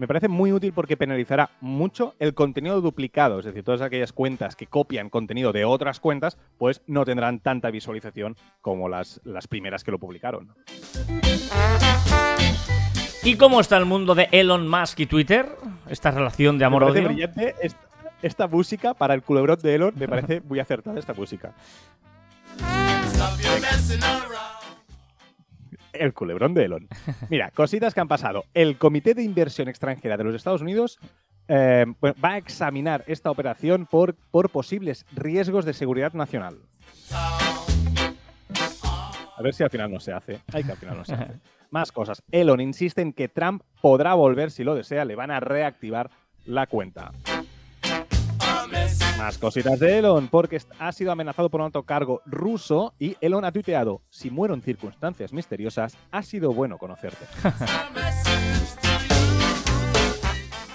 me 0.00 0.08
parece 0.08 0.28
muy 0.28 0.50
útil 0.50 0.72
porque 0.72 0.96
penalizará 0.96 1.50
mucho 1.60 2.14
el 2.18 2.32
contenido 2.32 2.80
duplicado, 2.80 3.38
es 3.38 3.44
decir, 3.44 3.62
todas 3.62 3.82
aquellas 3.82 4.14
cuentas 4.14 4.56
que 4.56 4.66
copian 4.66 5.10
contenido 5.10 5.52
de 5.52 5.66
otras 5.66 6.00
cuentas, 6.00 6.38
pues 6.56 6.80
no 6.86 7.04
tendrán 7.04 7.40
tanta 7.40 7.70
visualización 7.70 8.34
como 8.62 8.88
las, 8.88 9.20
las 9.24 9.46
primeras 9.46 9.84
que 9.84 9.90
lo 9.90 9.98
publicaron. 9.98 10.54
¿Y 13.22 13.36
cómo 13.36 13.60
está 13.60 13.76
el 13.76 13.84
mundo 13.84 14.14
de 14.14 14.28
Elon 14.32 14.66
Musk 14.66 15.00
y 15.00 15.06
Twitter? 15.06 15.54
Esta 15.86 16.10
relación 16.10 16.56
de 16.56 16.64
amor-odio. 16.64 17.04
brillante 17.04 17.54
esta, 18.22 18.48
música 18.48 18.94
para 18.94 19.12
el 19.12 19.22
culebrón 19.22 19.58
de 19.62 19.74
Elon, 19.74 19.92
me 19.96 20.08
parece 20.08 20.40
muy 20.40 20.60
acertada 20.60 20.98
esta 20.98 21.12
música 21.12 21.52
el 25.92 26.14
culebrón 26.14 26.54
de 26.54 26.64
Elon. 26.64 26.88
Mira, 27.28 27.50
cositas 27.50 27.94
que 27.94 28.00
han 28.00 28.08
pasado. 28.08 28.44
El 28.54 28.78
Comité 28.78 29.14
de 29.14 29.22
Inversión 29.22 29.68
Extranjera 29.68 30.16
de 30.16 30.24
los 30.24 30.34
Estados 30.34 30.62
Unidos 30.62 30.98
eh, 31.48 31.84
va 32.02 32.30
a 32.30 32.38
examinar 32.38 33.04
esta 33.06 33.30
operación 33.30 33.86
por, 33.86 34.14
por 34.30 34.50
posibles 34.50 35.04
riesgos 35.12 35.64
de 35.64 35.72
seguridad 35.72 36.12
nacional. 36.12 36.58
A 39.40 39.42
ver 39.42 39.54
si 39.54 39.62
al 39.62 39.70
final 39.70 39.90
no 39.90 40.00
se 40.00 40.12
hace. 40.12 40.40
Ay, 40.52 40.64
que 40.64 40.72
al 40.72 40.76
final 40.76 40.98
no 40.98 41.04
se 41.04 41.14
hace. 41.14 41.34
Más 41.70 41.92
cosas. 41.92 42.22
Elon 42.30 42.60
insiste 42.60 43.00
en 43.00 43.12
que 43.12 43.28
Trump 43.28 43.62
podrá 43.80 44.14
volver 44.14 44.50
si 44.50 44.64
lo 44.64 44.74
desea. 44.74 45.04
Le 45.04 45.16
van 45.16 45.30
a 45.30 45.40
reactivar 45.40 46.10
la 46.44 46.66
cuenta. 46.66 47.12
Más 49.20 49.36
cositas 49.36 49.78
de 49.78 49.98
Elon, 49.98 50.28
porque 50.28 50.58
ha 50.78 50.92
sido 50.92 51.12
amenazado 51.12 51.50
por 51.50 51.60
un 51.60 51.66
alto 51.66 51.82
cargo 51.82 52.22
ruso 52.24 52.94
y 52.98 53.18
Elon 53.20 53.44
ha 53.44 53.52
tuiteado, 53.52 54.00
si 54.08 54.30
muero 54.30 54.54
en 54.54 54.62
circunstancias 54.62 55.34
misteriosas, 55.34 55.94
ha 56.10 56.22
sido 56.22 56.54
bueno 56.54 56.78
conocerte. 56.78 57.26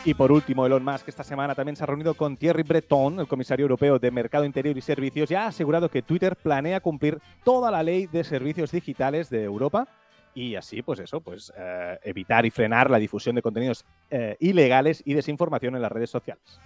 Y 0.05 0.13
por 0.13 0.31
último, 0.31 0.63
Elon 0.67 0.85
Musk 0.85 1.07
esta 1.07 1.23
semana 1.23 1.55
también 1.55 1.75
se 1.75 1.81
ha 1.81 1.87
reunido 1.87 2.13
con 2.13 2.37
Thierry 2.37 2.61
Breton, 2.61 3.19
el 3.19 3.27
comisario 3.27 3.63
europeo 3.63 3.97
de 3.97 4.11
Mercado 4.11 4.45
Interior 4.45 4.77
y 4.77 4.81
Servicios, 4.81 5.31
y 5.31 5.33
ha 5.33 5.47
asegurado 5.47 5.89
que 5.89 6.03
Twitter 6.03 6.35
planea 6.35 6.81
cumplir 6.81 7.19
toda 7.43 7.71
la 7.71 7.81
ley 7.81 8.05
de 8.05 8.23
servicios 8.23 8.69
digitales 8.69 9.31
de 9.31 9.41
Europa 9.41 9.87
y 10.35 10.53
así, 10.53 10.83
pues 10.83 10.99
eso, 10.99 11.19
pues 11.19 11.51
eh, 11.57 11.97
evitar 12.03 12.45
y 12.45 12.51
frenar 12.51 12.91
la 12.91 12.99
difusión 12.99 13.35
de 13.35 13.41
contenidos 13.41 13.85
eh, 14.11 14.37
ilegales 14.39 15.01
y 15.03 15.15
desinformación 15.15 15.75
en 15.75 15.81
las 15.81 15.91
redes 15.91 16.11
sociales. 16.11 16.59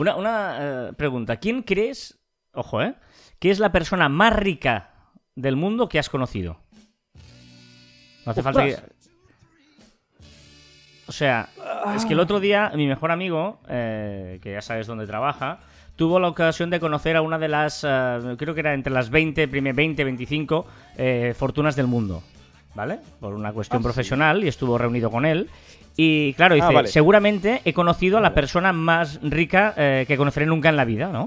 Una, 0.00 0.56
eh, 0.88 0.92
pregunta. 0.94 1.36
¿Quién 1.36 1.62
crees, 1.62 2.18
ojo, 2.52 2.80
eh, 2.80 2.94
que 3.38 3.50
es 3.50 3.58
la 3.58 3.70
persona 3.70 4.08
más 4.08 4.34
rica 4.34 4.90
del 5.34 5.56
mundo 5.56 5.88
que 5.88 5.98
has 5.98 6.08
conocido? 6.08 6.58
No 8.24 8.32
hace 8.32 8.42
falta 8.42 8.64
que... 8.64 8.76
O 11.06 11.12
sea, 11.12 11.48
es 11.96 12.06
que 12.06 12.12
el 12.12 12.20
otro 12.20 12.38
día 12.38 12.70
mi 12.76 12.86
mejor 12.86 13.10
amigo, 13.10 13.60
eh, 13.68 14.38
que 14.40 14.52
ya 14.52 14.62
sabes 14.62 14.86
dónde 14.86 15.08
trabaja, 15.08 15.58
tuvo 15.96 16.20
la 16.20 16.28
ocasión 16.28 16.70
de 16.70 16.78
conocer 16.78 17.16
a 17.16 17.22
una 17.22 17.36
de 17.36 17.48
las, 17.48 17.84
eh, 17.84 18.36
creo 18.38 18.54
que 18.54 18.60
era 18.60 18.74
entre 18.74 18.92
las 18.92 19.10
20, 19.10 19.46
20, 19.46 20.04
25 20.04 20.66
fortunas 21.34 21.74
del 21.74 21.88
mundo, 21.88 22.22
¿vale? 22.74 22.98
Por 23.20 23.34
una 23.34 23.52
cuestión 23.52 23.80
ah, 23.80 23.84
profesional 23.84 24.44
y 24.44 24.48
estuvo 24.48 24.78
reunido 24.78 25.10
con 25.10 25.24
él. 25.24 25.48
Y 25.96 26.34
claro, 26.34 26.56
ah, 26.60 26.68
dice, 26.68 26.92
seguramente 26.92 27.62
he 27.64 27.72
conocido 27.72 28.18
a 28.18 28.20
la 28.20 28.34
persona 28.34 28.72
más 28.72 29.20
rica 29.22 29.74
eh, 29.76 30.04
que 30.06 30.16
conoceré 30.16 30.46
nunca 30.46 30.68
en 30.68 30.76
la 30.76 30.84
vida, 30.84 31.08
¿no? 31.08 31.24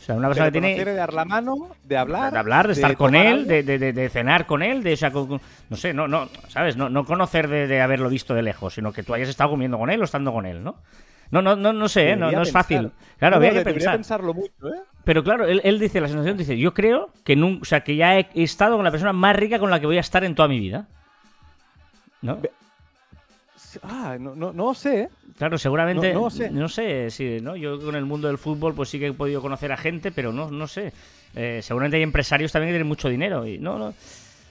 O 0.00 0.02
sea, 0.02 0.14
una 0.14 0.28
persona 0.28 0.46
que 0.46 0.52
tiene... 0.52 0.84
De 0.84 0.94
dar 0.94 1.12
la 1.12 1.24
mano, 1.24 1.70
de 1.84 1.96
hablar... 1.96 2.32
De 2.32 2.38
hablar, 2.38 2.66
de, 2.66 2.72
estar 2.72 2.96
con 2.96 3.14
él, 3.14 3.46
de, 3.46 3.62
de, 3.62 4.08
cenar 4.08 4.46
con 4.46 4.62
él, 4.62 4.82
de... 4.82 4.98
no 5.68 5.76
sé, 5.76 5.92
no, 5.92 6.08
no, 6.08 6.28
¿sabes? 6.48 6.76
No, 6.76 6.88
no 6.88 7.04
conocer 7.04 7.48
de, 7.48 7.80
haberlo 7.80 8.08
visto 8.08 8.32
de 8.32 8.42
lejos, 8.42 8.74
sino 8.74 8.92
que 8.92 9.02
tú 9.02 9.12
hayas 9.12 9.28
estado 9.28 9.50
comiendo 9.50 9.78
con 9.78 9.90
él 9.90 10.00
o 10.00 10.04
estando 10.04 10.32
con 10.32 10.46
él, 10.46 10.64
¿no? 10.64 10.76
No, 11.30 11.42
no, 11.42 11.56
no, 11.56 11.72
no 11.72 11.88
sé, 11.88 12.10
¿eh? 12.10 12.16
no, 12.16 12.30
no 12.30 12.42
es 12.42 12.50
fácil. 12.50 12.90
Claro, 13.18 13.36
había 13.36 13.52
que 13.52 13.62
pensar. 13.62 13.94
pensarlo 13.94 14.34
mucho, 14.34 14.68
¿eh? 14.68 14.80
Pero 15.04 15.24
claro, 15.24 15.46
él, 15.46 15.60
él, 15.64 15.78
dice, 15.78 16.00
la 16.00 16.08
sensación 16.08 16.36
dice, 16.36 16.58
yo 16.58 16.74
creo 16.74 17.10
que, 17.24 17.40
o 17.40 17.64
sea, 17.64 17.80
que 17.80 17.96
ya 17.96 18.18
he 18.18 18.28
estado 18.34 18.76
con 18.76 18.84
la 18.84 18.90
persona 18.90 19.12
más 19.12 19.34
rica 19.36 19.58
con 19.58 19.70
la 19.70 19.80
que 19.80 19.86
voy 19.86 19.96
a 19.96 20.00
estar 20.00 20.24
en 20.24 20.34
toda 20.34 20.48
mi 20.48 20.60
vida. 20.60 20.86
¿No? 22.22 22.38
Ah, 23.82 24.16
no, 24.18 24.34
no, 24.34 24.52
no 24.52 24.74
sé. 24.74 25.02
¿eh? 25.02 25.08
Claro, 25.38 25.58
seguramente. 25.58 26.12
No, 26.12 26.30
sé. 26.30 26.50
No 26.50 26.68
sé 26.68 27.10
si, 27.10 27.40
¿no? 27.40 27.56
Yo 27.56 27.80
con 27.80 27.94
el 27.94 28.04
mundo 28.04 28.28
del 28.28 28.38
fútbol, 28.38 28.74
pues 28.74 28.88
sí 28.88 28.98
que 28.98 29.08
he 29.08 29.12
podido 29.12 29.40
conocer 29.40 29.72
a 29.72 29.76
gente, 29.76 30.10
pero 30.10 30.32
no, 30.32 30.50
no 30.50 30.66
sé. 30.66 30.92
Eh, 31.34 31.60
seguramente 31.62 31.96
hay 31.96 32.02
empresarios 32.02 32.52
también 32.52 32.70
que 32.70 32.74
tienen 32.74 32.88
mucho 32.88 33.08
dinero. 33.08 33.46
Y 33.46 33.58
no, 33.58 33.78
no. 33.78 33.94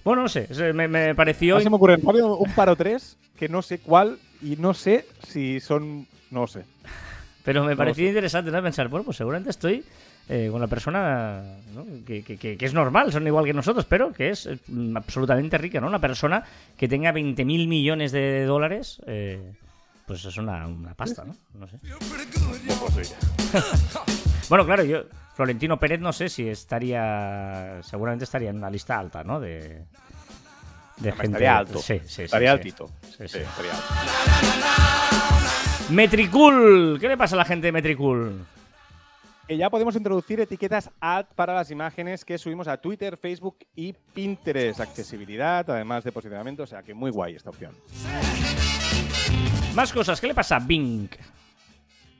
Bueno, 0.04 0.24
no 0.24 0.30
sé. 0.30 0.48
Me, 0.74 1.13
pareció. 1.15 1.58
A 1.58 1.62
se 1.62 1.70
me 1.70 1.76
ocurre 1.76 1.98
un 1.98 2.52
paro 2.56 2.76
tres 2.76 3.18
que 3.38 3.50
no 3.50 3.62
sé 3.62 3.80
cuál 3.80 4.18
y 4.42 4.56
no 4.56 4.74
sé 4.74 5.06
si 5.28 5.60
son. 5.60 6.08
No 6.32 6.48
sé. 6.48 6.65
Pero 7.44 7.63
me 7.63 7.76
pareció 7.76 8.08
interesante 8.08 8.52
¿no? 8.52 8.62
pensar, 8.62 8.89
bueno, 8.89 9.06
pues 9.06 9.18
seguramente 9.18 9.50
estoy 9.50 9.84
eh, 10.32 10.50
con 10.52 10.62
la 10.62 10.68
persona 10.68 11.42
que, 12.06 12.56
es 12.60 12.74
normal, 12.76 13.12
son 13.12 13.26
igual 13.26 13.46
que 13.46 13.54
nosotros, 13.54 13.86
pero 13.86 14.13
que 14.13 14.30
es 14.30 14.46
eh, 14.46 14.60
absolutamente 14.94 15.58
rica, 15.58 15.82
¿no? 15.82 15.88
Una 15.88 15.98
persona 15.98 16.44
que 16.78 16.88
tenga 16.88 17.12
20.000 17.12 17.68
millones 17.68 18.12
de 18.12 18.46
dólares, 18.46 19.02
eh, 19.08 19.54
pues 20.06 20.24
es 20.26 20.38
una, 20.38 20.70
pasta, 20.96 21.26
¿no? 21.26 21.36
No 21.56 21.68
sé. 21.68 21.80
bueno, 24.50 24.68
claro, 24.68 24.84
yo, 24.84 25.06
Florentino 25.34 25.80
Pérez, 25.80 26.00
no 26.00 26.13
sé 26.13 26.30
si 26.30 26.48
estaría, 26.48 27.80
seguramente 27.82 28.26
estaría 28.26 28.52
en 28.52 28.58
una 28.58 28.70
lista 28.70 29.00
alta, 29.00 29.24
¿no? 29.24 29.39
De, 29.39 29.84
de 30.98 31.12
gente. 31.12 31.26
Estaría 31.26 31.58
alto. 31.58 31.80
Sí, 31.80 32.02
sí, 32.06 32.22
estaría 32.22 32.52
altito. 32.52 32.88
Sí, 33.18 33.28
sí. 33.28 33.39
estaría 33.39 33.72
alto. 33.72 33.84
Metricool. 35.91 36.99
¿Qué 36.99 37.08
le 37.08 37.17
pasa 37.17 37.36
a 37.36 37.39
la 37.39 37.45
gente 37.45 37.67
de 37.67 37.71
Metricool? 37.71 38.45
que 39.47 39.58
ya 39.58 39.71
podemos 39.71 39.95
introducir 39.95 40.39
etiquetas 40.39 40.91
ad 40.99 41.25
para 41.34 41.56
las 41.56 41.71
imágenes 41.71 42.23
que 42.23 42.38
subimos 42.38 42.67
a 42.67 42.78
Twitter, 42.78 43.17
Facebook 43.17 43.58
y 43.75 43.93
Pinterest. 43.93 44.80
Accesibilidad, 44.80 45.67
además 45.67 46.04
de 46.04 46.12
posicionamiento, 46.12 46.62
o 46.62 46.67
sea 46.67 46.84
que 46.84 46.93
muy 46.93 47.10
guay 47.10 47.34
esta 47.34 47.49
opción. 47.49 47.73
Más 49.73 49.91
cosas, 49.91 50.21
¿qué 50.21 50.28
le 50.28 50.36
pasa 50.36 50.58
a 50.58 50.60
Bing? 50.60 51.10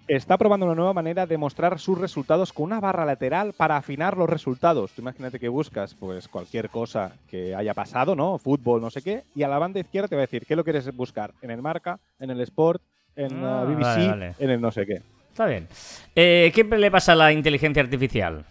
Está 0.08 0.40
probando 0.40 0.66
una 0.66 0.74
nueva 0.74 0.94
manera 0.94 1.28
de 1.28 1.38
mostrar 1.38 1.78
sus 1.78 2.00
resultados 2.00 2.52
con 2.52 2.66
una 2.66 2.80
barra 2.80 3.06
lateral 3.06 3.54
para 3.54 3.78
afinar 3.78 4.18
los 4.18 4.28
resultados. 4.28 4.92
Tú 4.94 5.04
imagínate 5.04 5.40
que 5.40 5.50
buscas 5.50 5.94
pues 5.94 6.28
cualquier 6.28 6.72
cosa 6.72 7.12
que 7.28 7.54
haya 7.54 7.76
pasado, 7.76 8.16
¿no? 8.16 8.40
Fútbol, 8.40 8.82
no 8.82 8.90
sé 8.90 9.04
qué, 9.04 9.26
y 9.36 9.44
a 9.44 9.48
la 9.48 9.60
banda 9.60 9.80
izquierda 9.80 10.08
te 10.08 10.16
va 10.16 10.22
a 10.22 10.26
decir 10.26 10.48
qué 10.48 10.56
lo 10.56 10.64
quieres 10.64 10.92
buscar 10.96 11.36
en 11.44 11.52
el 11.52 11.62
marca, 11.62 12.00
en 12.20 12.32
el 12.32 12.42
sport, 12.42 12.82
en 13.20 13.42
la 13.42 13.62
ah, 13.62 13.66
BBC, 13.66 14.42
en 14.42 14.50
el 14.50 14.62
no 14.62 14.72
sé 14.72 14.86
qué. 14.86 15.02
Está 15.30 15.46
bien. 15.46 15.68
Eh, 16.16 16.52
¿Qué 16.54 16.64
le 16.64 16.92
pasa 16.92 17.14
a 17.14 17.16
la 17.16 17.32
inteligencia 17.34 17.84
artificial? 17.84 18.46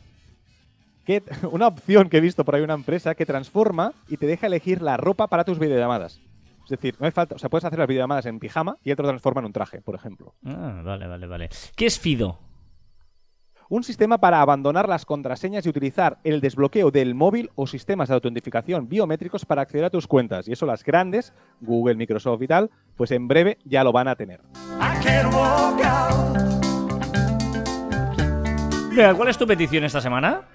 Que, 1.05 1.23
una 1.51 1.69
opción 1.69 2.09
que 2.09 2.19
he 2.19 2.21
visto 2.21 2.45
por 2.45 2.55
ahí 2.55 2.63
una 2.63 2.75
empresa 2.75 3.15
que 3.15 3.25
transforma 3.25 3.93
y 4.09 4.19
te 4.19 4.27
deja 4.27 4.47
elegir 4.47 4.83
la 4.83 4.97
ropa 4.97 5.27
para 5.27 5.45
tus 5.45 5.59
videollamadas. 5.59 6.21
Es 6.65 6.71
decir, 6.71 6.97
no 7.01 7.07
hay 7.07 7.13
falta, 7.13 7.35
o 7.35 7.39
sea, 7.39 7.49
puedes 7.49 7.65
hacer 7.65 7.79
las 7.79 7.89
videollamadas 7.89 8.27
en 8.27 8.39
pijama 8.39 8.77
y 8.85 8.91
él 8.91 8.97
te 8.97 9.03
lo 9.03 9.09
transforma 9.09 9.41
en 9.41 9.47
un 9.47 9.53
traje, 9.55 9.81
por 9.81 9.95
ejemplo. 9.95 10.35
Ah, 10.45 10.83
vale, 10.85 11.07
vale, 11.07 11.27
vale. 11.27 11.49
¿Qué 11.75 11.87
es 11.87 11.99
Fido? 11.99 12.39
Un 13.71 13.85
sistema 13.85 14.17
para 14.17 14.41
abandonar 14.41 14.89
las 14.89 15.05
contraseñas 15.05 15.67
y 15.67 15.69
utilizar 15.69 16.19
el 16.25 16.41
desbloqueo 16.41 16.91
del 16.91 17.15
móvil 17.15 17.51
o 17.55 17.67
sistemas 17.67 18.09
de 18.09 18.15
autentificación 18.15 18.89
biométricos 18.89 19.45
para 19.45 19.61
acceder 19.61 19.85
a 19.85 19.91
tus 19.91 20.07
cuentas. 20.07 20.49
Y 20.49 20.53
eso 20.53 20.65
las 20.65 20.83
grandes, 20.83 21.35
Google, 21.61 21.97
Microsoft 21.97 22.41
y 22.41 22.47
tal, 22.47 22.71
pues 22.97 23.11
en 23.11 23.29
breve 23.29 23.59
ya 23.65 23.85
lo 23.85 23.93
van 23.93 24.09
a 24.09 24.17
tener. 24.17 24.41
¿cuál 29.15 29.29
es 29.29 29.37
tu 29.37 29.47
petición 29.47 29.85
esta 29.85 30.01
semana? 30.01 30.49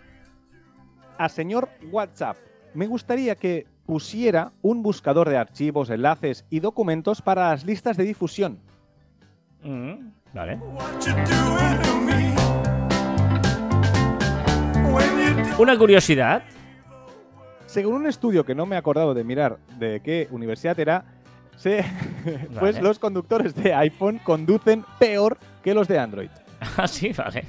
A 1.19 1.30
señor 1.30 1.69
WhatsApp, 1.91 2.38
me 2.73 2.88
gustaría 2.88 3.36
que 3.36 3.67
pusiera 3.86 4.54
un 4.63 4.82
buscador 4.82 5.30
de 5.30 5.38
archivos, 5.38 5.91
enlaces 5.91 6.45
y 6.49 6.62
documentos 6.62 7.21
para 7.21 7.52
las 7.52 7.63
listas 7.63 7.95
de 7.95 8.06
difusión. 8.06 8.58
Mm, 9.62 10.10
vale. 10.34 10.60
Una 15.58 15.78
curiosidad. 15.78 16.43
Según 17.65 17.96
un 17.96 18.08
estudio 18.08 18.43
que 18.46 18.56
no 18.56 18.65
me 18.65 18.76
he 18.76 18.80
acordado 18.80 19.13
de 19.13 19.24
mirar 19.24 19.58
de 19.80 20.02
qué 20.02 20.28
universidad 20.32 20.80
era, 20.80 21.06
se- 21.56 21.84
pues 22.60 22.76
Vale. 22.76 22.82
los 22.82 23.00
conductores 23.00 23.56
de 23.56 23.74
iPhone 23.74 24.19
conducen 24.24 24.86
peor 25.00 25.38
que 25.63 25.74
los 25.74 25.88
de 25.88 26.00
Android. 26.00 26.30
Ah, 26.78 26.88
sí, 26.88 27.12
vale. 27.12 27.43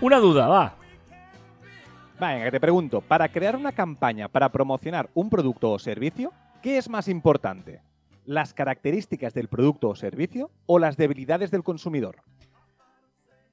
Una 0.00 0.18
duda, 0.18 0.46
va. 0.46 0.74
Venga, 2.20 2.44
que 2.44 2.50
te 2.52 2.60
pregunto, 2.60 3.00
para 3.00 3.28
crear 3.28 3.56
una 3.56 3.72
campaña 3.72 4.28
para 4.28 4.50
promocionar 4.50 5.10
un 5.14 5.28
producto 5.28 5.72
o 5.72 5.78
servicio, 5.80 6.32
¿qué 6.62 6.78
es 6.78 6.88
más 6.88 7.08
importante? 7.08 7.80
¿Las 8.24 8.54
características 8.54 9.34
del 9.34 9.48
producto 9.48 9.88
o 9.88 9.96
servicio 9.96 10.50
o 10.66 10.78
las 10.78 10.96
debilidades 10.96 11.50
del 11.50 11.64
consumidor? 11.64 12.16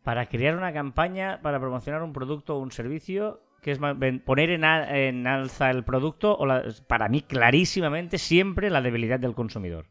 Para 0.03 0.25
crear 0.27 0.55
una 0.57 0.73
campaña 0.73 1.39
para 1.41 1.59
promocionar 1.59 2.03
un 2.03 2.13
producto 2.13 2.55
o 2.55 2.59
un 2.59 2.71
servicio, 2.71 3.41
que 3.61 3.71
es 3.71 3.79
poner 4.25 4.49
en, 4.49 4.65
a- 4.65 4.97
en 4.99 5.25
alza 5.27 5.69
el 5.69 5.83
producto, 5.83 6.35
o 6.37 6.45
la- 6.45 6.63
para 6.87 7.07
mí 7.07 7.21
clarísimamente 7.21 8.17
siempre 8.17 8.69
la 8.69 8.81
debilidad 8.81 9.19
del 9.19 9.33
consumidor. 9.33 9.85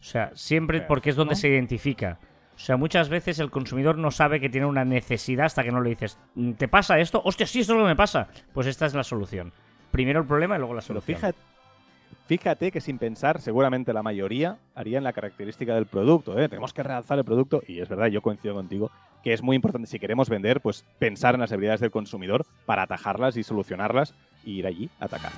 O 0.00 0.04
sea, 0.04 0.30
siempre 0.34 0.80
porque 0.82 1.10
es 1.10 1.16
donde 1.16 1.34
¿no? 1.34 1.40
se 1.40 1.48
identifica. 1.48 2.18
O 2.54 2.58
sea, 2.58 2.76
muchas 2.76 3.08
veces 3.08 3.38
el 3.40 3.50
consumidor 3.50 3.98
no 3.98 4.10
sabe 4.10 4.38
que 4.38 4.48
tiene 4.48 4.66
una 4.66 4.84
necesidad 4.84 5.46
hasta 5.46 5.64
que 5.64 5.72
no 5.72 5.80
le 5.80 5.90
dices, 5.90 6.18
"Mm, 6.34 6.52
¿te 6.52 6.68
pasa 6.68 6.98
esto? 7.00 7.20
Hostia, 7.24 7.46
sí, 7.46 7.60
esto 7.60 7.72
es 7.72 7.78
lo 7.78 7.84
que 7.84 7.90
me 7.90 7.96
pasa. 7.96 8.28
Pues 8.52 8.66
esta 8.68 8.86
es 8.86 8.94
la 8.94 9.02
solución. 9.02 9.52
Primero 9.90 10.20
el 10.20 10.26
problema 10.26 10.54
y 10.54 10.58
luego 10.58 10.74
la 10.74 10.80
Pero 10.80 11.00
solución. 11.00 11.16
fíjate, 11.16 11.38
fíjate 12.26 12.70
que 12.70 12.80
sin 12.80 12.98
pensar, 12.98 13.40
seguramente 13.40 13.92
la 13.92 14.02
mayoría 14.02 14.58
harían 14.74 15.04
la 15.04 15.12
característica 15.12 15.74
del 15.74 15.86
producto. 15.86 16.38
¿eh? 16.38 16.48
Tenemos 16.48 16.72
que 16.72 16.82
realzar 16.82 17.18
el 17.18 17.24
producto 17.24 17.62
y 17.66 17.80
es 17.80 17.88
verdad, 17.88 18.06
yo 18.06 18.22
coincido 18.22 18.54
contigo, 18.54 18.90
que 19.22 19.32
es 19.32 19.42
muy 19.42 19.56
importante 19.56 19.86
si 19.86 19.98
queremos 19.98 20.28
vender, 20.28 20.60
pues 20.60 20.84
pensar 20.98 21.34
en 21.34 21.40
las 21.40 21.50
debilidades 21.50 21.80
del 21.80 21.90
consumidor 21.90 22.46
para 22.66 22.82
atajarlas 22.82 23.36
y 23.36 23.42
solucionarlas 23.42 24.14
y 24.44 24.58
ir 24.58 24.66
allí 24.66 24.90
a 24.98 25.04
atacar. 25.06 25.32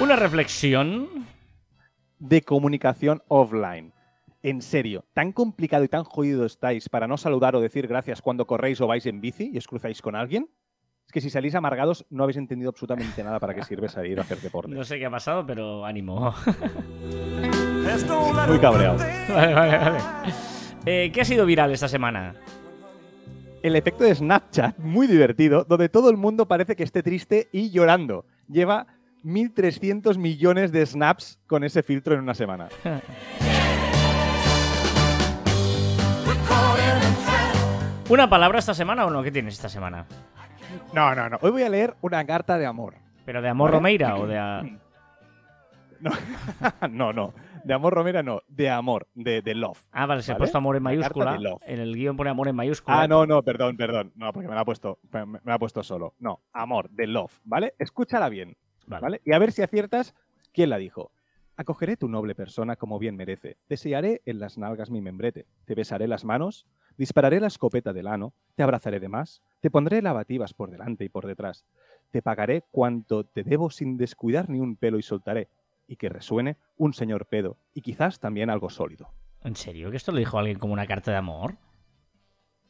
Una 0.00 0.16
reflexión. 0.16 1.08
de 2.18 2.42
comunicación 2.42 3.22
offline. 3.28 3.92
En 4.42 4.62
serio, 4.62 5.04
¿tan 5.12 5.32
complicado 5.32 5.84
y 5.84 5.88
tan 5.88 6.04
jodido 6.04 6.46
estáis 6.46 6.88
para 6.88 7.06
no 7.06 7.16
saludar 7.16 7.56
o 7.56 7.60
decir 7.60 7.86
gracias 7.86 8.22
cuando 8.22 8.46
corréis 8.46 8.80
o 8.80 8.86
vais 8.86 9.04
en 9.06 9.20
bici 9.20 9.50
y 9.52 9.58
os 9.58 9.66
cruzáis 9.66 10.00
con 10.00 10.14
alguien? 10.14 10.48
Es 11.06 11.12
que 11.12 11.20
si 11.20 11.30
salís 11.30 11.54
amargados 11.54 12.04
no 12.10 12.24
habéis 12.24 12.36
entendido 12.36 12.70
absolutamente 12.70 13.22
nada 13.22 13.38
para 13.38 13.54
qué 13.54 13.62
sirve 13.62 13.88
salir 13.88 14.18
a 14.18 14.22
hacer 14.22 14.38
deporte. 14.40 14.72
No 14.72 14.84
sé 14.84 14.98
qué 14.98 15.06
ha 15.06 15.10
pasado, 15.10 15.46
pero 15.46 15.84
ánimo. 15.84 16.34
Muy 18.48 18.58
cabreado. 18.58 18.98
vale, 18.98 19.54
vale, 19.54 19.78
vale. 19.78 19.98
Eh, 20.84 21.10
¿Qué 21.12 21.20
ha 21.20 21.24
sido 21.24 21.46
viral 21.46 21.70
esta 21.72 21.88
semana? 21.88 22.34
El 23.62 23.74
efecto 23.76 24.04
de 24.04 24.14
Snapchat, 24.14 24.78
muy 24.78 25.06
divertido, 25.06 25.64
donde 25.64 25.88
todo 25.88 26.10
el 26.10 26.16
mundo 26.16 26.46
parece 26.46 26.76
que 26.76 26.84
esté 26.84 27.02
triste 27.02 27.48
y 27.52 27.70
llorando. 27.70 28.24
Lleva 28.48 28.86
1.300 29.24 30.18
millones 30.18 30.70
de 30.72 30.86
snaps 30.86 31.38
con 31.46 31.64
ese 31.64 31.82
filtro 31.82 32.14
en 32.14 32.20
una 32.20 32.34
semana. 32.34 32.68
¿Una 38.08 38.28
palabra 38.30 38.60
esta 38.60 38.74
semana 38.74 39.04
o 39.04 39.10
no? 39.10 39.22
¿Qué 39.22 39.32
tienes 39.32 39.54
esta 39.54 39.68
semana? 39.68 40.06
No, 40.92 41.14
no, 41.14 41.28
no. 41.28 41.38
Hoy 41.42 41.50
voy 41.50 41.62
a 41.62 41.68
leer 41.68 41.94
una 42.00 42.24
carta 42.24 42.58
de 42.58 42.66
amor. 42.66 42.94
¿Pero 43.24 43.42
de 43.42 43.48
amor 43.48 43.70
Vale. 43.70 43.76
Romeira 43.78 44.16
o 44.16 44.26
de.? 44.26 44.38
a- 44.38 44.62
no, 46.90 47.12
no. 47.12 47.32
De 47.64 47.74
amor 47.74 47.94
Romera 47.94 48.22
no. 48.22 48.42
De 48.48 48.70
amor. 48.70 49.08
De, 49.14 49.42
de 49.42 49.54
love. 49.54 49.78
Ah, 49.90 50.06
vale, 50.06 50.22
se 50.22 50.30
ha 50.30 50.34
¿Vale? 50.34 50.42
puesto 50.42 50.58
amor 50.58 50.76
en 50.76 50.82
mayúscula. 50.84 51.36
En 51.66 51.80
el 51.80 51.94
guion 51.96 52.16
pone 52.16 52.30
amor 52.30 52.46
en 52.48 52.54
mayúscula. 52.54 53.02
Ah, 53.02 53.08
no, 53.08 53.26
no, 53.26 53.42
perdón, 53.42 53.76
perdón. 53.76 54.12
No, 54.14 54.32
porque 54.32 54.46
me 54.48 54.54
la 54.54 54.60
ha 54.60 54.64
puesto, 54.64 55.00
me, 55.10 55.26
me 55.26 55.40
la 55.44 55.54
ha 55.54 55.58
puesto 55.58 55.82
solo. 55.82 56.14
No, 56.20 56.40
amor, 56.52 56.90
de 56.90 57.08
love, 57.08 57.32
¿vale? 57.44 57.74
Escúchala 57.78 58.28
bien, 58.28 58.56
Vale. 58.86 59.02
¿vale? 59.02 59.20
Y 59.24 59.32
a 59.32 59.38
ver 59.38 59.50
si 59.52 59.62
aciertas 59.62 60.14
quién 60.52 60.70
la 60.70 60.76
dijo. 60.78 61.10
Acogeré 61.56 61.96
tu 61.96 62.08
noble 62.08 62.34
persona 62.34 62.76
como 62.76 62.98
bien 63.00 63.16
merece. 63.16 63.56
Desearé 63.68 64.20
en 64.26 64.38
las 64.38 64.58
nalgas 64.58 64.90
mi 64.90 65.00
membrete. 65.00 65.46
Te 65.64 65.74
besaré 65.74 66.06
las 66.06 66.24
manos. 66.24 66.66
Dispararé 66.96 67.40
la 67.40 67.46
escopeta 67.48 67.92
del 67.92 68.06
ano. 68.06 68.32
Te 68.54 68.62
abrazaré 68.62 69.00
de 69.00 69.08
más. 69.08 69.42
Te 69.60 69.70
pondré 69.70 70.02
lavativas 70.02 70.54
por 70.54 70.70
delante 70.70 71.04
y 71.04 71.08
por 71.08 71.26
detrás. 71.26 71.64
Te 72.10 72.22
pagaré 72.22 72.64
cuanto 72.70 73.24
te 73.24 73.42
debo 73.42 73.70
sin 73.70 73.96
descuidar 73.96 74.48
ni 74.48 74.60
un 74.60 74.76
pelo 74.76 74.98
y 74.98 75.02
soltaré. 75.02 75.48
Y 75.86 75.96
que 75.96 76.08
resuene 76.08 76.56
un 76.76 76.94
señor 76.94 77.26
pedo. 77.26 77.56
Y 77.74 77.82
quizás 77.82 78.18
también 78.18 78.50
algo 78.50 78.70
sólido. 78.70 79.10
¿En 79.42 79.56
serio? 79.56 79.90
¿Que 79.90 79.96
esto 79.96 80.12
lo 80.12 80.18
dijo 80.18 80.38
alguien 80.38 80.58
como 80.58 80.72
una 80.72 80.86
carta 80.86 81.10
de 81.10 81.16
amor? 81.18 81.56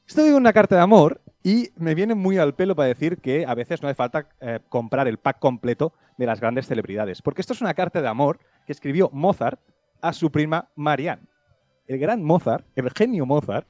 Esto 0.06 0.20
es 0.24 0.32
una 0.32 0.52
carta 0.52 0.76
de 0.76 0.82
amor 0.82 1.20
y 1.42 1.70
me 1.76 1.94
viene 1.94 2.14
muy 2.14 2.38
al 2.38 2.54
pelo 2.54 2.76
para 2.76 2.88
decir 2.88 3.18
que 3.18 3.44
a 3.46 3.54
veces 3.54 3.82
no 3.82 3.88
hace 3.88 3.96
falta 3.96 4.28
eh, 4.40 4.60
comprar 4.68 5.08
el 5.08 5.18
pack 5.18 5.38
completo 5.38 5.94
de 6.16 6.26
las 6.26 6.40
grandes 6.40 6.66
celebridades. 6.66 7.22
Porque 7.22 7.40
esto 7.40 7.52
es 7.52 7.60
una 7.60 7.74
carta 7.74 8.00
de 8.00 8.08
amor 8.08 8.38
que 8.66 8.72
escribió 8.72 9.10
Mozart 9.12 9.60
a 10.00 10.12
su 10.12 10.30
prima 10.30 10.68
Marianne. 10.76 11.22
El 11.86 11.98
gran 11.98 12.22
Mozart, 12.22 12.66
el 12.76 12.90
genio 12.90 13.26
Mozart, 13.26 13.66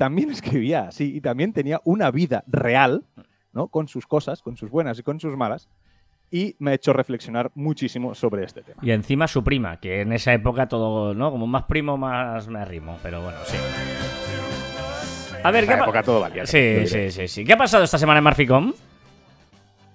también 0.00 0.30
escribía 0.38 0.88
así 0.88 1.14
y 1.14 1.20
también 1.20 1.52
tenía 1.52 1.80
una 1.84 2.10
vida 2.10 2.42
real, 2.46 3.04
¿no? 3.52 3.68
Con 3.68 3.86
sus 3.86 4.06
cosas, 4.06 4.40
con 4.40 4.56
sus 4.56 4.70
buenas 4.70 4.98
y 4.98 5.02
con 5.02 5.20
sus 5.20 5.36
malas. 5.36 5.68
Y 6.30 6.56
me 6.58 6.70
ha 6.70 6.74
hecho 6.74 6.92
reflexionar 6.94 7.50
muchísimo 7.54 8.14
sobre 8.14 8.44
este 8.44 8.62
tema. 8.62 8.80
Y 8.82 8.92
encima 8.92 9.26
su 9.28 9.42
prima, 9.44 9.78
que 9.78 10.00
en 10.00 10.12
esa 10.12 10.32
época 10.32 10.68
todo, 10.68 11.12
¿no? 11.12 11.30
Como 11.30 11.46
más 11.46 11.64
primo, 11.64 11.98
más 11.98 12.48
me 12.48 12.60
arrimo. 12.60 12.96
Pero 13.02 13.20
bueno, 13.20 13.38
sí. 13.44 13.56
A 15.42 15.50
ver, 15.50 15.64
En 15.64 15.68
¿qué 15.68 15.72
ha 15.72 15.76
esa 15.76 15.84
pa- 15.84 15.84
época 15.84 16.02
todo 16.02 16.20
valía. 16.20 16.46
Sí, 16.46 16.86
sí, 16.86 17.10
sí, 17.10 17.28
sí. 17.28 17.44
¿Qué 17.44 17.52
ha 17.52 17.56
pasado 17.58 17.82
esta 17.84 17.98
semana 17.98 18.18
en 18.18 18.24
Marficom? 18.24 18.72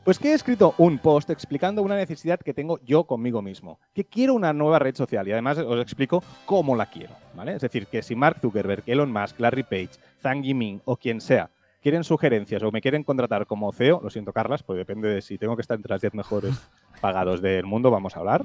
Pues 0.06 0.20
que 0.20 0.30
he 0.30 0.34
escrito 0.36 0.76
un 0.78 1.00
post 1.00 1.32
explicando 1.32 1.82
una 1.82 1.96
necesidad 1.96 2.40
que 2.40 2.54
tengo 2.54 2.80
yo 2.86 3.06
conmigo 3.06 3.42
mismo, 3.42 3.80
que 3.92 4.06
quiero 4.06 4.36
una 4.36 4.54
nueva 4.54 4.78
red 4.78 4.94
social 4.94 5.28
y 5.28 5.32
además 5.32 5.58
os 5.58 5.82
explico 5.82 6.24
cómo 6.46 6.76
la 6.76 6.86
quiero, 6.86 7.16
¿vale? 7.34 7.56
Es 7.56 7.62
decir, 7.64 7.88
que 7.88 8.04
si 8.04 8.16
Mark 8.16 8.38
Zuckerberg, 8.40 8.84
Elon 8.86 9.12
Musk, 9.12 9.40
Larry 9.40 9.64
Page, 9.64 9.90
Zhang 10.22 10.44
Yiming 10.44 10.80
o 10.86 10.96
quien 10.96 11.20
sea 11.20 11.50
quieren 11.86 12.04
sugerencias 12.04 12.64
o 12.64 12.72
me 12.72 12.82
quieren 12.82 13.04
contratar 13.04 13.46
como 13.46 13.72
CEO, 13.72 14.00
lo 14.02 14.10
siento 14.10 14.34
Carlas, 14.34 14.64
pues 14.64 14.76
depende 14.78 15.08
de 15.08 15.22
si 15.22 15.38
tengo 15.38 15.56
que 15.56 15.62
estar 15.62 15.76
entre 15.78 15.92
las 15.94 16.02
10 16.02 16.16
mejores 16.16 16.68
pagados 17.00 17.44
del 17.44 17.64
mundo, 17.68 17.92
vamos 17.92 18.16
a 18.16 18.22
hablar. 18.22 18.44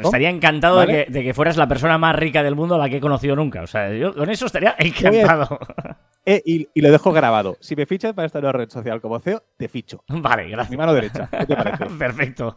Estaría 0.00 0.30
encantado 0.30 0.76
¿Vale? 0.76 0.92
de, 0.96 1.04
que, 1.06 1.10
de 1.10 1.22
que 1.24 1.34
fueras 1.34 1.56
la 1.56 1.66
persona 1.66 1.98
más 1.98 2.14
rica 2.14 2.44
del 2.44 2.54
mundo 2.54 2.76
a 2.76 2.78
la 2.78 2.88
que 2.88 2.98
he 2.98 3.00
conocido 3.00 3.34
nunca. 3.34 3.62
O 3.62 3.66
sea, 3.66 3.92
yo 3.92 4.14
con 4.14 4.30
eso 4.30 4.46
estaría 4.46 4.76
encantado. 4.78 5.58
Eh, 6.24 6.40
y, 6.44 6.68
y 6.72 6.80
lo 6.82 6.92
dejo 6.92 7.10
grabado. 7.10 7.56
Si 7.58 7.74
me 7.74 7.84
fichas 7.84 8.12
para 8.12 8.26
esta 8.26 8.40
nueva 8.40 8.52
red 8.52 8.70
social 8.70 9.00
como 9.00 9.18
CEO, 9.18 9.42
te 9.56 9.66
ficho. 9.66 10.04
vale, 10.06 10.44
Mi 10.44 10.52
gracias. 10.52 10.78
mano 10.78 10.94
derecha. 10.94 11.28
¿Qué 11.28 11.46
te 11.46 11.56
parece? 11.56 11.84
Perfecto. 11.98 12.54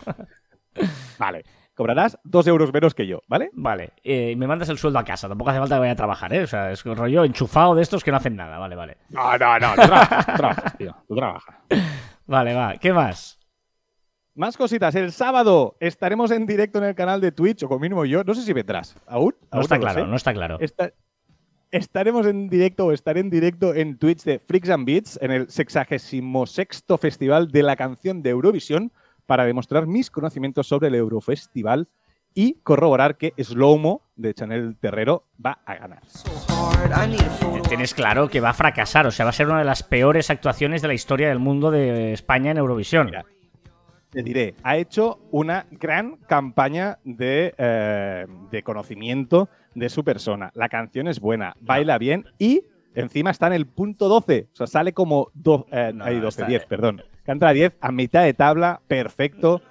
Vale. 1.18 1.44
Cobrarás 1.76 2.18
dos 2.24 2.48
euros 2.48 2.72
menos 2.74 2.96
que 2.96 3.06
yo, 3.06 3.22
¿vale? 3.28 3.50
Vale, 3.54 3.92
eh, 4.04 4.32
y 4.32 4.36
me 4.38 4.48
mandas 4.48 4.70
el 4.70 4.78
sueldo 4.78 4.98
a 4.98 5.04
casa. 5.04 5.28
Tampoco 5.28 5.50
hace 5.50 5.60
falta 5.60 5.76
que 5.76 5.80
vaya 5.82 5.92
a 5.92 5.96
trabajar, 5.98 6.34
¿eh? 6.34 6.44
O 6.44 6.48
sea, 6.48 6.72
es 6.72 6.86
un 6.86 6.96
rollo 6.96 7.26
enchufado 7.26 7.76
de 7.76 7.82
estos 7.82 8.04
que 8.04 8.12
no 8.12 8.18
hacen 8.18 8.36
nada. 8.38 8.58
Vale, 8.58 8.76
vale. 8.76 8.98
No, 9.10 9.38
no, 9.38 9.60
no. 9.60 9.76
Tú 9.76 9.82
trabajas, 9.82 10.26
trabajas, 10.38 10.78
tío. 10.78 10.96
Tú 11.08 11.16
trabajas. 11.16 11.56
Vale, 12.28 12.54
va. 12.56 12.74
¿Qué 12.78 12.92
más? 12.92 13.38
Más 14.34 14.58
cositas. 14.58 14.96
El 14.96 15.12
sábado 15.12 15.78
estaremos 15.80 16.32
en 16.32 16.46
directo 16.48 16.80
en 16.80 16.86
el 16.86 16.96
canal 16.96 17.22
de 17.22 17.32
Twitch, 17.32 17.62
o 17.64 17.68
como 17.68 17.82
mínimo 17.82 18.04
yo. 18.06 18.24
No 18.24 18.34
sé 18.34 18.42
si 18.42 18.52
vendrás. 18.54 18.96
¿Aún? 19.06 19.36
No 19.42 19.48
Aún 19.52 19.62
está 19.64 19.78
claro, 19.78 20.08
no 20.08 20.16
está 20.16 20.34
claro. 20.34 20.58
Esta- 20.60 20.92
Estaremos 21.72 22.26
en 22.26 22.48
directo 22.48 22.86
o 22.86 22.92
estaré 22.94 23.20
en 23.20 23.30
directo 23.30 23.74
en 23.76 23.98
Twitch 23.98 24.24
de 24.24 24.40
Freaks 24.40 24.70
and 24.70 24.86
Beats 24.86 25.20
en 25.22 25.32
el 25.32 25.50
66 25.50 26.24
Festival 27.00 27.52
de 27.52 27.64
la 27.64 27.76
Canción 27.76 28.22
de 28.24 28.30
Eurovisión 28.30 28.94
para 29.26 29.46
demostrar 29.46 29.88
mis 29.88 30.10
conocimientos 30.12 30.68
sobre 30.68 30.88
el 30.90 30.96
Eurofestival 30.96 31.88
y 32.34 32.56
corroborar 32.64 33.18
que 33.18 33.34
Slowmo 33.42 34.02
de 34.16 34.34
Chanel 34.34 34.76
Terrero 34.80 35.24
va 35.44 35.60
a 35.66 35.76
ganar. 35.76 36.02
Tienes 37.70 37.94
claro 37.94 38.28
que 38.30 38.40
va 38.42 38.50
a 38.50 38.54
fracasar. 38.54 39.08
O 39.08 39.12
sea, 39.12 39.26
va 39.26 39.30
a 39.30 39.34
ser 39.34 39.48
una 39.48 39.60
de 39.60 39.66
las 39.66 39.84
peores 39.84 40.30
actuaciones 40.30 40.82
de 40.82 40.88
la 40.90 40.94
historia 40.94 41.30
del 41.30 41.40
mundo 41.40 41.72
de 41.72 42.14
España 42.14 42.52
en 42.52 42.58
Eurovisión. 42.58 43.08
Mira, 43.08 43.26
te 44.12 44.22
diré, 44.24 44.56
ha 44.64 44.78
hecho 44.78 45.20
una 45.32 45.66
gran 45.72 46.18
campaña 46.18 47.00
de, 47.04 47.54
eh, 47.58 48.28
de 48.52 48.64
conocimiento 48.64 49.50
de 49.74 49.90
su 49.90 50.04
persona. 50.04 50.52
La 50.54 50.70
canción 50.70 51.08
es 51.08 51.20
buena, 51.20 51.56
baila 51.60 51.98
bien 51.98 52.26
y 52.38 52.64
encima 52.94 53.32
está 53.32 53.48
en 53.48 53.54
el 53.54 53.66
punto 53.66 54.08
12. 54.08 54.48
O 54.54 54.56
sea, 54.56 54.68
sale 54.68 54.94
como 54.94 55.32
do- 55.34 55.68
eh, 55.72 55.92
No, 55.94 56.06
ahí 56.06 56.20
12, 56.20 56.42
está- 56.42 56.46
10, 56.50 56.66
perdón. 56.66 57.02
Canta 57.26 57.50
a 57.50 57.54
10 57.54 57.78
a 57.82 57.92
mitad 57.92 58.24
de 58.24 58.34
tabla, 58.34 58.82
perfecto. 58.88 59.62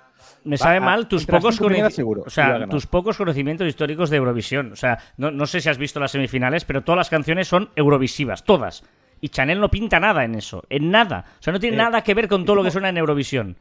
Me 0.44 0.59
sabe 0.59 0.80
mal 0.80 1.07
tus 1.09 1.24
pocos 1.26 1.57
seguro, 1.94 2.24
o 2.26 2.30
sea, 2.30 2.66
tus 2.66 2.86
pocos 2.86 3.16
conocimientos 3.16 3.66
históricos 3.66 4.11
de 4.11 4.16
Eurovisión. 4.18 4.72
O 4.72 4.76
sea, 4.76 4.98
no, 5.16 5.30
no 5.30 5.46
sé 5.46 5.61
si 5.61 5.68
has 5.68 5.78
visto 5.78 6.00
las 6.00 6.11
semifinales, 6.11 6.64
pero 6.64 6.82
todas 6.82 6.96
las 6.98 7.11
canciones 7.11 7.48
son 7.48 7.70
eurovisivas, 7.76 8.44
todas. 8.44 8.84
Y 9.20 9.28
Chanel 9.30 9.61
no 9.61 9.70
pinta 9.70 10.00
nada 10.00 10.24
en 10.24 10.34
eso, 10.34 10.64
en 10.68 10.90
nada. 10.90 11.24
O 11.40 11.42
sea, 11.42 11.52
no 11.52 11.61
tiene 11.61 11.76
Eh, 11.76 11.80
nada 11.80 12.02
que 12.02 12.12
ver 12.14 12.28
con 12.28 12.44
todo 12.44 12.57
lo 12.57 12.62
que 12.64 12.70
suena 12.70 12.88
en 12.90 12.96
Eurovisión. 12.98 13.57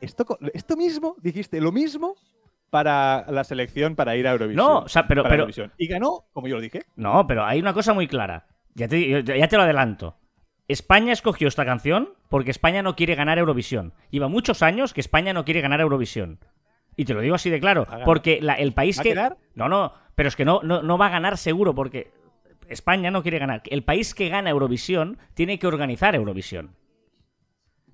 Esto, 0.00 0.26
esto 0.52 0.76
mismo, 0.76 1.14
dijiste 1.22 1.60
lo 1.60 1.70
mismo 1.70 2.16
para 2.70 3.24
la 3.30 3.44
selección 3.44 3.94
para 3.94 4.16
ir 4.16 4.26
a 4.26 4.32
Eurovisión. 4.32 4.66
No, 4.66 4.78
o 4.80 4.88
sea, 4.88 5.06
pero- 5.06 5.22
pero-. 5.28 5.46
Y 5.76 5.86
ganó, 5.86 6.24
como 6.32 6.48
yo 6.48 6.56
lo 6.56 6.60
dije. 6.62 6.82
No, 6.96 7.26
pero 7.26 7.44
hay 7.44 7.60
una 7.60 7.72
cosa 7.72 7.92
muy 7.92 8.08
clara. 8.08 8.46
Ya 8.74 8.88
te, 8.88 9.22
ya 9.22 9.48
te 9.48 9.56
lo 9.56 9.62
adelanto. 9.62 10.16
España 10.68 11.12
escogió 11.12 11.48
esta 11.48 11.64
canción 11.64 12.10
porque 12.28 12.50
España 12.50 12.82
no 12.82 12.94
quiere 12.94 13.14
ganar 13.14 13.38
Eurovisión. 13.38 13.94
Lleva 14.10 14.28
muchos 14.28 14.62
años 14.62 14.92
que 14.92 15.00
España 15.00 15.32
no 15.32 15.44
quiere 15.44 15.60
ganar 15.62 15.80
Eurovisión. 15.80 16.38
Y 16.96 17.04
te 17.04 17.14
lo 17.14 17.20
digo 17.20 17.34
así 17.34 17.48
de 17.48 17.60
claro. 17.60 17.86
Porque 18.04 18.38
la- 18.42 18.54
el 18.54 18.72
país 18.72 18.98
¿Va 18.98 19.00
a 19.00 19.02
que. 19.04 19.08
quedar? 19.10 19.36
No, 19.54 19.68
no, 19.68 19.92
pero 20.14 20.28
es 20.28 20.36
que 20.36 20.44
no, 20.44 20.60
no, 20.62 20.82
no 20.82 20.98
va 20.98 21.06
a 21.06 21.10
ganar 21.10 21.38
seguro 21.38 21.74
porque 21.74 22.10
España 22.68 23.10
no 23.10 23.22
quiere 23.22 23.38
ganar. 23.38 23.62
El 23.66 23.82
país 23.82 24.14
que 24.14 24.28
gana 24.28 24.50
Eurovisión 24.50 25.16
tiene 25.34 25.58
que 25.58 25.66
organizar 25.66 26.14
Eurovisión. 26.14 26.74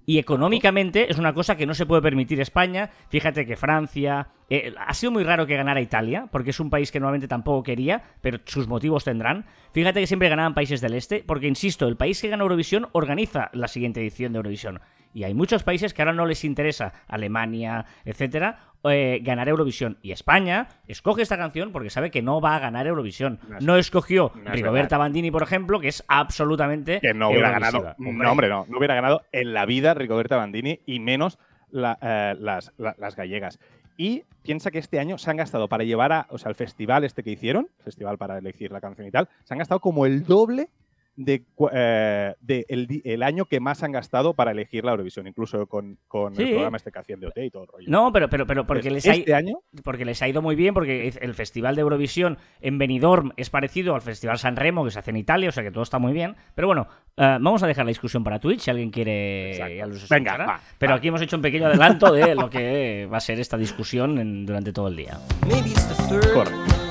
Y 0.06 0.18
económicamente 0.18 1.10
es 1.10 1.18
una 1.18 1.32
cosa 1.32 1.56
que 1.56 1.66
no 1.66 1.74
se 1.74 1.86
puede 1.86 2.02
permitir 2.02 2.40
España. 2.40 2.90
Fíjate 3.08 3.46
que 3.46 3.56
Francia. 3.56 4.28
eh, 4.50 4.74
ha 4.78 4.92
sido 4.92 5.12
muy 5.12 5.24
raro 5.24 5.46
que 5.46 5.56
ganara 5.56 5.80
Italia, 5.80 6.28
porque 6.30 6.50
es 6.50 6.60
un 6.60 6.68
país 6.68 6.92
que 6.92 7.00
normalmente 7.00 7.28
tampoco 7.28 7.62
quería, 7.62 8.02
pero 8.20 8.38
sus 8.44 8.68
motivos 8.68 9.04
tendrán. 9.04 9.46
Fíjate 9.72 10.00
que 10.00 10.06
siempre 10.06 10.28
ganaban 10.28 10.54
países 10.54 10.80
del 10.80 10.94
este, 10.94 11.24
porque 11.26 11.46
insisto, 11.46 11.88
el 11.88 11.96
país 11.96 12.20
que 12.20 12.28
gana 12.28 12.42
Eurovisión 12.42 12.88
organiza 12.92 13.50
la 13.54 13.68
siguiente 13.68 14.00
edición 14.00 14.32
de 14.32 14.38
Eurovisión. 14.38 14.80
Y 15.14 15.22
hay 15.24 15.32
muchos 15.32 15.62
países 15.62 15.94
que 15.94 16.02
ahora 16.02 16.12
no 16.12 16.26
les 16.26 16.44
interesa, 16.44 16.92
Alemania, 17.06 17.86
etcétera, 18.04 18.73
eh, 18.90 19.20
ganar 19.22 19.48
Eurovisión. 19.48 19.98
Y 20.02 20.12
España 20.12 20.68
escoge 20.86 21.22
esta 21.22 21.36
canción 21.36 21.72
porque 21.72 21.90
sabe 21.90 22.10
que 22.10 22.22
no 22.22 22.40
va 22.40 22.56
a 22.56 22.58
ganar 22.60 22.86
Eurovisión. 22.86 23.38
No 23.48 23.58
es- 23.58 23.64
No 23.64 23.76
escogió 23.76 24.32
no 24.34 24.42
es 24.50 24.52
Rigoberta 24.56 24.98
Bandini, 24.98 25.30
por 25.30 25.42
ejemplo, 25.42 25.80
que 25.80 25.88
es 25.88 26.04
absolutamente. 26.08 27.00
Que 27.00 27.14
no 27.14 27.30
hubiera 27.30 27.50
ganado. 27.50 27.94
No, 27.98 28.30
hombre, 28.30 28.48
no. 28.48 28.66
No 28.68 28.78
hubiera 28.78 28.94
ganado 28.94 29.22
en 29.32 29.54
la 29.54 29.66
vida 29.66 29.94
Rigoberta 29.94 30.36
Bandini 30.36 30.80
y 30.86 31.00
menos 31.00 31.38
la- 31.70 31.98
eh, 32.00 32.34
las, 32.38 32.72
la- 32.78 32.94
las 32.98 33.16
gallegas. 33.16 33.58
Y 33.96 34.24
piensa 34.42 34.70
que 34.70 34.78
este 34.78 34.98
año 34.98 35.18
se 35.18 35.30
han 35.30 35.36
gastado 35.36 35.68
para 35.68 35.84
llevar 35.84 36.12
a, 36.12 36.26
o 36.30 36.38
sea, 36.38 36.48
el 36.48 36.54
festival 36.56 37.04
este 37.04 37.22
que 37.22 37.30
hicieron, 37.30 37.68
festival 37.84 38.18
para 38.18 38.38
elegir 38.38 38.72
la 38.72 38.80
canción 38.80 39.06
y 39.06 39.10
tal, 39.10 39.28
se 39.44 39.54
han 39.54 39.58
gastado 39.58 39.80
como 39.80 40.04
el 40.04 40.24
doble 40.24 40.68
de, 41.16 41.44
cu- 41.54 41.70
eh, 41.72 42.34
de 42.40 42.66
el, 42.68 43.02
el 43.04 43.22
año 43.22 43.44
que 43.46 43.60
más 43.60 43.82
han 43.82 43.92
gastado 43.92 44.34
para 44.34 44.50
elegir 44.50 44.84
la 44.84 44.90
Eurovisión, 44.92 45.26
incluso 45.26 45.66
con, 45.66 45.98
con 46.08 46.34
Sí. 46.34 46.42
el 46.42 46.50
programa 46.50 46.76
este 46.76 46.90
que 46.90 46.98
hacían 46.98 47.20
de 47.20 47.26
OT 47.28 47.38
y 47.38 47.50
todo 47.50 47.62
el 47.62 47.68
rollo. 47.68 47.86
No, 47.88 48.10
pero, 48.12 48.28
pero, 48.28 48.46
pero 48.46 48.66
porque 48.66 48.90
les, 48.90 49.06
ha, 49.06 49.14
este 49.14 49.34
año 49.34 49.58
porque 49.84 50.04
les 50.04 50.20
ha 50.22 50.28
ido 50.28 50.42
muy 50.42 50.56
bien, 50.56 50.74
porque 50.74 51.12
el 51.20 51.34
Festival 51.34 51.74
de 51.76 51.82
Eurovisión 51.82 52.38
en 52.60 52.78
Benidorm 52.78 53.32
es 53.36 53.50
parecido 53.50 53.94
al 53.94 54.00
Festival 54.00 54.38
San 54.38 54.56
Remo 54.56 54.84
que 54.84 54.90
se 54.90 54.98
hace 54.98 55.10
en 55.10 55.16
Italia, 55.18 55.48
o 55.48 55.52
sea 55.52 55.62
que 55.62 55.70
todo 55.70 55.82
está 55.84 55.98
muy 55.98 56.12
bien. 56.12 56.34
Pero 56.54 56.66
bueno, 56.68 56.88
eh, 57.16 57.38
vamos 57.40 57.62
a 57.62 57.66
dejar 57.66 57.84
la 57.84 57.90
discusión 57.90 58.24
para 58.24 58.38
Twitch, 58.40 58.60
si 58.60 58.70
alguien 58.70 58.90
quiere... 58.90 59.56
Ya 59.76 59.86
los 59.86 60.08
Venga, 60.08 60.36
va, 60.36 60.60
pero 60.78 60.92
va. 60.92 60.96
aquí 60.98 61.08
hemos 61.08 61.22
hecho 61.22 61.36
un 61.36 61.42
pequeño 61.42 61.66
adelanto 61.66 62.12
de 62.12 62.34
lo 62.34 62.50
que 62.50 63.08
va 63.12 63.18
a 63.18 63.20
ser 63.20 63.38
esta 63.40 63.56
discusión 63.56 64.18
en- 64.18 64.46
durante 64.46 64.72
todo 64.72 64.88
el 64.88 64.96
día. 64.96 65.18
Maybe 65.46 65.68
it's 65.70 65.86
the 65.88 66.08
third. 66.08 66.32
Correcto. 66.34 66.83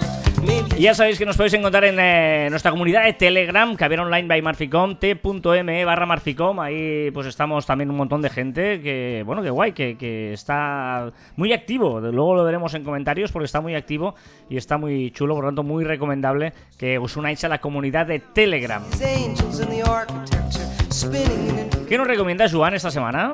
Y 0.77 0.81
ya 0.83 0.93
sabéis 0.95 1.17
que 1.17 1.25
nos 1.25 1.37
podéis 1.37 1.53
encontrar 1.53 1.85
en 1.85 1.97
eh, 1.99 2.47
nuestra 2.49 2.71
comunidad 2.71 3.03
de 3.05 3.13
Telegram, 3.13 3.75
Caviar 3.75 4.01
Online 4.01 4.27
by 4.27 4.41
Marficom, 4.41 4.95
t.me 4.95 5.85
barra 5.85 6.05
Marficom. 6.05 6.59
Ahí 6.59 7.11
pues 7.11 7.27
estamos 7.27 7.65
también 7.65 7.89
un 7.89 7.95
montón 7.95 8.21
de 8.21 8.29
gente 8.29 8.81
que, 8.81 9.23
bueno, 9.25 9.41
que 9.41 9.49
guay, 9.49 9.71
que, 9.71 9.97
que 9.97 10.33
está 10.33 11.11
muy 11.35 11.53
activo. 11.53 11.99
Luego 11.99 12.35
lo 12.35 12.43
veremos 12.43 12.73
en 12.73 12.83
comentarios 12.83 13.31
porque 13.31 13.45
está 13.45 13.61
muy 13.61 13.75
activo 13.75 14.15
y 14.49 14.57
está 14.57 14.77
muy 14.77 15.11
chulo, 15.11 15.35
por 15.35 15.45
lo 15.45 15.49
tanto 15.49 15.63
muy 15.63 15.83
recomendable 15.83 16.53
que 16.77 16.97
os 16.97 17.15
unáis 17.15 17.43
a 17.43 17.49
la 17.49 17.59
comunidad 17.59 18.07
de 18.07 18.19
Telegram. 18.19 18.83
¿Qué 21.87 21.97
nos 21.97 22.07
recomiendas, 22.07 22.53
Juan, 22.53 22.73
esta 22.73 22.91
semana? 22.91 23.33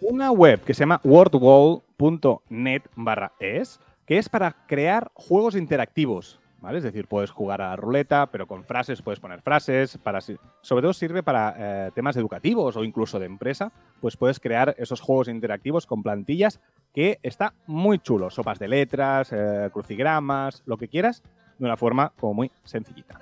una 0.00 0.32
web 0.32 0.60
que 0.62 0.74
se 0.74 0.80
llama 0.80 1.00
wordwall.net 1.04 2.82
barra 2.96 3.32
es, 3.38 3.80
que 4.10 4.18
es 4.18 4.28
para 4.28 4.56
crear 4.66 5.12
juegos 5.14 5.54
interactivos. 5.54 6.40
¿Vale? 6.60 6.78
Es 6.78 6.84
decir, 6.84 7.06
puedes 7.06 7.30
jugar 7.30 7.62
a 7.62 7.68
la 7.68 7.76
ruleta, 7.76 8.26
pero 8.26 8.48
con 8.48 8.64
frases, 8.64 9.02
puedes 9.02 9.20
poner 9.20 9.40
frases. 9.40 9.98
Para, 9.98 10.20
sobre 10.20 10.82
todo 10.82 10.92
sirve 10.92 11.22
para 11.22 11.54
eh, 11.56 11.90
temas 11.94 12.16
educativos 12.16 12.76
o 12.76 12.82
incluso 12.82 13.20
de 13.20 13.26
empresa. 13.26 13.70
Pues 14.00 14.16
puedes 14.16 14.40
crear 14.40 14.74
esos 14.78 15.00
juegos 15.00 15.28
interactivos 15.28 15.86
con 15.86 16.02
plantillas 16.02 16.58
que 16.92 17.20
está 17.22 17.54
muy 17.68 18.00
chulo. 18.00 18.30
Sopas 18.30 18.58
de 18.58 18.66
letras, 18.66 19.32
eh, 19.32 19.70
crucigramas, 19.72 20.64
lo 20.66 20.76
que 20.76 20.88
quieras, 20.88 21.22
de 21.60 21.66
una 21.66 21.76
forma 21.76 22.12
como 22.18 22.34
muy 22.34 22.50
sencillita. 22.64 23.20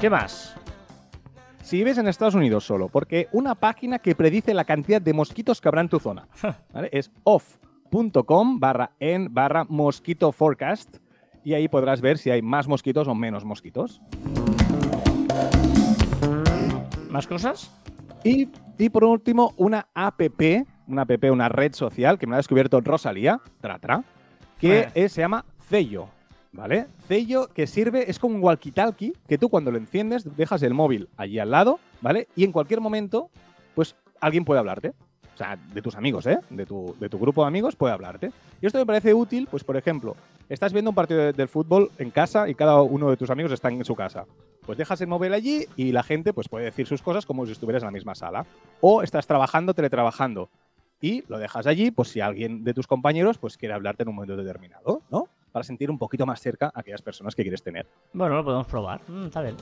¿Qué 0.00 0.08
más? 0.08 0.54
Si 1.60 1.78
vives 1.78 1.98
en 1.98 2.06
Estados 2.06 2.36
Unidos 2.36 2.64
solo, 2.64 2.88
porque 2.88 3.26
una 3.32 3.56
página 3.56 3.98
que 3.98 4.14
predice 4.14 4.54
la 4.54 4.64
cantidad 4.64 5.02
de 5.02 5.12
mosquitos 5.12 5.60
que 5.60 5.66
habrá 5.66 5.80
en 5.80 5.88
tu 5.88 5.98
zona. 5.98 6.28
¿vale? 6.72 6.88
Es 6.92 7.10
barra 8.58 8.90
en 9.00 9.32
barra 9.32 9.64
mosquito 9.64 10.32
forecast 10.32 10.96
y 11.44 11.54
ahí 11.54 11.68
podrás 11.68 12.00
ver 12.00 12.18
si 12.18 12.30
hay 12.30 12.42
más 12.42 12.66
mosquitos 12.68 13.08
o 13.08 13.14
menos 13.14 13.44
mosquitos. 13.44 14.00
¿Más 17.10 17.26
cosas? 17.26 17.70
Y, 18.24 18.48
y 18.78 18.88
por 18.88 19.04
último, 19.04 19.54
una 19.56 19.86
app, 19.94 20.20
una 20.88 21.02
app, 21.02 21.24
una 21.30 21.48
red 21.48 21.72
social 21.72 22.18
que 22.18 22.26
me 22.26 22.34
ha 22.34 22.38
descubierto 22.38 22.80
Rosalía, 22.80 23.40
tra, 23.60 23.78
tra, 23.78 24.02
que 24.58 24.88
Eh. 24.94 25.08
se 25.08 25.20
llama 25.20 25.44
Cello. 25.68 26.08
¿Vale? 26.52 26.86
Cello 27.06 27.48
que 27.48 27.66
sirve, 27.66 28.10
es 28.10 28.18
como 28.18 28.34
un 28.36 28.40
walkie-talkie 28.42 29.12
que 29.28 29.36
tú 29.36 29.50
cuando 29.50 29.70
lo 29.70 29.76
enciendes 29.76 30.24
dejas 30.38 30.62
el 30.62 30.72
móvil 30.72 31.10
allí 31.18 31.38
al 31.38 31.50
lado, 31.50 31.78
¿vale? 32.00 32.28
Y 32.34 32.44
en 32.44 32.52
cualquier 32.52 32.80
momento, 32.80 33.28
pues 33.74 33.94
alguien 34.22 34.46
puede 34.46 34.60
hablarte. 34.60 34.94
O 35.36 35.38
sea, 35.38 35.54
de 35.54 35.82
tus 35.82 35.94
amigos, 35.96 36.26
¿eh? 36.26 36.38
De 36.48 36.64
tu, 36.64 36.96
de 36.98 37.10
tu 37.10 37.18
grupo 37.18 37.42
de 37.42 37.48
amigos 37.48 37.76
puede 37.76 37.92
hablarte. 37.92 38.32
Y 38.62 38.64
esto 38.64 38.78
me 38.78 38.86
parece 38.86 39.12
útil, 39.12 39.46
pues 39.50 39.64
por 39.64 39.76
ejemplo, 39.76 40.16
estás 40.48 40.72
viendo 40.72 40.90
un 40.90 40.94
partido 40.94 41.20
de, 41.20 41.34
del 41.34 41.46
fútbol 41.46 41.90
en 41.98 42.10
casa 42.10 42.48
y 42.48 42.54
cada 42.54 42.80
uno 42.80 43.10
de 43.10 43.18
tus 43.18 43.28
amigos 43.28 43.52
está 43.52 43.68
en 43.68 43.84
su 43.84 43.94
casa. 43.94 44.24
Pues 44.64 44.78
dejas 44.78 44.98
el 45.02 45.08
móvil 45.08 45.34
allí 45.34 45.66
y 45.76 45.92
la 45.92 46.02
gente 46.02 46.32
pues 46.32 46.48
puede 46.48 46.64
decir 46.64 46.86
sus 46.86 47.02
cosas 47.02 47.26
como 47.26 47.44
si 47.44 47.52
estuvieras 47.52 47.82
en 47.82 47.88
la 47.88 47.92
misma 47.92 48.14
sala. 48.14 48.46
O 48.80 49.02
estás 49.02 49.26
trabajando, 49.26 49.74
teletrabajando 49.74 50.48
y 51.02 51.22
lo 51.28 51.38
dejas 51.38 51.66
allí, 51.66 51.90
pues 51.90 52.08
si 52.08 52.22
alguien 52.22 52.64
de 52.64 52.72
tus 52.72 52.86
compañeros 52.86 53.36
pues 53.36 53.58
quiere 53.58 53.74
hablarte 53.74 54.04
en 54.04 54.08
un 54.08 54.14
momento 54.14 54.38
determinado, 54.38 55.02
¿no? 55.10 55.28
Para 55.52 55.64
sentir 55.64 55.90
un 55.90 55.98
poquito 55.98 56.24
más 56.24 56.40
cerca 56.40 56.72
a 56.74 56.80
aquellas 56.80 57.02
personas 57.02 57.34
que 57.34 57.42
quieres 57.42 57.62
tener. 57.62 57.86
Bueno, 58.14 58.36
lo 58.36 58.42
podemos 58.44 58.66
probar. 58.66 59.02
Mm, 59.06 59.26
está 59.26 59.42
bien. 59.42 59.56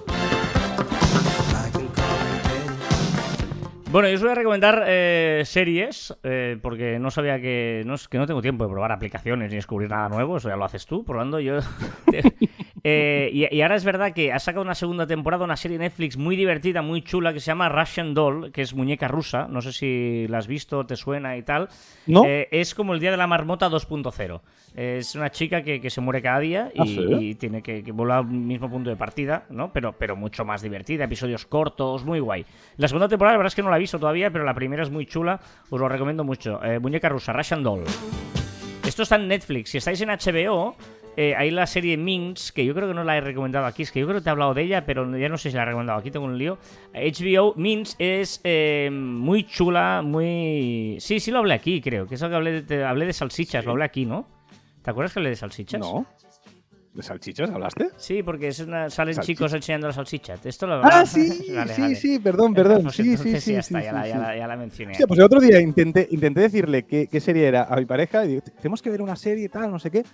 Bueno, 3.94 4.08
yo 4.08 4.16
os 4.16 4.22
voy 4.22 4.32
a 4.32 4.34
recomendar 4.34 4.82
eh, 4.88 5.42
series, 5.44 6.12
eh, 6.24 6.58
porque 6.60 6.98
no 6.98 7.12
sabía 7.12 7.40
que 7.40 7.84
no, 7.86 7.94
que 8.10 8.18
no 8.18 8.26
tengo 8.26 8.42
tiempo 8.42 8.64
de 8.64 8.70
probar 8.72 8.90
aplicaciones 8.90 9.50
ni 9.50 9.54
descubrir 9.54 9.88
nada 9.88 10.08
nuevo, 10.08 10.36
eso 10.36 10.48
ya 10.48 10.56
lo 10.56 10.64
haces 10.64 10.84
tú, 10.84 11.04
probando 11.04 11.38
yo. 11.38 11.60
Eh, 12.86 13.30
y, 13.32 13.56
y 13.56 13.62
ahora 13.62 13.76
es 13.76 13.84
verdad 13.86 14.12
que 14.12 14.30
ha 14.30 14.38
sacado 14.38 14.62
una 14.62 14.74
segunda 14.74 15.06
temporada, 15.06 15.42
una 15.42 15.56
serie 15.56 15.78
Netflix 15.78 16.18
muy 16.18 16.36
divertida, 16.36 16.82
muy 16.82 17.00
chula, 17.00 17.32
que 17.32 17.40
se 17.40 17.46
llama 17.46 17.70
Russian 17.70 18.12
Doll, 18.12 18.52
que 18.52 18.60
es 18.60 18.74
muñeca 18.74 19.08
rusa, 19.08 19.48
no 19.48 19.62
sé 19.62 19.72
si 19.72 20.26
la 20.28 20.36
has 20.36 20.46
visto, 20.46 20.84
te 20.84 20.94
suena 20.94 21.34
y 21.38 21.42
tal. 21.42 21.70
¿No? 22.06 22.26
Eh, 22.26 22.46
es 22.50 22.74
como 22.74 22.92
el 22.92 23.00
Día 23.00 23.10
de 23.10 23.16
la 23.16 23.26
Marmota 23.26 23.70
2.0. 23.70 24.42
Es 24.76 25.14
una 25.14 25.30
chica 25.30 25.62
que, 25.62 25.80
que 25.80 25.88
se 25.88 26.02
muere 26.02 26.20
cada 26.20 26.40
día 26.40 26.70
y, 26.74 26.80
¿Ah, 26.80 26.84
sí? 26.84 27.06
y 27.20 27.34
tiene 27.36 27.62
que, 27.62 27.82
que 27.82 27.92
volver 27.92 28.16
al 28.16 28.26
mismo 28.26 28.68
punto 28.68 28.90
de 28.90 28.96
partida, 28.96 29.46
¿no? 29.48 29.72
Pero, 29.72 29.92
pero 29.92 30.14
mucho 30.14 30.44
más 30.44 30.60
divertida, 30.60 31.04
episodios 31.04 31.46
cortos, 31.46 32.04
muy 32.04 32.20
guay. 32.20 32.44
La 32.76 32.88
segunda 32.88 33.08
temporada, 33.08 33.34
la 33.34 33.38
verdad 33.38 33.52
es 33.52 33.54
que 33.54 33.62
no 33.62 33.70
la 33.70 33.76
he 33.76 33.80
visto 33.84 33.98
todavía, 33.98 34.30
pero 34.30 34.44
la 34.44 34.54
primera 34.54 34.82
es 34.82 34.90
muy 34.90 35.06
chula, 35.06 35.40
os 35.70 35.80
lo 35.80 35.88
recomiendo 35.88 36.24
mucho. 36.24 36.62
Eh, 36.64 36.78
muñeca 36.78 37.08
rusa, 37.08 37.32
Russian 37.32 37.62
Doll. 37.62 37.84
Esto 38.86 39.02
está 39.04 39.16
en 39.16 39.28
Netflix. 39.28 39.70
Si 39.70 39.78
estáis 39.78 40.00
en 40.02 40.10
HBO, 40.10 40.76
eh, 41.16 41.34
hay 41.36 41.50
la 41.50 41.66
serie 41.66 41.96
Minx, 41.96 42.52
que 42.52 42.64
yo 42.64 42.74
creo 42.74 42.88
que 42.88 42.94
no 42.94 43.02
la 43.04 43.16
he 43.16 43.20
recomendado 43.20 43.64
aquí. 43.66 43.82
Es 43.82 43.90
que 43.92 44.00
yo 44.00 44.06
creo 44.06 44.18
que 44.18 44.24
te 44.24 44.28
he 44.28 44.32
hablado 44.32 44.52
de 44.54 44.62
ella, 44.62 44.84
pero 44.84 45.16
ya 45.16 45.28
no 45.28 45.38
sé 45.38 45.50
si 45.50 45.56
la 45.56 45.62
he 45.62 45.66
recomendado 45.66 45.98
aquí. 45.98 46.10
Tengo 46.10 46.26
un 46.26 46.36
lío. 46.36 46.58
HBO 46.92 47.54
Minx 47.56 47.96
es 47.98 48.40
eh, 48.44 48.90
muy 48.92 49.44
chula, 49.44 50.02
muy. 50.04 50.96
Sí, 51.00 51.20
sí 51.20 51.30
lo 51.30 51.38
hablé 51.38 51.54
aquí, 51.54 51.80
creo. 51.80 52.06
Que 52.06 52.16
eso 52.16 52.28
que 52.28 52.34
hablé 52.34 52.52
de, 52.52 52.62
te- 52.62 52.84
hablé 52.84 53.06
de 53.06 53.12
salsichas, 53.12 53.64
lo 53.64 53.72
hablé 53.72 53.84
aquí, 53.84 54.04
¿no? 54.04 54.28
¿Te 54.82 54.90
acuerdas 54.90 55.12
que 55.14 55.20
hablé 55.20 55.30
de 55.30 55.36
salsichas? 55.36 55.80
¿No? 55.80 56.04
¿De 56.94 57.02
salchichas 57.02 57.50
hablaste? 57.50 57.88
Sí, 57.96 58.22
porque 58.22 58.48
es 58.48 58.60
una- 58.60 58.88
salen 58.88 59.14
Salchicha. 59.14 59.34
chicos 59.36 59.52
enseñando 59.52 59.88
la 59.88 59.92
salchicha. 59.92 60.34
Esto 60.44 60.66
lo 60.68 60.80
Ah, 60.84 61.04
sí, 61.04 61.28
Vale, 61.52 61.74
sí, 61.74 61.80
vale. 61.82 61.94
sí, 61.96 62.18
perdón, 62.20 62.54
perdón. 62.54 62.82
Pues 62.84 62.94
sí, 62.94 63.02
sí, 63.02 63.10
entonces 63.10 63.42
sí, 63.44 63.52
ya 63.52 63.62
sí, 63.62 63.74
está, 63.74 63.80
sí, 63.80 63.84
ya, 63.86 63.92
la, 63.92 64.02
sí. 64.04 64.08
ya 64.10 64.18
la- 64.18 64.36
ya 64.36 64.46
la 64.46 64.56
mencioné. 64.56 64.92
Hostia, 64.92 65.06
pues 65.08 65.18
el 65.18 65.24
otro 65.26 65.40
día 65.40 65.60
intenté, 65.60 66.06
intenté 66.12 66.40
decirle 66.42 66.84
qué, 66.84 67.08
qué 67.10 67.20
serie 67.20 67.46
era 67.48 67.64
a 67.64 67.74
mi 67.76 67.84
pareja 67.84 68.24
y 68.24 68.28
digo, 68.28 68.42
tenemos 68.58 68.80
que 68.80 68.90
ver 68.90 69.02
una 69.02 69.16
serie 69.16 69.46
y 69.46 69.48
tal, 69.48 69.72
no 69.72 69.80
sé 69.80 69.90
qué, 69.90 70.04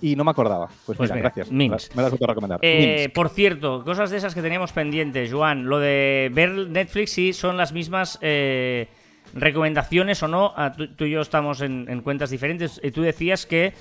y 0.00 0.16
no 0.16 0.24
me 0.24 0.30
acordaba. 0.30 0.68
Pues, 0.86 0.96
Pues 0.96 1.10
mira, 1.10 1.14
mira, 1.16 1.22
gracias. 1.28 1.52
Minx. 1.52 1.94
Me 1.94 2.02
las 2.02 2.10
voy 2.10 2.20
a 2.22 2.26
recomendar. 2.28 2.58
Eh, 2.62 3.10
por 3.14 3.28
cierto, 3.28 3.84
cosas 3.84 4.08
de 4.10 4.16
esas 4.16 4.34
que 4.34 4.40
teníamos 4.40 4.72
pendientes, 4.72 5.30
Joan. 5.30 5.66
Lo 5.66 5.78
de 5.78 6.30
ver 6.32 6.52
Netflix, 6.52 7.10
sí, 7.12 7.34
son 7.34 7.58
las 7.58 7.74
mismas 7.74 8.18
eh, 8.22 8.88
recomendaciones 9.34 10.22
o 10.22 10.28
no. 10.28 10.54
Ah, 10.56 10.72
tú, 10.72 10.88
tú 10.94 11.04
y 11.04 11.10
yo 11.10 11.20
estamos 11.20 11.60
en, 11.60 11.86
en 11.90 12.00
cuentas 12.00 12.30
diferentes. 12.30 12.80
Y 12.82 12.90
tú 12.92 13.02
decías 13.02 13.44
que 13.44 13.74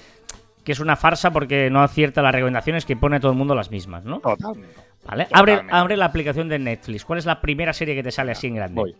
que 0.63 0.71
es 0.73 0.79
una 0.79 0.95
farsa 0.95 1.31
porque 1.31 1.69
no 1.69 1.81
acierta 1.81 2.21
las 2.21 2.33
recomendaciones 2.33 2.85
que 2.85 2.95
pone 2.95 3.19
todo 3.19 3.31
el 3.31 3.37
mundo 3.37 3.55
las 3.55 3.71
mismas, 3.71 4.03
¿no? 4.03 4.19
Totalmente. 4.19 4.75
Vale. 5.05 5.27
Abre, 5.31 5.53
Totalmente. 5.53 5.75
abre 5.75 5.97
la 5.97 6.05
aplicación 6.05 6.49
de 6.49 6.59
Netflix. 6.59 7.05
¿Cuál 7.05 7.19
es 7.19 7.25
la 7.25 7.39
primera 7.41 7.73
serie 7.73 7.95
que 7.95 8.03
te 8.03 8.11
sale 8.11 8.31
así 8.33 8.47
en 8.47 8.55
grande? 8.55 8.75
Voy. 8.81 8.95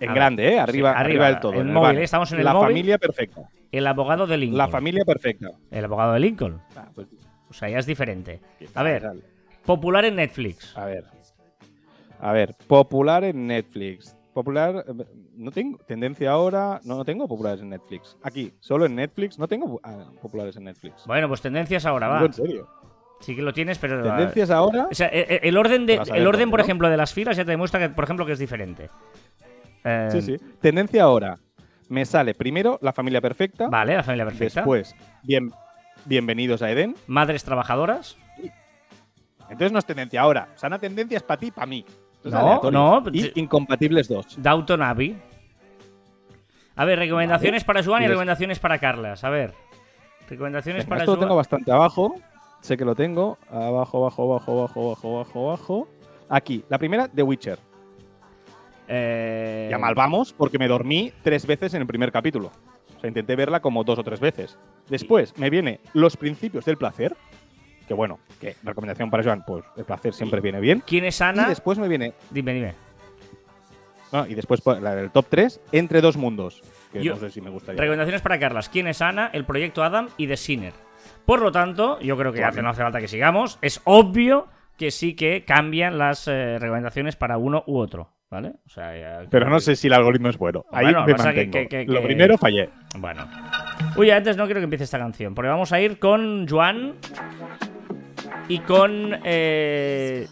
En 0.00 0.08
ver. 0.08 0.14
grande, 0.14 0.48
¿eh? 0.54 0.58
Arriba, 0.58 0.90
Sí, 0.92 1.00
arriba, 1.00 1.00
arriba, 1.00 1.26
del 1.28 1.40
todo. 1.40 1.52
el 1.60 1.66
móvil. 1.66 1.98
¿eh? 1.98 2.02
Estamos 2.04 2.30
en 2.32 2.38
el 2.40 2.44
La 2.44 2.52
móvil. 2.52 2.68
familia 2.68 2.98
perfecta. 2.98 3.42
El 3.70 3.86
abogado 3.86 4.26
de 4.26 4.36
Lincoln. 4.36 4.58
La 4.58 4.68
familia 4.68 5.04
perfecta. 5.04 5.50
El 5.70 5.84
abogado 5.84 6.12
de 6.12 6.20
Lincoln. 6.20 6.60
Ah, 6.76 6.88
pues, 6.94 7.06
O 7.48 7.52
sea, 7.54 7.68
ya 7.68 7.78
es 7.78 7.86
diferente. 7.86 8.40
A 8.74 8.82
ver, 8.82 9.08
popular 9.64 10.04
en 10.04 10.16
Netflix. 10.16 10.76
A 10.76 10.86
ver. 10.86 11.04
A 12.20 12.32
ver, 12.32 12.54
popular 12.66 13.22
en 13.24 13.46
Netflix. 13.46 14.16
Popular. 14.34 14.84
eh, 14.86 15.04
No 15.36 15.50
tengo. 15.50 15.78
Tendencia 15.86 16.30
ahora. 16.32 16.80
No, 16.84 16.96
no 16.96 17.04
tengo 17.04 17.26
populares 17.26 17.60
en 17.62 17.70
Netflix. 17.70 18.16
Aquí, 18.22 18.52
solo 18.60 18.84
en 18.86 18.96
Netflix. 18.96 19.38
No 19.38 19.48
tengo 19.48 19.80
ah, 19.82 20.04
populares 20.20 20.56
en 20.56 20.64
Netflix. 20.64 21.06
Bueno, 21.06 21.28
pues 21.28 21.40
tendencias 21.40 21.86
ahora, 21.86 22.08
va. 22.08 22.24
en 22.26 22.32
serio. 22.32 22.68
Sí 23.20 23.34
que 23.34 23.40
lo 23.42 23.52
tienes, 23.54 23.78
pero... 23.78 24.02
Tendencias 24.02 24.50
ahora. 24.50 24.88
O 24.90 24.94
sea, 24.94 25.06
eh, 25.06 25.24
eh, 25.28 25.40
el 25.44 25.56
orden, 25.56 25.86
de, 25.86 25.94
el 26.14 26.26
orden 26.26 26.50
por 26.50 26.58
¿no? 26.60 26.64
ejemplo, 26.64 26.90
de 26.90 26.96
las 26.98 27.14
filas 27.14 27.36
ya 27.36 27.44
te 27.44 27.52
demuestra 27.52 27.80
que, 27.80 27.88
por 27.88 28.04
ejemplo, 28.04 28.26
que 28.26 28.32
es 28.32 28.38
diferente. 28.38 28.90
Eh, 29.84 30.08
Sí, 30.10 30.20
sí. 30.20 30.36
Tendencia 30.60 31.04
ahora. 31.04 31.38
Me 31.88 32.04
sale 32.04 32.34
primero 32.34 32.78
la 32.82 32.92
familia 32.92 33.20
perfecta. 33.20 33.68
Vale, 33.68 33.94
la 33.94 34.02
familia 34.02 34.24
perfecta. 34.24 34.60
Después, 34.60 34.94
bien, 35.22 35.52
bienvenidos 36.06 36.60
a 36.60 36.70
Eden. 36.70 36.96
Madres 37.06 37.44
trabajadoras. 37.44 38.16
Entonces 39.48 39.72
no 39.72 39.78
es 39.78 39.84
tendencia 39.86 40.20
ahora. 40.22 40.48
O 40.54 40.58
sea, 40.58 40.66
una 40.68 40.78
tendencia 40.78 41.16
es 41.16 41.22
para 41.22 41.38
ti, 41.38 41.50
para 41.50 41.66
mí. 41.66 41.84
No, 42.24 42.70
no, 42.70 43.02
Y 43.12 43.38
incompatibles 43.38 44.08
dos. 44.08 44.40
Downton 44.42 44.82
Abbey. 44.82 45.16
A 46.76 46.84
ver, 46.84 46.98
recomendaciones 46.98 47.64
para 47.64 47.84
Joan 47.84 48.02
y 48.02 48.08
recomendaciones 48.08 48.58
para 48.58 48.78
Carlas. 48.78 49.22
A 49.24 49.30
ver. 49.30 49.54
Recomendaciones 50.28 50.84
Venga, 50.84 50.88
para 50.88 51.00
esto 51.02 51.14
lo 51.14 51.20
tengo 51.20 51.36
bastante 51.36 51.70
abajo. 51.70 52.16
Sé 52.60 52.76
que 52.76 52.84
lo 52.84 52.94
tengo. 52.94 53.38
Abajo, 53.50 53.98
abajo, 53.98 54.22
abajo, 54.24 54.52
abajo, 54.52 54.80
abajo, 54.86 55.16
abajo, 55.16 55.48
abajo. 55.48 55.88
Aquí, 56.28 56.64
la 56.68 56.78
primera, 56.78 57.08
The 57.08 57.22
Witcher. 57.22 57.58
Eh, 58.88 59.68
Ya 59.70 59.78
mal 59.78 59.94
vamos 59.94 60.32
porque 60.32 60.58
me 60.58 60.66
dormí 60.68 61.12
tres 61.22 61.46
veces 61.46 61.74
en 61.74 61.82
el 61.82 61.86
primer 61.86 62.10
capítulo. 62.10 62.50
O 62.96 63.00
sea, 63.00 63.08
intenté 63.08 63.36
verla 63.36 63.60
como 63.60 63.84
dos 63.84 63.98
o 63.98 64.02
tres 64.02 64.18
veces. 64.18 64.58
Después 64.88 65.36
me 65.38 65.50
viene 65.50 65.80
Los 65.92 66.16
Principios 66.16 66.64
del 66.64 66.78
Placer. 66.78 67.14
Que 67.88 67.94
bueno, 67.94 68.18
que 68.40 68.56
recomendación 68.62 69.10
para 69.10 69.22
Joan, 69.22 69.44
pues 69.46 69.64
el 69.76 69.84
placer 69.84 70.14
siempre 70.14 70.40
viene 70.40 70.60
bien. 70.60 70.82
¿Quién 70.86 71.04
es 71.04 71.20
Y 71.20 71.24
Ana? 71.24 71.48
después 71.48 71.78
me 71.78 71.88
viene. 71.88 72.14
Dime, 72.30 72.54
dime. 72.54 72.74
no, 74.12 74.26
y 74.26 74.34
después 74.34 74.62
la 74.80 74.94
del 74.94 75.10
top 75.10 75.26
3, 75.28 75.60
Entre 75.72 76.00
dos 76.00 76.16
mundos. 76.16 76.62
Que 76.92 77.02
Yo- 77.02 77.14
no 77.14 77.20
sé 77.20 77.30
si 77.30 77.40
me 77.40 77.50
gustaría. 77.50 77.80
Recomendaciones 77.80 78.22
para 78.22 78.38
Carlas. 78.38 78.68
¿Quién 78.68 78.86
es 78.86 79.02
Ana? 79.02 79.28
El 79.32 79.44
proyecto 79.44 79.82
Adam 79.82 80.08
y 80.16 80.26
The 80.28 80.36
Sinner. 80.36 80.72
Por 81.26 81.40
lo 81.42 81.50
tanto, 81.50 81.98
yo 82.00 82.16
creo 82.16 82.32
que 82.32 82.44
hace, 82.44 82.62
no 82.62 82.70
hace 82.70 82.82
falta 82.82 83.00
que 83.00 83.08
sigamos. 83.08 83.58
Es 83.60 83.80
obvio 83.84 84.46
que 84.78 84.90
sí 84.90 85.14
que 85.14 85.44
cambian 85.44 85.98
las 85.98 86.28
eh, 86.28 86.58
recomendaciones 86.58 87.16
para 87.16 87.36
uno 87.36 87.64
u 87.66 87.78
otro. 87.78 88.10
¿Vale? 88.30 88.52
O 88.66 88.68
sea, 88.68 88.96
ya- 88.98 89.28
Pero 89.30 89.48
no 89.48 89.60
sé 89.60 89.76
si 89.76 89.86
el 89.86 89.92
algoritmo 89.92 90.28
es 90.28 90.36
bueno. 90.38 90.64
Ahí 90.72 90.86
Bueno, 90.86 91.04
me 91.06 91.14
que- 91.14 91.22
mantengo. 91.22 91.52
que- 91.52 91.68
que- 91.68 91.84
Lo 91.84 92.02
primero 92.02 92.36
fallé. 92.38 92.68
Bueno. 92.98 93.28
Uy, 93.96 94.10
antes 94.10 94.36
no 94.36 94.44
quiero 94.46 94.60
que 94.60 94.64
empiece 94.64 94.82
esta 94.84 94.98
canción, 94.98 95.34
porque 95.36 95.48
vamos 95.50 95.72
a 95.72 95.80
ir 95.80 95.98
con 96.00 96.48
Juan 96.48 96.94
y 98.48 98.58
con... 98.60 99.20
eh, 99.24 100.28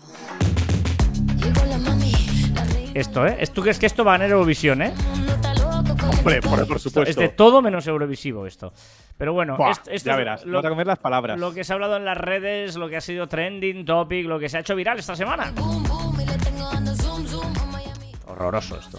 esto, 2.95 3.27
¿eh? 3.27 3.39
¿Tú 3.53 3.63
crees 3.63 3.79
que 3.79 3.87
esto 3.87 4.05
va 4.05 4.13
a 4.13 4.19
ganar 4.19 4.31
Eurovisión, 4.33 4.83
eh? 4.83 4.93
Hombre, 6.19 6.41
por, 6.43 6.51
por 6.67 6.77
Esto 6.77 6.79
supuesto. 6.79 7.03
es 7.11 7.17
de 7.17 7.29
todo 7.31 7.63
menos 7.63 7.87
Eurovisivo 7.87 8.47
esto. 8.47 8.73
Pero 9.17 9.33
bueno, 9.33 9.57
Buah, 9.57 9.71
esto, 9.71 9.91
esto 9.91 10.11
ya 10.11 10.17
verás. 10.17 10.45
Lo, 10.45 10.59
Vas 10.59 10.67
a 10.67 10.69
comer 10.69 10.87
las 10.87 10.99
palabras. 10.99 11.39
lo 11.39 11.53
que 11.55 11.65
se 11.65 11.73
ha 11.73 11.75
hablado 11.75 11.97
en 11.97 12.05
las 12.05 12.17
redes, 12.19 12.77
lo 12.77 12.89
que 12.89 12.97
ha 12.99 13.01
sido 13.01 13.29
trending, 13.29 13.85
topic, 13.85 14.27
lo 14.27 14.39
que 14.39 14.49
se 14.49 14.59
ha 14.59 14.61
hecho 14.61 14.77
viral 14.77 14.99
esta 14.99 15.17
semana. 15.17 15.53
Horroroso 18.27 18.79
esto. 18.79 18.99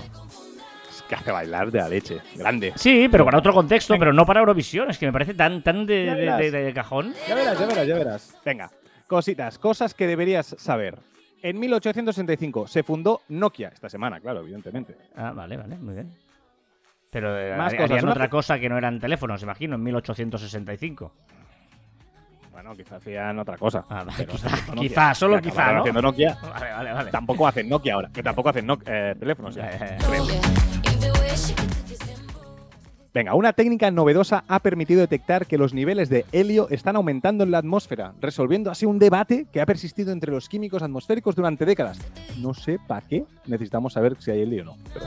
Es 0.89 1.01
que 1.08 1.16
hace 1.16 1.32
bailar 1.32 1.72
de 1.72 1.80
la 1.80 1.89
leche. 1.89 2.18
Grande. 2.36 2.74
Sí, 2.76 3.08
pero 3.12 3.26
para 3.26 3.38
otro 3.38 3.54
contexto, 3.54 3.95
pero 3.97 4.12
no 4.12 4.26
para 4.26 4.39
Eurovisión. 4.41 4.89
Es 4.89 4.97
que 4.97 5.06
me 5.06 5.14
parece 5.14 5.34
tan, 5.34 5.62
tan 5.62 5.86
de, 5.86 6.06
Ya 6.06 6.14
de- 6.16 6.22
verás. 6.22 6.39
de- 6.39 6.51
de 6.51 6.74
cajón. 6.74 7.14
Ya 7.28 7.36
verás, 7.36 7.60
ya 7.60 7.66
verás, 7.68 7.88
ya 7.88 7.95
verás. 7.95 8.38
Venga, 8.43 8.72
cositas, 9.18 9.59
cosas 9.59 9.93
que 9.93 10.07
deberías 10.07 10.55
saber. 10.57 10.97
En 11.43 11.59
1865 11.59 12.68
se 12.68 12.82
fundó 12.84 13.22
Nokia, 13.30 13.68
esta 13.70 13.88
semana, 13.89 14.20
claro, 14.20 14.39
evidentemente. 14.41 14.95
Ah, 15.16 15.32
vale, 15.34 15.55
vale, 15.57 15.78
muy 15.78 15.93
bien. 15.93 16.11
Pero 17.11 17.38
eh, 17.39 17.55
Más 17.55 17.74
cosas, 17.74 17.91
harían 17.91 18.03
una- 18.05 18.14
otra 18.14 18.30
cosa 18.30 18.57
que 18.57 18.70
no 18.70 18.78
eran 18.78 18.99
teléfonos, 18.99 19.43
imagino, 19.43 19.76
en 19.76 19.84
1865. 19.84 21.14
Bueno, 22.51 22.76
quizás 22.76 22.93
hacían 22.93 23.38
otra 23.38 23.57
cosa. 23.57 23.86
Ah, 23.89 24.03
vale, 24.03 24.26
pero 24.26 24.34
quizá, 24.80 25.14
solo 25.14 25.36
Ya 25.36 25.41
quizá, 25.41 25.53
acabaron 25.53 25.76
¿no? 25.76 25.82
haciendo 25.82 26.01
Nokia. 26.01 26.38
Vale, 26.53 26.72
vale, 26.72 26.93
vale. 26.93 27.11
Tampoco 27.11 27.47
hacen 27.47 27.70
Nokia 27.70 27.93
ahora, 27.95 28.09
que 28.11 28.24
tampoco 28.24 28.49
hacen 28.49 28.68
Nok- 28.68 28.84
eh, 28.88 29.16
teléfonos. 29.20 29.53
ya. 29.55 29.70
Venga, 33.14 33.36
una 33.36 33.53
técnica 33.53 33.91
novedosa 33.91 34.43
ha 34.47 34.59
permitido 34.59 35.01
detectar 35.01 35.45
que 35.45 35.59
los 35.59 35.72
niveles 35.76 36.09
de 36.09 36.26
helio 36.32 36.68
están 36.72 36.95
aumentando 36.95 37.43
en 37.43 37.51
la 37.51 37.59
atmósfera, 37.59 38.16
resolviendo 38.20 38.72
así 38.72 38.88
un 38.88 38.97
debate 38.97 39.45
que 39.53 39.61
ha 39.61 39.68
persistido 39.68 40.11
entre 40.11 40.32
los 40.32 40.49
químicos 40.49 40.82
atmosféricos 40.82 41.36
durante 41.36 41.64
décadas. 41.64 41.99
No 42.41 42.55
sé 42.55 42.80
para 42.88 43.05
qué 43.05 43.24
necesitamos 43.45 43.93
saber 43.93 44.16
si 44.20 44.32
hay 44.32 44.41
helio 44.41 44.64
o 44.64 44.66
no. 44.66 44.78
pero. 44.91 45.05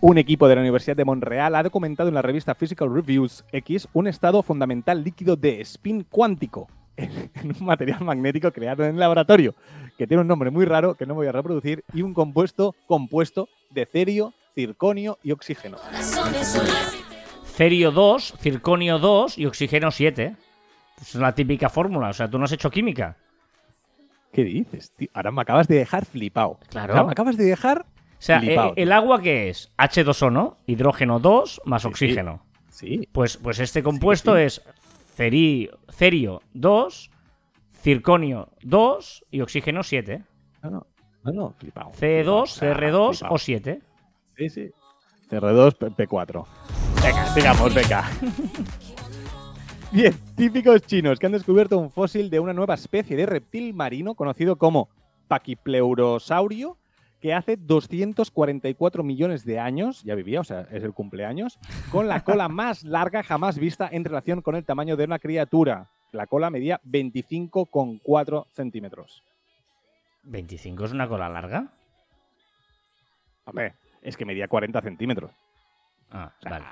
Un 0.00 0.16
equipo 0.16 0.48
de 0.48 0.54
la 0.54 0.60
Universidad 0.62 0.96
de 0.96 1.04
Montreal 1.04 1.56
ha 1.56 1.62
documentado 1.62 2.08
en 2.08 2.14
la 2.14 2.22
revista 2.22 2.54
Physical 2.54 2.90
Reviews 2.90 3.44
X 3.52 3.88
un 3.92 4.06
estado 4.06 4.42
fundamental 4.42 5.04
líquido 5.04 5.36
de 5.36 5.60
spin 5.60 6.06
cuántico 6.08 6.68
en 6.96 7.30
en 7.42 7.56
un 7.60 7.66
material 7.66 8.02
magnético 8.04 8.50
creado 8.52 8.84
en 8.84 8.90
el 8.94 9.00
laboratorio, 9.00 9.54
que 9.98 10.06
tiene 10.06 10.20
un 10.22 10.28
nombre 10.28 10.50
muy 10.50 10.64
raro 10.64 10.94
que 10.94 11.06
no 11.06 11.14
voy 11.14 11.26
a 11.26 11.32
reproducir, 11.32 11.84
y 11.94 12.02
un 12.02 12.14
compuesto 12.14 12.74
compuesto 12.86 13.48
de 13.70 13.86
cerio, 13.86 14.32
circonio 14.54 15.18
y 15.22 15.32
oxígeno. 15.32 15.76
Cerio 17.44 17.90
2, 17.90 18.34
circonio 18.38 18.98
2 18.98 19.38
y 19.38 19.46
oxígeno 19.46 19.90
7. 19.90 20.36
Es 21.00 21.14
la 21.14 21.34
típica 21.34 21.68
fórmula, 21.68 22.08
o 22.08 22.12
sea, 22.12 22.28
tú 22.28 22.38
no 22.38 22.44
has 22.44 22.52
hecho 22.52 22.70
química. 22.70 23.16
¿Qué 24.32 24.44
dices, 24.44 24.92
tío? 24.92 25.08
Ahora 25.14 25.30
me 25.30 25.42
acabas 25.42 25.68
de 25.68 25.76
dejar 25.76 26.04
flipado. 26.04 26.58
Claro. 26.68 26.92
O 26.92 26.96
sea, 26.96 27.04
me 27.04 27.12
acabas 27.12 27.36
de 27.38 27.44
dejar 27.44 27.86
O 27.86 27.86
sea, 28.18 28.40
eh, 28.42 28.72
el 28.76 28.92
agua 28.92 29.22
que 29.22 29.48
es 29.48 29.70
H2O, 29.78 30.56
Hidrógeno 30.66 31.18
2 31.20 31.62
más 31.64 31.82
Sí, 31.82 31.86
sí. 31.86 31.88
oxígeno. 31.90 32.42
Sí, 32.68 33.08
Pues, 33.12 33.38
pues 33.38 33.58
este 33.60 33.82
compuesto 33.82 34.36
sí. 34.36 34.42
es 34.42 34.62
ceri- 35.16 35.70
cerio 35.88 36.40
2, 36.54 37.10
circonio 37.82 38.48
2 38.62 39.24
y 39.30 39.40
oxígeno 39.40 39.82
7. 39.82 40.22
no, 40.62 40.70
no, 40.70 40.86
no, 41.24 41.32
no, 41.32 41.54
flipado. 41.58 41.90
C2, 41.90 42.24
CR2 42.60 43.08
flipao. 43.18 43.34
o 43.34 43.38
7. 43.38 43.80
Sí, 44.36 44.48
sí. 44.50 44.70
CR2, 45.30 45.74
P- 45.74 46.06
P4. 46.08 46.44
Venga, 47.02 47.26
sigamos, 47.34 47.74
venga. 47.74 48.04
Bien, 49.92 50.12
típicos 50.36 50.82
chinos 50.82 51.18
que 51.18 51.26
han 51.26 51.32
descubierto 51.32 51.78
un 51.78 51.90
fósil 51.90 52.28
de 52.28 52.40
una 52.40 52.52
nueva 52.52 52.74
especie 52.74 53.16
de 53.16 53.24
reptil 53.24 53.72
marino 53.72 54.14
conocido 54.14 54.56
como 54.56 54.88
Pachypleurosaurio, 55.28 56.76
que 57.20 57.32
hace 57.34 57.56
244 57.56 59.02
millones 59.02 59.44
de 59.44 59.58
años, 59.58 60.02
ya 60.04 60.14
vivía, 60.14 60.40
o 60.40 60.44
sea, 60.44 60.62
es 60.70 60.82
el 60.84 60.92
cumpleaños, 60.92 61.58
con 61.90 62.08
la 62.08 62.22
cola 62.24 62.48
más 62.48 62.84
larga 62.84 63.22
jamás 63.22 63.58
vista 63.58 63.88
en 63.90 64.04
relación 64.04 64.42
con 64.42 64.54
el 64.56 64.64
tamaño 64.64 64.96
de 64.96 65.04
una 65.04 65.18
criatura. 65.18 65.88
La 66.12 66.26
cola 66.26 66.50
medía 66.50 66.80
25,4 66.84 68.46
centímetros. 68.52 69.22
25 70.24 70.84
es 70.84 70.92
una 70.92 71.08
cola 71.08 71.28
larga. 71.28 71.72
Hombre, 73.44 73.74
es 74.02 74.16
que 74.16 74.24
medía 74.24 74.48
40 74.48 74.80
centímetros. 74.82 75.30
Ah, 76.10 76.32
O 76.38 76.42
sea, 76.42 76.50
vale. 76.50 76.64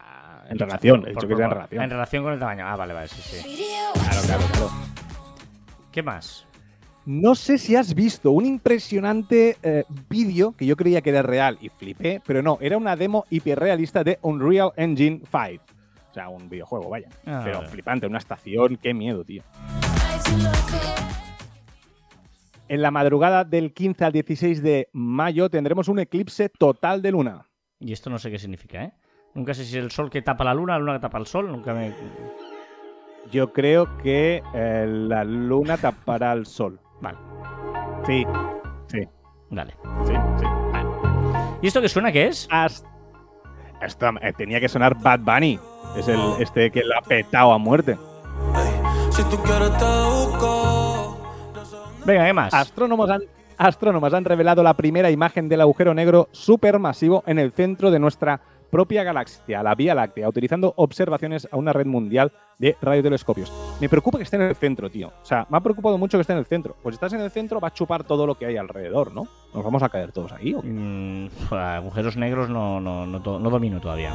En 0.50 0.58
relación, 0.58 1.00
he 1.00 1.02
Por- 1.02 1.08
dicho 1.14 1.20
que 1.20 1.26
por- 1.28 1.36
sea 1.38 1.46
en 1.46 1.50
relación. 1.52 1.82
En 1.84 1.90
relación 1.90 2.22
con 2.24 2.32
el 2.34 2.38
tamaño. 2.38 2.66
Ah, 2.66 2.76
vale, 2.76 2.92
vale, 2.94 3.08
sí, 3.08 3.22
sí. 3.22 3.66
Claro, 3.94 4.20
claro, 4.26 4.42
claro. 4.52 4.70
¿Qué 5.90 6.02
más? 6.02 6.46
No 7.06 7.34
sé 7.34 7.58
si 7.58 7.76
has 7.76 7.94
visto 7.94 8.30
un 8.30 8.46
impresionante 8.46 9.58
eh, 9.62 9.84
vídeo 10.08 10.52
que 10.52 10.64
yo 10.64 10.74
creía 10.74 11.02
que 11.02 11.10
era 11.10 11.20
real 11.20 11.58
y 11.60 11.68
flipé, 11.68 12.22
pero 12.26 12.42
no, 12.42 12.56
era 12.62 12.78
una 12.78 12.96
demo 12.96 13.26
hiperrealista 13.28 14.02
de 14.02 14.18
Unreal 14.22 14.72
Engine 14.76 15.20
5. 15.30 15.62
O 16.10 16.14
sea, 16.14 16.30
un 16.30 16.48
videojuego, 16.48 16.88
vaya. 16.88 17.08
Ah, 17.26 17.42
pero 17.44 17.58
vale. 17.58 17.68
flipante, 17.68 18.06
una 18.06 18.16
estación, 18.16 18.78
qué 18.78 18.94
miedo, 18.94 19.22
tío. 19.22 19.42
En 22.68 22.80
la 22.80 22.90
madrugada 22.90 23.44
del 23.44 23.74
15 23.74 24.04
al 24.06 24.12
16 24.12 24.62
de 24.62 24.88
mayo 24.94 25.50
tendremos 25.50 25.88
un 25.88 25.98
eclipse 25.98 26.48
total 26.48 27.02
de 27.02 27.10
luna. 27.10 27.46
Y 27.80 27.92
esto 27.92 28.08
no 28.08 28.18
sé 28.18 28.30
qué 28.30 28.38
significa, 28.38 28.82
¿eh? 28.82 28.94
Nunca 29.34 29.52
sé 29.52 29.64
si 29.66 29.76
es 29.76 29.84
el 29.84 29.90
sol 29.90 30.08
que 30.08 30.22
tapa 30.22 30.44
la 30.44 30.54
luna, 30.54 30.74
la 30.74 30.78
luna 30.78 30.94
que 30.94 31.00
tapa 31.00 31.18
el 31.18 31.26
sol. 31.26 31.52
Nunca 31.52 31.74
me. 31.74 31.92
Yo 33.30 33.52
creo 33.52 33.98
que 33.98 34.42
eh, 34.54 34.86
la 34.88 35.24
luna 35.24 35.76
tapará 35.76 36.32
el 36.32 36.46
sol. 36.46 36.80
Vale, 37.04 37.18
Sí, 38.06 38.24
sí, 38.88 39.08
vale. 39.50 39.74
sí, 40.04 40.12
sí. 40.38 40.44
Vale. 40.72 40.88
¿Y 41.62 41.66
esto 41.68 41.80
qué 41.80 41.88
suena 41.88 42.10
qué 42.12 42.26
es? 42.26 42.48
Hasta- 42.50 42.88
eh, 44.22 44.32
tenía 44.36 44.60
que 44.60 44.68
sonar 44.68 44.96
Bad 45.00 45.20
Bunny. 45.20 45.58
Es 45.96 46.08
el 46.08 46.20
este 46.40 46.70
que 46.70 46.82
la 46.82 46.98
ha 46.98 47.02
petado 47.02 47.52
a 47.52 47.58
muerte. 47.58 47.96
Venga, 52.04 52.26
¿qué 52.26 52.32
más? 52.32 52.52
Astrónomos 52.52 53.08
han, 53.10 53.22
astrónomos 53.56 54.12
han 54.12 54.24
revelado 54.24 54.62
la 54.62 54.74
primera 54.74 55.10
imagen 55.10 55.48
del 55.48 55.60
agujero 55.62 55.94
negro 55.94 56.28
supermasivo 56.32 57.22
en 57.26 57.38
el 57.38 57.52
centro 57.52 57.90
de 57.90 57.98
nuestra 57.98 58.40
propia 58.74 59.04
galaxia, 59.04 59.62
la 59.62 59.76
Vía 59.76 59.94
Láctea, 59.94 60.28
utilizando 60.28 60.74
observaciones 60.76 61.46
a 61.48 61.56
una 61.56 61.72
red 61.72 61.86
mundial 61.86 62.32
de 62.58 62.76
radiotelescopios. 62.82 63.52
Me 63.80 63.88
preocupa 63.88 64.18
que 64.18 64.24
esté 64.24 64.34
en 64.34 64.42
el 64.42 64.56
centro, 64.56 64.90
tío. 64.90 65.12
O 65.22 65.24
sea, 65.24 65.46
me 65.48 65.58
ha 65.58 65.60
preocupado 65.60 65.96
mucho 65.96 66.18
que 66.18 66.22
esté 66.22 66.32
en 66.32 66.40
el 66.40 66.44
centro. 66.44 66.74
Pues 66.82 66.94
si 66.94 66.96
estás 66.96 67.12
en 67.12 67.20
el 67.20 67.30
centro, 67.30 67.60
va 67.60 67.68
a 67.68 67.72
chupar 67.72 68.02
todo 68.02 68.26
lo 68.26 68.34
que 68.34 68.46
hay 68.46 68.56
alrededor, 68.56 69.14
¿no? 69.14 69.28
¿Nos 69.54 69.62
vamos 69.62 69.80
a 69.84 69.88
caer 69.90 70.10
todos 70.10 70.32
ahí 70.32 70.54
o 70.54 70.60
qué? 70.60 70.66
Mm, 70.66 71.28
agujeros 71.52 72.16
negros 72.16 72.50
no, 72.50 72.80
no, 72.80 73.06
no, 73.06 73.20
no 73.20 73.50
domino 73.50 73.80
todavía. 73.80 74.12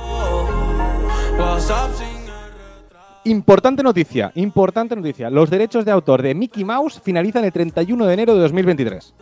Importante 3.24 3.82
noticia, 3.82 4.34
importante 4.36 4.94
noticia. 4.94 5.30
Los 5.30 5.50
derechos 5.50 5.86
de 5.86 5.92
autor 5.92 6.22
de 6.22 6.36
Mickey 6.36 6.66
Mouse 6.66 7.00
finalizan 7.02 7.46
el 7.46 7.54
31 7.54 8.06
de 8.06 8.14
enero 8.14 8.36
de 8.36 8.42
2023. 8.42 9.14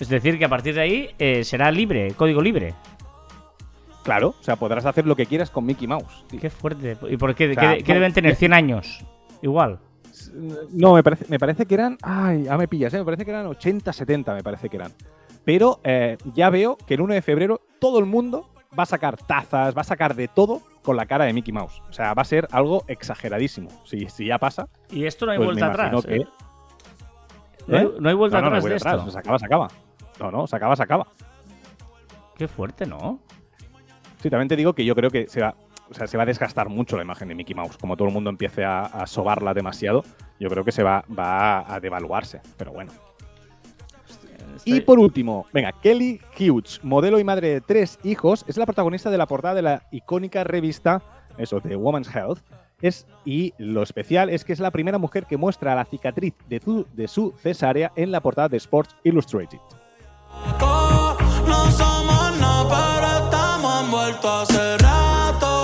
Es 0.00 0.08
decir, 0.08 0.40
que 0.40 0.44
a 0.44 0.48
partir 0.48 0.74
de 0.74 0.80
ahí 0.80 1.10
eh, 1.20 1.44
será 1.44 1.70
libre, 1.70 2.14
código 2.16 2.42
libre. 2.42 2.74
Claro, 4.02 4.28
o 4.40 4.42
sea, 4.42 4.56
podrás 4.56 4.86
hacer 4.86 5.06
lo 5.06 5.14
que 5.16 5.26
quieras 5.26 5.50
con 5.50 5.64
Mickey 5.66 5.86
Mouse. 5.86 6.24
tío. 6.28 6.40
Qué 6.40 6.50
fuerte. 6.50 6.96
¿Y 7.08 7.16
por 7.16 7.34
qué? 7.34 7.50
O 7.50 7.54
sea, 7.54 7.76
¿Qué, 7.76 7.82
qué 7.84 7.92
no- 7.92 8.00
deben 8.00 8.12
tener? 8.12 8.34
¿100 8.36 8.52
años? 8.54 9.04
Igual. 9.42 9.78
No, 10.72 10.94
me 10.94 11.02
parece, 11.02 11.26
me 11.28 11.38
parece 11.38 11.66
que 11.66 11.74
eran. 11.74 11.96
Ay, 12.02 12.44
ya 12.44 12.56
me 12.56 12.66
pillas, 12.68 12.92
¿eh? 12.94 12.98
me 12.98 13.04
parece 13.04 13.24
que 13.24 13.30
eran 13.30 13.46
80, 13.46 13.92
70, 13.92 14.34
me 14.34 14.42
parece 14.42 14.68
que 14.68 14.76
eran. 14.76 14.92
Pero 15.44 15.80
eh, 15.84 16.16
ya 16.34 16.50
veo 16.50 16.76
que 16.86 16.94
el 16.94 17.00
1 17.00 17.14
de 17.14 17.22
febrero 17.22 17.60
todo 17.78 17.98
el 17.98 18.06
mundo 18.06 18.50
va 18.78 18.82
a 18.84 18.86
sacar 18.86 19.16
tazas, 19.16 19.76
va 19.76 19.80
a 19.80 19.84
sacar 19.84 20.14
de 20.14 20.28
todo 20.28 20.60
con 20.82 20.96
la 20.96 21.06
cara 21.06 21.24
de 21.24 21.32
Mickey 21.32 21.52
Mouse. 21.52 21.82
O 21.88 21.92
sea, 21.92 22.12
va 22.14 22.22
a 22.22 22.24
ser 22.26 22.46
algo 22.52 22.84
exageradísimo. 22.86 23.68
Si, 23.84 24.06
si 24.08 24.26
ya 24.26 24.38
pasa. 24.38 24.68
Y 24.90 25.04
esto 25.06 25.26
no 25.26 25.32
hay 25.32 25.38
pues 25.38 25.46
vuelta 25.48 25.66
atrás. 25.66 26.04
¿eh? 26.06 26.08
que- 26.08 26.26
No, 27.66 27.78
hay, 27.78 27.84
¿Eh? 27.86 27.90
no 28.00 28.08
hay 28.08 28.14
vuelta 28.14 28.38
No, 28.38 28.44
no, 28.44 28.50
no 28.50 28.56
atrás 28.56 28.70
de 28.70 28.76
esto. 28.76 28.88
atrás, 28.88 29.12
Se 29.12 29.18
acaba, 29.18 29.38
se 29.38 29.46
acaba. 29.46 29.68
No, 30.20 30.30
no, 30.30 30.46
se 30.46 30.56
acaba, 30.56 30.76
se 30.76 30.82
acaba. 30.82 31.06
Qué 32.36 32.46
fuerte, 32.48 32.86
¿no? 32.86 33.20
Sí, 34.20 34.28
también 34.30 34.48
te 34.48 34.56
digo 34.56 34.74
que 34.74 34.84
yo 34.84 34.94
creo 34.94 35.10
que 35.10 35.28
se 35.28 35.40
va, 35.40 35.54
o 35.90 35.94
sea, 35.94 36.06
se 36.06 36.16
va 36.16 36.24
a 36.24 36.26
desgastar 36.26 36.68
mucho 36.68 36.96
la 36.96 37.02
imagen 37.02 37.28
de 37.28 37.34
Mickey 37.34 37.54
Mouse. 37.54 37.76
Como 37.78 37.96
todo 37.96 38.08
el 38.08 38.14
mundo 38.14 38.30
empiece 38.30 38.64
a, 38.64 38.82
a 38.82 39.06
sobarla 39.06 39.54
demasiado, 39.54 40.04
yo 40.38 40.48
creo 40.48 40.64
que 40.64 40.72
se 40.72 40.82
va, 40.82 41.04
va 41.16 41.72
a 41.72 41.80
devaluarse. 41.80 42.40
Pero 42.56 42.72
bueno. 42.72 42.92
Y 44.64 44.80
por 44.80 44.98
último, 44.98 45.46
venga, 45.52 45.72
Kelly 45.72 46.20
Hughes, 46.38 46.80
modelo 46.82 47.18
y 47.18 47.24
madre 47.24 47.48
de 47.48 47.60
tres 47.60 47.98
hijos, 48.04 48.44
es 48.46 48.56
la 48.56 48.66
protagonista 48.66 49.10
de 49.10 49.18
la 49.18 49.26
portada 49.26 49.54
de 49.54 49.62
la 49.62 49.82
icónica 49.90 50.44
revista, 50.44 51.02
eso, 51.38 51.60
de 51.60 51.76
Woman's 51.76 52.14
Health. 52.14 52.40
Es, 52.82 53.06
y 53.24 53.52
lo 53.58 53.82
especial 53.82 54.30
es 54.30 54.44
que 54.44 54.52
es 54.52 54.60
la 54.60 54.70
primera 54.70 54.98
mujer 54.98 55.26
que 55.26 55.36
muestra 55.36 55.74
la 55.74 55.84
cicatriz 55.84 56.34
de 56.48 56.60
su, 56.60 56.86
de 56.94 57.08
su 57.08 57.32
cesárea 57.38 57.92
en 57.96 58.10
la 58.10 58.20
portada 58.20 58.48
de 58.48 58.56
Sports 58.56 58.96
Illustrated. 59.04 59.58
Estamos 64.20 64.48
envueltos 64.50 64.50
hace 64.50 64.78
rato. 64.78 65.56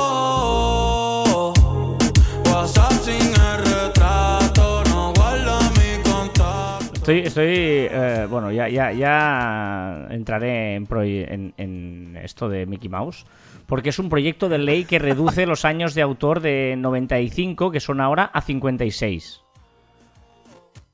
WhatsApp 2.45 2.93
sin 3.03 3.27
el 3.35 3.65
retrato, 3.65 4.83
no 4.89 5.13
guarda 5.15 5.59
mi 5.71 6.03
contacto. 6.03 6.95
Estoy, 6.95 7.19
estoy 7.21 7.47
eh, 7.49 8.27
bueno, 8.29 8.51
ya, 8.53 8.69
ya, 8.69 8.93
ya 8.93 10.07
entraré 10.11 10.75
en, 10.77 10.87
en- 10.91 11.55
en 11.57 12.17
esto 12.23 12.49
de 12.49 12.67
Mickey 12.67 12.89
Mouse, 12.89 13.25
porque 13.67 13.91
es 13.91 13.99
un 13.99 14.09
proyecto 14.09 14.49
de 14.49 14.59
ley 14.59 14.85
que 14.85 14.99
reduce 14.99 15.47
los 15.47 15.65
años 15.65 15.95
de 15.95 16.03
autor 16.03 16.41
de 16.41 16.75
95, 16.79 17.71
que 17.71 17.81
son 17.81 18.01
ahora, 18.01 18.25
a 18.25 18.41
56. 18.41 19.43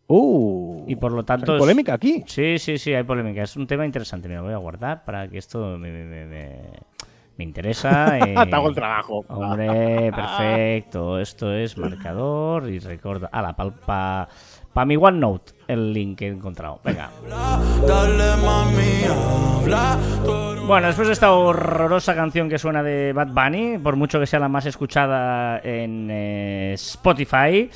¡Uh! 0.09 0.85
Y 0.89 0.97
por 0.97 1.13
lo 1.13 1.25
tanto... 1.25 1.53
hay 1.53 1.57
es- 1.59 1.63
polémica 1.63 1.95
aquí. 1.95 2.23
Sí, 2.27 2.59
sí, 2.59 2.77
sí, 2.77 2.93
hay 2.93 3.05
polémica. 3.05 3.43
Es 3.45 3.57
un 3.57 3.67
tema 3.67 3.87
interesante. 3.87 4.29
Me 4.29 4.35
lo 4.35 4.43
voy 4.43 4.53
a 4.53 4.59
guardar 4.59 5.05
para 5.05 5.27
que 5.29 5.39
esto 5.39 5.79
me, 5.79 5.91
me- 5.91 6.27
me- 6.27 6.61
me- 7.37 7.45
interesa. 7.45 8.19
eh, 8.19 8.35
Te 8.49 8.55
hago 8.55 8.69
el 8.69 8.75
trabajo. 8.75 9.25
Hombre, 9.29 10.13
perfecto. 10.15 11.19
Esto 11.19 11.53
es 11.55 11.77
marcador 11.79 12.69
y 12.69 12.79
recuerda. 12.79 13.29
Ah, 13.33 13.53
para 13.57 13.71
pa, 13.71 14.29
pa 14.73 14.85
mi 14.85 14.97
OneNote, 14.97 15.53
el 15.69 15.93
link 15.93 16.19
que 16.19 16.27
he 16.27 16.31
encontrado. 16.31 16.81
Venga. 16.85 17.11
Bueno, 20.67 20.87
después 20.87 21.09
de 21.09 21.13
esta 21.15 21.33
horrorosa 21.33 22.15
canción 22.15 22.49
que 22.49 22.59
suena 22.59 22.83
de 22.83 23.13
Bad 23.13 23.29
Bunny, 23.29 23.79
por 23.79 23.97
mucho 23.97 24.19
que 24.21 24.27
sea 24.27 24.39
la 24.41 24.49
más 24.49 24.65
escuchada 24.67 25.59
en 25.63 26.09
eh, 26.11 26.73
Spotify, 26.75 27.69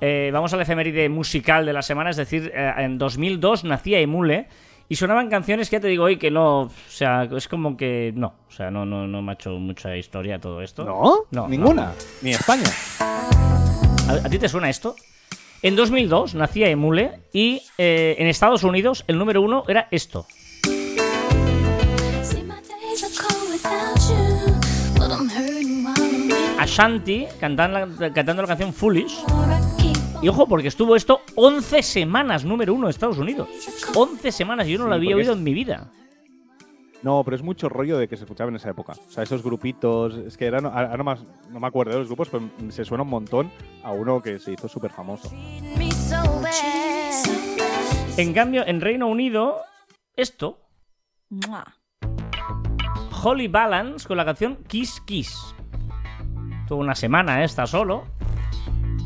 eh, 0.00 0.30
vamos 0.32 0.52
al 0.52 0.60
efeméride 0.60 1.08
musical 1.08 1.64
de 1.64 1.72
la 1.72 1.82
semana, 1.82 2.10
es 2.10 2.16
decir, 2.16 2.52
eh, 2.54 2.72
en 2.78 2.98
2002 2.98 3.64
nacía 3.64 3.98
Emule 4.00 4.46
y 4.88 4.96
sonaban 4.96 5.28
canciones 5.28 5.70
que 5.70 5.76
ya 5.76 5.80
te 5.80 5.88
digo 5.88 6.04
hoy 6.04 6.16
que 6.16 6.30
no, 6.30 6.62
o 6.62 6.70
sea, 6.88 7.24
es 7.24 7.48
como 7.48 7.76
que 7.76 8.12
no, 8.14 8.34
o 8.48 8.52
sea, 8.52 8.70
no, 8.70 8.84
no, 8.84 9.06
no 9.06 9.22
me 9.22 9.32
ha 9.32 9.34
hecho 9.34 9.50
mucha 9.50 9.96
historia 9.96 10.40
todo 10.40 10.60
esto. 10.60 10.84
¿No? 10.84 11.24
No, 11.30 11.48
Ninguna. 11.48 11.92
Ni 12.22 12.32
España. 12.32 12.70
¿A, 13.00 14.26
a 14.26 14.28
ti 14.30 14.38
te 14.38 14.48
suena 14.48 14.68
esto? 14.68 14.94
En 15.62 15.76
2002 15.76 16.34
nacía 16.34 16.68
Emule 16.68 17.20
y 17.32 17.62
eh, 17.78 18.16
en 18.18 18.26
Estados 18.26 18.64
Unidos 18.64 19.02
el 19.06 19.16
número 19.16 19.40
uno 19.40 19.64
era 19.66 19.88
esto. 19.90 20.26
Ashanti 26.58 27.26
cantando 27.40 27.86
la, 27.86 28.12
cantando 28.12 28.42
la 28.42 28.48
canción 28.48 28.72
Foolish. 28.72 29.24
Y 30.24 30.28
ojo, 30.30 30.46
porque 30.46 30.68
estuvo 30.68 30.96
esto 30.96 31.20
11 31.36 31.82
semanas 31.82 32.46
número 32.46 32.72
uno 32.72 32.86
en 32.86 32.90
Estados 32.90 33.18
Unidos. 33.18 33.46
11 33.94 34.32
semanas, 34.32 34.66
yo 34.66 34.78
no 34.78 34.84
Sí, 34.84 34.88
lo 34.88 34.94
había 34.94 35.16
oído 35.16 35.32
es- 35.32 35.36
en 35.38 35.44
mi 35.44 35.52
vida. 35.52 35.90
No, 37.02 37.22
pero 37.24 37.36
es 37.36 37.42
mucho 37.42 37.68
rollo 37.68 37.98
de 37.98 38.08
que 38.08 38.16
se 38.16 38.24
escuchaba 38.24 38.48
en 38.48 38.56
esa 38.56 38.70
época. 38.70 38.94
O 39.06 39.10
sea, 39.10 39.22
esos 39.22 39.42
grupitos. 39.42 40.14
Es 40.16 40.38
que 40.38 40.46
eran, 40.46 40.64
ahora 40.64 40.96
no, 40.96 41.04
más- 41.04 41.20
no 41.50 41.60
me 41.60 41.66
acuerdo 41.66 41.92
de 41.92 41.98
los 41.98 42.06
grupos, 42.06 42.30
pero 42.30 42.48
se 42.70 42.86
suena 42.86 43.02
un 43.04 43.10
montón 43.10 43.50
a 43.82 43.92
uno 43.92 44.22
que 44.22 44.38
se 44.38 44.52
hizo 44.52 44.66
súper 44.66 44.92
famoso. 44.92 45.30
En 48.16 48.32
cambio, 48.32 48.66
en 48.66 48.80
Reino 48.80 49.06
Unido, 49.08 49.60
esto. 50.16 50.58
Holly 53.22 53.48
Balance 53.48 54.08
con 54.08 54.16
la 54.16 54.24
canción 54.24 54.56
Kiss 54.66 55.02
Kiss. 55.04 55.36
Tuvo 56.66 56.80
una 56.80 56.94
semana 56.94 57.44
esta 57.44 57.66
solo. 57.66 58.06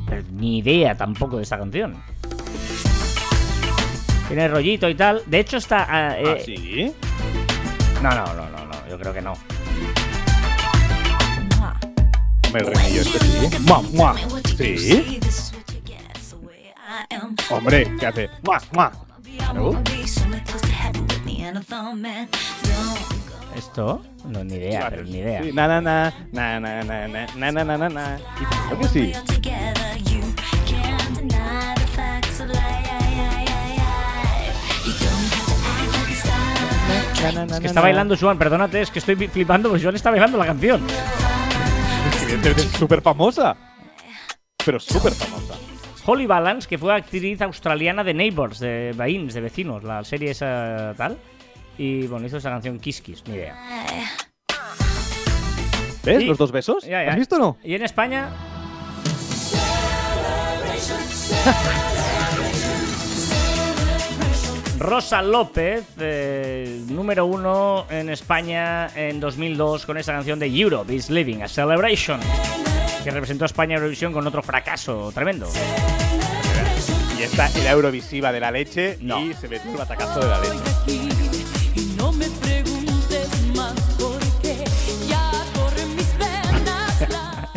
Pero 0.08 0.22
ni 0.32 0.58
idea 0.58 0.96
tampoco 0.96 1.36
de 1.36 1.42
esta 1.42 1.58
canción. 1.58 1.96
Tiene 4.28 4.48
rollito 4.48 4.88
y 4.88 4.94
tal. 4.94 5.22
De 5.26 5.40
hecho, 5.40 5.56
está. 5.56 5.86
ah, 5.88 6.18
eh, 6.18 6.36
¿Ah, 6.38 6.42
sí? 6.44 6.92
No, 8.02 8.10
no, 8.10 8.24
no, 8.34 8.50
no, 8.50 8.66
no. 8.66 8.88
Yo 8.88 8.98
creo 8.98 9.12
que 9.12 9.22
no. 9.22 9.34
Este 12.54 13.04
sí. 13.04 13.58
¡Mua, 13.60 13.82
mua! 13.92 14.16
Sí. 14.56 15.20
Hombre, 17.50 17.94
¿qué 18.00 18.06
hace? 18.06 18.30
¡Mua, 18.42 18.60
mua! 18.72 18.92
I 21.40 23.17
¿Esto? 23.58 24.00
No, 24.24 24.44
ni 24.44 24.54
idea, 24.54 24.86
pero 24.88 25.02
ni 25.02 25.18
idea. 25.18 25.42
Sí, 25.42 25.52
na, 25.52 25.66
na, 25.66 25.80
na, 25.80 26.12
na, 26.30 26.60
na, 26.60 26.84
na, 26.84 27.26
na, 27.34 27.50
na, 27.50 27.76
na, 27.76 27.88
na, 27.88 28.18
creo 28.68 28.78
que 28.78 28.86
sí. 28.88 29.12
Es 37.50 37.60
que 37.60 37.66
está 37.66 37.80
bailando 37.80 38.16
Joan, 38.16 38.38
perdónate, 38.38 38.80
es 38.80 38.92
que 38.92 39.00
estoy 39.00 39.16
flipando, 39.16 39.70
pues 39.70 39.82
Joan 39.82 39.96
está 39.96 40.10
bailando 40.10 40.38
la 40.38 40.46
canción. 40.46 40.86
Es 42.44 42.62
súper 42.78 43.02
famosa. 43.02 43.56
Pero 44.64 44.78
súper 44.78 45.12
famosa. 45.14 45.54
Holly 46.06 46.26
Balance, 46.26 46.68
que 46.68 46.78
fue 46.78 46.94
actriz 46.94 47.42
australiana 47.42 48.04
de 48.04 48.14
Neighbors, 48.14 48.60
de 48.60 48.94
Bains, 48.96 49.34
de 49.34 49.40
vecinos, 49.40 49.82
la 49.82 50.04
serie 50.04 50.30
esa 50.30 50.94
tal. 50.96 51.18
Y 51.78 52.06
bueno, 52.06 52.26
hizo 52.26 52.38
esa 52.38 52.50
canción 52.50 52.78
Kiss 52.78 53.00
Kiss, 53.00 53.22
ni 53.28 53.34
idea. 53.36 53.56
¿Ves 56.04 56.22
Y- 56.22 56.26
los 56.26 56.38
dos 56.38 56.52
besos? 56.52 56.84
Ya, 56.84 57.04
ya. 57.04 57.10
¿Has 57.12 57.16
visto 57.18 57.36
o 57.36 57.38
no? 57.38 57.56
Y 57.62 57.74
en 57.74 57.82
España. 57.82 58.28
Rosa 64.78 65.22
López, 65.22 65.84
eh, 65.98 66.82
número 66.88 67.26
uno 67.26 67.86
en 67.90 68.08
España 68.10 68.88
en 68.94 69.18
2002 69.18 69.84
con 69.84 69.98
esa 69.98 70.12
canción 70.12 70.38
de 70.38 70.46
Europe 70.46 70.94
is 70.94 71.10
Living 71.10 71.42
a 71.42 71.48
Celebration, 71.48 72.20
que 73.02 73.10
representó 73.10 73.44
a 73.44 73.46
España 73.46 73.72
en 73.74 73.78
Eurovisión 73.78 74.12
con 74.12 74.24
otro 74.26 74.40
fracaso 74.42 75.10
tremendo. 75.12 75.48
Y 77.18 77.22
esta 77.22 77.48
era 77.60 77.72
Eurovisiva 77.72 78.30
de 78.30 78.38
la 78.38 78.52
leche 78.52 78.98
No. 79.00 79.18
y 79.20 79.34
se 79.34 79.48
metió 79.48 79.72
el 79.72 79.78
batacazo 79.78 80.20
de 80.20 80.28
la 80.28 80.40
leche. 80.40 81.57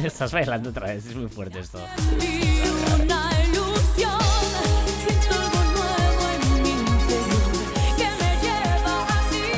Estás 0.05 0.31
bailando 0.31 0.69
otra 0.69 0.87
vez, 0.87 1.05
es 1.05 1.15
muy 1.15 1.29
fuerte 1.29 1.59
esto. 1.59 1.79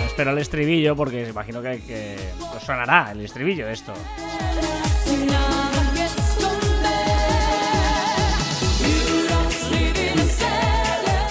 Espero 0.06 0.32
el 0.32 0.38
estribillo 0.38 0.96
porque 0.96 1.28
imagino 1.28 1.62
que, 1.62 2.18
os 2.56 2.64
sonará 2.64 3.12
el 3.12 3.22
estribillo 3.22 3.68
esto. 3.70 3.94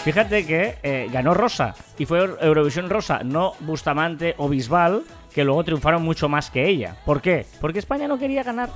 Fíjate 0.05 0.45
que 0.45 0.75
eh, 0.83 1.09
ganó 1.13 1.33
Rosa 1.33 1.75
y 1.97 2.07
fue 2.07 2.19
Eurovisión 2.41 2.91
Rosa, 2.91 3.21
no 3.23 3.53
Bustamante 3.61 4.35
o 4.37 4.49
Bisbal, 4.49 5.03
que 5.33 5.45
luego 5.45 5.63
triunfaron 5.63 6.03
mucho 6.03 6.29
más 6.29 6.51
que 6.51 6.69
ella. 6.69 6.97
¿Por 7.05 7.21
qué? 7.23 7.47
Porque 7.61 7.79
España 7.79 8.09
no 8.09 8.19
quería 8.19 8.43
ganar. 8.43 8.71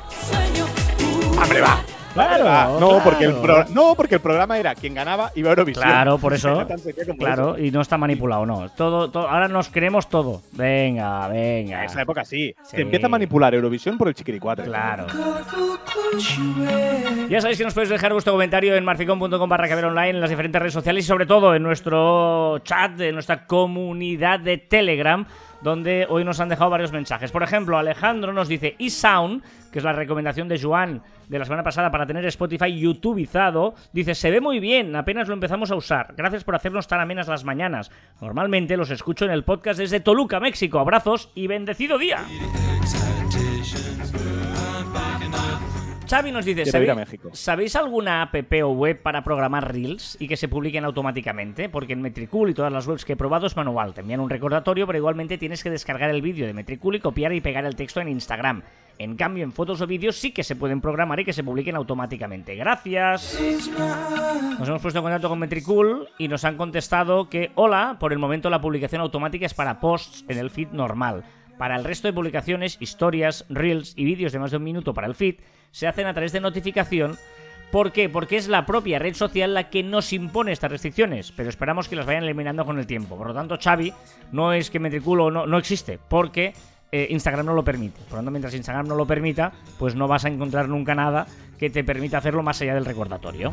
¡Hombre, 1.43 1.61
va! 1.61 1.81
Claro, 2.17 2.45
Va. 2.45 2.65
No, 2.81 2.89
claro. 2.89 3.01
porque 3.05 3.25
el 3.25 3.35
pro- 3.35 3.65
no, 3.71 3.95
porque 3.95 4.15
el 4.17 4.21
programa 4.21 4.59
era 4.59 4.75
quien 4.75 4.95
ganaba 4.95 5.31
iba 5.35 5.49
a 5.49 5.53
Eurovisión. 5.53 5.85
Claro, 5.85 6.19
por 6.19 6.33
eso. 6.35 6.67
Claro, 7.19 7.57
eso. 7.57 7.65
y 7.65 7.71
no 7.71 7.81
está 7.81 7.97
manipulado, 7.99 8.45
no. 8.47 8.69
Todo, 8.71 9.11
todo, 9.11 9.29
ahora 9.29 9.49
nos 9.49 9.69
creemos 9.69 10.09
todo. 10.09 10.43
Venga, 10.53 11.27
En 11.27 11.33
venga. 11.33 11.85
esa 11.85 12.03
época 12.03 12.25
sí. 12.25 12.55
Sí. 12.65 12.77
Se 12.77 12.83
empieza 12.83 13.07
a 13.07 13.11
manipular 13.11 13.55
Eurovisión 13.55 13.97
por 13.99 14.09
el 14.09 14.15
chiquiricuatre. 14.15 14.65
Claro. 14.67 15.07
Ya 17.29 17.41
sabéis 17.41 17.59
que 17.59 17.65
nos 17.65 17.75
podéis 17.75 17.91
dejar 17.91 18.13
vuestro 18.13 18.33
comentario 18.33 18.75
en 18.77 18.85
marficon.com 18.85 19.49
barra 19.49 19.69
caber 19.69 19.85
online 19.87 20.11
en 20.11 20.21
las 20.21 20.31
diferentes 20.31 20.61
redes 20.61 20.73
sociales 20.75 21.05
y 21.05 21.09
sobre 21.09 21.27
todo 21.27 21.55
en 21.55 21.63
nuestro 21.63 22.59
chat, 22.65 23.01
en 23.01 23.15
nuestra 23.15 23.47
comunidad 23.47 24.41
de 24.41 24.59
Telegram, 24.59 25.27
donde 25.63 26.07
hoy 26.09 26.25
nos 26.25 26.41
han 26.41 26.49
dejado 26.49 26.71
varios 26.71 26.93
mensajes. 26.93 27.31
Por 27.31 27.43
ejemplo, 27.43 27.79
Alejandro 27.79 28.33
nos 28.33 28.49
dice 28.49 28.77
eSound, 28.79 29.43
que 29.73 29.79
es 29.79 29.85
la 29.85 29.93
recomendación 29.93 30.49
de 30.49 30.61
Joan 30.61 31.03
de 31.29 31.39
la 31.39 31.45
semana 31.45 31.63
pasada 31.63 31.91
para 31.91 32.07
tener 32.07 32.25
Spotify 32.27 32.79
YouTubeizado, 32.79 33.75
dice, 33.93 34.15
se 34.15 34.31
ve 34.31 34.41
muy 34.41 34.61
bien, 34.61 34.95
apenas 34.95 35.29
lo 35.29 35.35
empezamos 35.35 35.71
a 35.71 35.77
usar. 35.77 36.15
Gracias 36.17 36.45
por 36.45 36.55
hacernos 36.55 36.87
tan 36.87 37.01
amenas 37.01 37.29
las 37.29 37.45
mañanas. 37.45 37.91
Normalmente 38.21 38.77
los 38.77 38.91
escucho 38.91 39.25
en 39.25 39.33
el 39.33 39.45
podcast 39.45 39.79
desde 39.79 40.01
Toluca, 40.01 40.41
México. 40.41 40.79
Abrazos 40.79 41.31
y 41.35 41.47
bendecido 41.47 41.99
día. 41.99 42.19
Xavi 46.09 46.31
nos 46.31 46.45
dice, 46.45 46.67
¿sabéis, 46.67 46.95
México. 46.95 47.31
¿sabéis 47.33 47.75
alguna 47.77 48.23
app 48.23 48.35
o 48.63 48.69
web 48.71 49.03
para 49.03 49.25
programar 49.25 49.73
reels 49.73 50.17
y 50.21 50.29
que 50.29 50.37
se 50.37 50.49
publiquen 50.49 50.85
automáticamente? 50.85 51.69
Porque 51.69 51.95
en 51.95 52.03
Metricool 52.03 52.51
y 52.51 52.55
todas 52.55 52.73
las 52.73 52.87
webs 52.87 53.05
que 53.05 53.15
he 53.15 53.17
probado 53.17 53.47
es 53.47 53.57
manual. 53.57 53.95
Te 53.95 54.03
envían 54.03 54.21
un 54.21 54.31
recordatorio, 54.31 54.87
pero 54.87 54.99
igualmente 54.99 55.39
tienes 55.39 55.63
que 55.63 55.71
descargar 55.71 56.11
el 56.11 56.23
vídeo 56.23 56.47
de 56.47 56.55
Metricool 56.55 56.97
y 56.97 57.01
copiar 57.01 57.33
y 57.33 57.41
pegar 57.41 57.65
el 57.65 57.75
texto 57.75 58.01
en 58.01 58.09
Instagram. 58.09 58.63
En 58.99 59.17
cambio, 59.17 59.45
en 59.45 59.53
fotos 59.53 59.81
o 59.83 59.87
vídeos 59.87 60.17
sí 60.17 60.31
que 60.31 60.43
se 60.43 60.57
pueden 60.57 60.81
programar 60.81 61.21
y 61.21 61.25
que 61.25 61.33
se 61.33 61.45
publiquen 61.45 61.77
automáticamente. 61.77 62.55
Gracias. 62.55 63.39
Nos 64.59 64.69
hemos 64.69 64.81
puesto 64.81 65.01
en 65.01 65.03
contacto 65.03 65.29
con 65.29 65.39
Metricool 65.39 66.09
y 66.19 66.29
nos 66.29 66.45
han 66.45 66.57
contestado 66.57 67.29
que, 67.29 67.51
hola, 67.57 67.97
por 68.01 68.13
el 68.13 68.19
momento 68.19 68.49
la 68.49 68.61
publicación 68.61 69.03
automática 69.03 69.45
es 69.45 69.55
para 69.55 69.81
posts 69.81 70.25
en 70.29 70.39
el 70.39 70.51
feed 70.51 70.69
normal. 70.69 71.25
Para 71.59 71.77
el 71.77 71.85
resto 71.85 72.09
de 72.09 72.13
publicaciones, 72.13 72.77
historias, 72.81 73.45
reels 73.49 73.95
y 73.97 74.05
vídeos 74.05 74.33
de 74.33 74.39
más 74.39 74.51
de 74.51 74.59
un 74.59 74.65
minuto 74.65 74.93
para 74.95 75.07
el 75.07 75.15
feed, 75.15 75.37
se 75.71 75.87
hacen 75.87 76.07
a 76.07 76.13
través 76.13 76.33
de 76.33 76.41
notificación. 76.41 77.17
¿Por 77.71 77.93
qué? 77.93 78.09
Porque 78.09 78.37
es 78.37 78.49
la 78.49 78.67
propia 78.67 78.99
red 78.99 79.15
social 79.15 79.55
la 79.55 79.71
que 79.71 79.83
nos 79.83 80.13
impone 80.13 80.53
estas 80.53 80.71
restricciones, 80.71 81.33
pero 81.33 81.49
esperamos 81.49 81.89
que 81.89 81.97
las 81.97 82.07
vayan 82.07 82.25
eliminando 82.25 82.65
con 82.65 82.79
el 82.79 82.87
tiempo. 82.87 83.17
Por 83.17 83.29
lo 83.29 83.35
tanto, 83.35 83.59
Xavi, 83.61 83.93
no 84.33 84.53
es 84.53 84.71
que 84.71 84.79
Metricool 84.79 85.33
no, 85.33 85.47
no 85.47 85.59
existe, 85.59 85.99
porque 86.09 86.55
eh, 86.93 87.09
Instagram 87.11 87.47
no 87.47 87.55
lo 87.55 87.65
permite. 87.65 88.01
Por 88.03 88.13
lo 88.13 88.17
tanto, 88.19 88.31
mientras 88.31 88.55
Instagram 88.55 88.87
no 88.87 88.95
lo 88.95 89.07
permita, 89.07 89.53
pues 89.79 89.95
no 89.95 90.07
vas 90.07 90.25
a 90.25 90.29
encontrar 90.29 90.69
nunca 90.69 90.95
nada 90.95 91.27
que 91.59 91.71
te 91.71 91.83
permita 91.83 92.19
hacerlo 92.19 92.43
más 92.43 92.61
allá 92.63 92.75
del 92.75 92.85
recordatorio. 92.85 93.51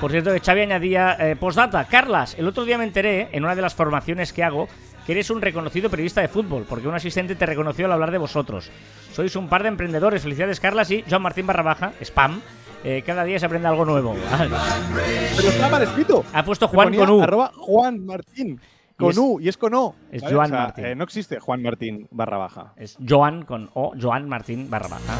Por 0.00 0.10
cierto, 0.10 0.32
que 0.32 0.40
Xavi 0.40 0.62
añadía 0.62 1.16
eh, 1.18 1.36
postdata. 1.36 1.84
Carlas, 1.84 2.34
el 2.38 2.46
otro 2.46 2.64
día 2.64 2.78
me 2.78 2.84
enteré, 2.84 3.28
en 3.32 3.44
una 3.44 3.54
de 3.54 3.60
las 3.60 3.74
formaciones 3.74 4.32
que 4.32 4.42
hago, 4.42 4.68
que 5.10 5.14
eres 5.14 5.30
un 5.30 5.42
reconocido 5.42 5.90
periodista 5.90 6.20
de 6.20 6.28
fútbol, 6.28 6.66
porque 6.68 6.86
un 6.86 6.94
asistente 6.94 7.34
te 7.34 7.44
reconoció 7.44 7.86
al 7.86 7.92
hablar 7.92 8.12
de 8.12 8.18
vosotros. 8.18 8.70
Sois 9.12 9.34
un 9.34 9.48
par 9.48 9.62
de 9.64 9.68
emprendedores. 9.68 10.22
Felicidades, 10.22 10.60
Carlas 10.60 10.88
y 10.92 11.02
Joan 11.10 11.22
Martín 11.22 11.48
barra 11.48 11.64
baja, 11.64 11.92
spam. 12.00 12.40
Eh, 12.84 13.02
cada 13.04 13.24
día 13.24 13.36
se 13.40 13.46
aprende 13.46 13.66
algo 13.66 13.84
nuevo. 13.84 14.14
Pero 15.36 15.48
está 15.48 15.68
mal 15.68 15.82
escrito. 15.82 16.24
ha 16.32 16.44
puesto 16.44 16.68
Juan 16.68 16.94
con 16.94 17.10
U. 17.10 17.22
Arroba 17.24 17.50
Juan 17.56 18.06
Martín. 18.06 18.60
Con 18.96 19.10
es- 19.10 19.18
U, 19.18 19.40
y 19.40 19.48
es 19.48 19.56
con 19.56 19.74
O. 19.74 19.96
es 20.12 20.22
¿vale? 20.22 20.32
Joan 20.36 20.46
O 20.46 20.54
sea, 20.54 20.62
Martín. 20.62 20.84
eh, 20.84 20.94
no 20.94 21.02
existe 21.02 21.40
Juan 21.40 21.60
Martín 21.60 22.06
barra 22.12 22.36
baja. 22.38 22.72
Es 22.76 22.96
Joan 23.04 23.44
con 23.44 23.68
O, 23.74 23.92
Joan 24.00 24.28
Martín 24.28 24.70
barra 24.70 24.86
baja. 24.86 25.18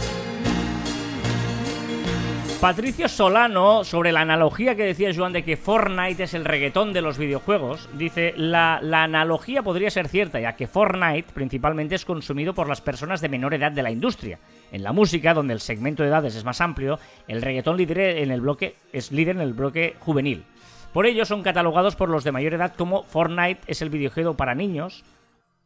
Patricio 2.60 3.08
Solano, 3.08 3.84
sobre 3.84 4.12
la 4.12 4.20
analogía 4.20 4.74
que 4.74 4.84
decía 4.84 5.14
Joan 5.16 5.32
de 5.32 5.44
que 5.44 5.56
Fortnite 5.56 6.24
es 6.24 6.34
el 6.34 6.44
reggaetón 6.44 6.92
de 6.92 7.00
los 7.00 7.16
videojuegos, 7.16 7.88
dice, 7.96 8.34
la, 8.36 8.80
la 8.82 9.02
analogía 9.02 9.62
podría 9.62 9.88
ser 9.88 10.08
cierta, 10.08 10.40
ya 10.40 10.56
que 10.56 10.66
Fortnite 10.66 11.32
principalmente 11.32 11.94
es 11.94 12.04
consumido 12.04 12.52
por 12.52 12.68
las 12.68 12.82
personas 12.82 13.22
de 13.22 13.30
menor 13.30 13.54
edad 13.54 13.72
de 13.72 13.82
la 13.82 13.90
industria. 13.90 14.40
En 14.72 14.82
la 14.82 14.92
música, 14.92 15.32
donde 15.32 15.54
el 15.54 15.60
segmento 15.60 16.02
de 16.02 16.10
edades 16.10 16.36
es 16.36 16.44
más 16.44 16.60
amplio, 16.60 16.98
el 17.28 17.40
reggaetón 17.40 17.78
líder 17.78 18.18
en 18.18 18.30
el 18.30 18.42
bloque, 18.42 18.76
es 18.92 19.10
líder 19.10 19.36
en 19.36 19.42
el 19.42 19.54
bloque 19.54 19.96
juvenil. 19.98 20.44
Por 20.92 21.06
ello 21.06 21.24
son 21.24 21.42
catalogados 21.42 21.96
por 21.96 22.10
los 22.10 22.24
de 22.24 22.32
mayor 22.32 22.52
edad 22.52 22.74
como 22.76 23.04
Fortnite 23.04 23.62
es 23.68 23.80
el 23.80 23.88
videojuego 23.88 24.36
para 24.36 24.54
niños, 24.54 25.02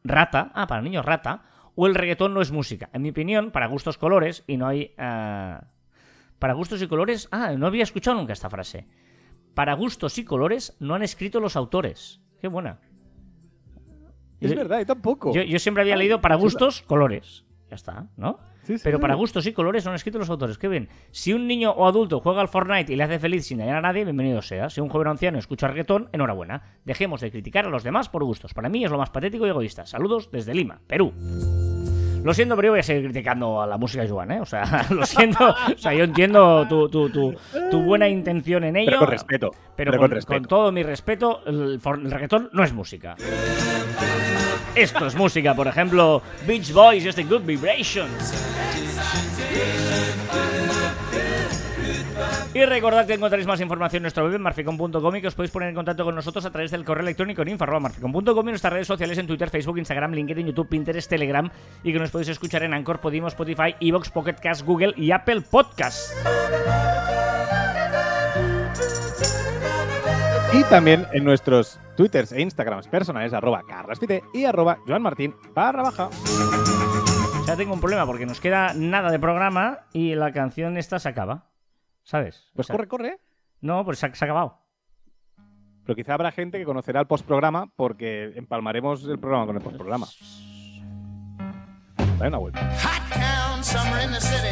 rata, 0.05 0.53
ah, 0.55 0.69
para 0.69 0.81
niños 0.81 1.05
rata, 1.05 1.43
o 1.75 1.89
el 1.89 1.97
reggaetón 1.97 2.35
no 2.35 2.41
es 2.41 2.53
música. 2.53 2.89
En 2.93 3.03
mi 3.03 3.11
opinión, 3.11 3.51
para 3.51 3.67
gustos 3.67 3.99
colores, 3.99 4.45
y 4.47 4.59
no 4.59 4.69
hay... 4.69 4.93
ah, 4.97 5.65
para 6.45 6.53
gustos 6.53 6.83
y 6.83 6.87
colores... 6.87 7.27
Ah, 7.31 7.53
no 7.57 7.67
había 7.67 7.85
escuchado 7.85 8.19
nunca 8.19 8.35
esta 8.35 8.51
frase. 8.51 8.87
Para 9.55 9.73
gustos 9.73 10.19
y 10.19 10.27
colores 10.27 10.77
no 10.79 10.95
han 10.95 11.03
escrito 11.03 11.41
los 11.41 11.57
autores. 11.57 12.21
Qué 12.39 12.49
buena. 12.49 12.81
Es 14.41 14.51
Yo- 14.51 14.57
verdad, 14.59 14.81
yo 14.81 14.85
tampoco. 14.85 15.33
Yo, 15.33 15.41
yo 15.43 15.59
siempre 15.59 15.81
había 15.81 15.97
leído 15.97 16.21
para 16.21 16.35
gustos, 16.35 16.83
colores. 16.83 17.47
Ya 17.71 17.77
está, 17.77 18.09
¿no? 18.19 18.41
Sí, 18.65 18.77
sí, 18.77 18.83
Pero 18.85 18.99
sí. 18.99 19.01
para 19.01 19.15
gustos 19.15 19.47
y 19.47 19.55
colores 19.55 19.87
no 19.87 19.93
han 19.93 19.95
escrito 19.95 20.19
los 20.19 20.29
autores. 20.29 20.59
Qué 20.59 20.69
bien. 20.69 20.91
Si 21.13 21.33
un 21.33 21.47
niño 21.47 21.71
o 21.71 21.87
adulto 21.87 22.21
juega 22.21 22.43
al 22.43 22.49
Fortnite 22.49 22.93
y 22.93 22.97
le 22.97 23.05
hace 23.05 23.19
feliz 23.19 23.47
sin 23.47 23.57
dañar 23.57 23.77
a 23.77 23.81
nadie, 23.81 24.05
bienvenido 24.05 24.43
sea. 24.43 24.69
Si 24.69 24.83
un 24.83 24.91
joven 24.91 25.09
anciano 25.09 25.39
escucha 25.39 25.67
reggaetón, 25.67 26.11
enhorabuena. 26.13 26.75
Dejemos 26.85 27.23
de 27.23 27.31
criticar 27.31 27.65
a 27.65 27.71
los 27.71 27.85
demás 27.85 28.11
por 28.11 28.23
gustos. 28.23 28.53
Para 28.53 28.69
mí 28.69 28.85
es 28.85 28.91
lo 28.91 28.99
más 28.99 29.09
patético 29.09 29.47
y 29.47 29.49
egoísta. 29.49 29.87
Saludos 29.87 30.31
desde 30.31 30.53
Lima, 30.53 30.83
Perú. 30.87 31.15
Lo 32.25 32.33
siento, 32.33 32.57
pero 32.57 32.69
yo 32.69 32.73
voy 32.73 32.81
a 32.81 32.83
seguir 32.83 33.05
criticando 33.05 33.61
a 33.61 33.67
la 33.67 33.77
música 33.77 34.03
de 34.03 34.09
Joan, 34.09 34.31
¿eh? 34.33 34.41
O 34.41 34.47
sea, 34.47 34.87
lo 34.91 35.05
siento. 35.05 35.51
O 35.51 35.79
sea, 35.79 35.93
yo 35.93 36.05
entiendo 36.05 36.67
tu, 36.67 36.89
tu, 36.89 37.11
tu, 37.11 37.35
tu 37.71 37.83
buena 37.83 38.09
intención 38.09 38.65
en 38.65 38.77
ello. 38.77 38.87
Pero 38.87 38.99
con 39.01 39.09
respeto. 39.09 39.51
Pero, 39.77 39.91
Pero 39.91 39.93
con, 39.93 40.09
con 40.09 40.11
respeto. 40.17 40.41
con 40.41 40.49
todo 40.49 40.73
mi 40.73 40.83
respeto, 40.83 41.43
el, 41.47 41.79
el 41.85 42.11
reggaetón 42.11 42.49
no 42.53 42.65
es 42.65 42.73
música. 42.73 43.15
Esto 44.75 45.07
es 45.07 45.15
música, 45.15 45.55
por 45.55 45.67
ejemplo, 45.69 46.23
Beach 46.47 46.73
Boys 46.73 47.05
y 47.05 47.09
este 47.09 47.25
Good 47.25 47.43
Vibrations. 47.43 48.35
Y 52.55 52.65
recordad 52.67 53.05
que 53.05 53.15
encontraréis 53.15 53.49
más 53.49 53.61
información 53.61 53.99
en 53.99 54.03
nuestro 54.05 54.25
web 54.25 54.37
en 54.37 54.43
marficon.com 54.43 55.17
y 55.17 55.21
que 55.21 55.27
os 55.27 55.35
podéis 55.35 55.51
poner 55.51 55.71
en 55.71 55.75
contacto 55.75 56.05
con 56.05 56.15
nosotros 56.15 56.45
a 56.45 56.53
través 56.53 56.71
del 56.71 56.85
correo 56.85 57.03
electrónico 57.03 57.43
en 57.43 57.49
info.marficon.com 57.49 58.49
y 58.49 58.51
nuestras 58.51 58.73
redes 58.73 58.87
sociales 58.87 59.19
en 59.19 59.27
Twitter, 59.27 59.51
Facebook, 59.51 59.79
Instagram, 59.79 60.13
LinkedIn, 60.13 60.47
YouTube, 60.47 60.69
Pinterest, 60.69 61.11
Telegram 61.11 61.51
y 61.83 61.93
que 61.93 61.99
nos 61.99 62.13
podéis 62.13 62.29
escuchar 62.29 62.63
en 62.63 62.73
Anchor, 62.73 63.01
Podimo, 63.01 63.27
Spotify, 63.27 63.75
Evox, 63.81 64.09
Pocket 64.09 64.37
Cast, 64.41 64.65
Google 64.65 64.95
y 64.97 65.11
Apple 65.11 65.41
Podcast. 65.41 66.13
Y 70.53 70.63
también 70.71 71.09
en 71.13 71.25
nuestros 71.25 71.81
Twitters 71.97 72.31
e 72.31 72.41
Instagrams 72.41 72.87
personales, 72.87 73.33
arroba 73.33 73.65
carlaspite 73.67 74.23
y 74.33 74.45
arroba 74.45 74.79
joanmartin 74.87 75.35
barra 75.53 75.83
baja. 75.83 76.09
Ya 77.49 77.57
tengo 77.57 77.75
un 77.75 77.81
problema 77.81 78.07
porque 78.07 78.27
nos 78.27 78.41
queda 78.41 78.73
nada 78.75 79.11
de 79.11 79.19
programa 79.19 79.81
y 79.93 80.15
la 80.15 80.31
canción 80.31 80.77
esta 80.77 81.01
se 81.01 81.09
acaba. 81.09 81.54
¿Sabes? 82.05 82.51
Pues 82.55 82.67
O 82.67 82.69
sea, 82.69 82.77
corre, 82.77 82.89
corre. 82.89 83.19
No, 83.61 83.85
pues 83.85 83.99
se 83.99 84.07
ha, 84.07 84.15
se 84.15 84.25
ha 84.25 84.27
acabado. 84.27 84.61
Pero 85.85 85.97
quizá 85.97 86.15
habrá 86.15 86.31
gente 86.33 86.59
que 86.59 86.65
conocerá 86.65 87.01
el 87.01 87.07
postprograma 87.07 87.73
porque 87.77 88.33
empalmaremos 88.37 89.05
el 89.05 89.19
programa 89.19 89.47
con 89.47 89.57
el 89.57 89.63
postprograma. 89.63 90.07
Dale 92.19 92.29
una 92.29 92.39
vuelta. 92.39 92.71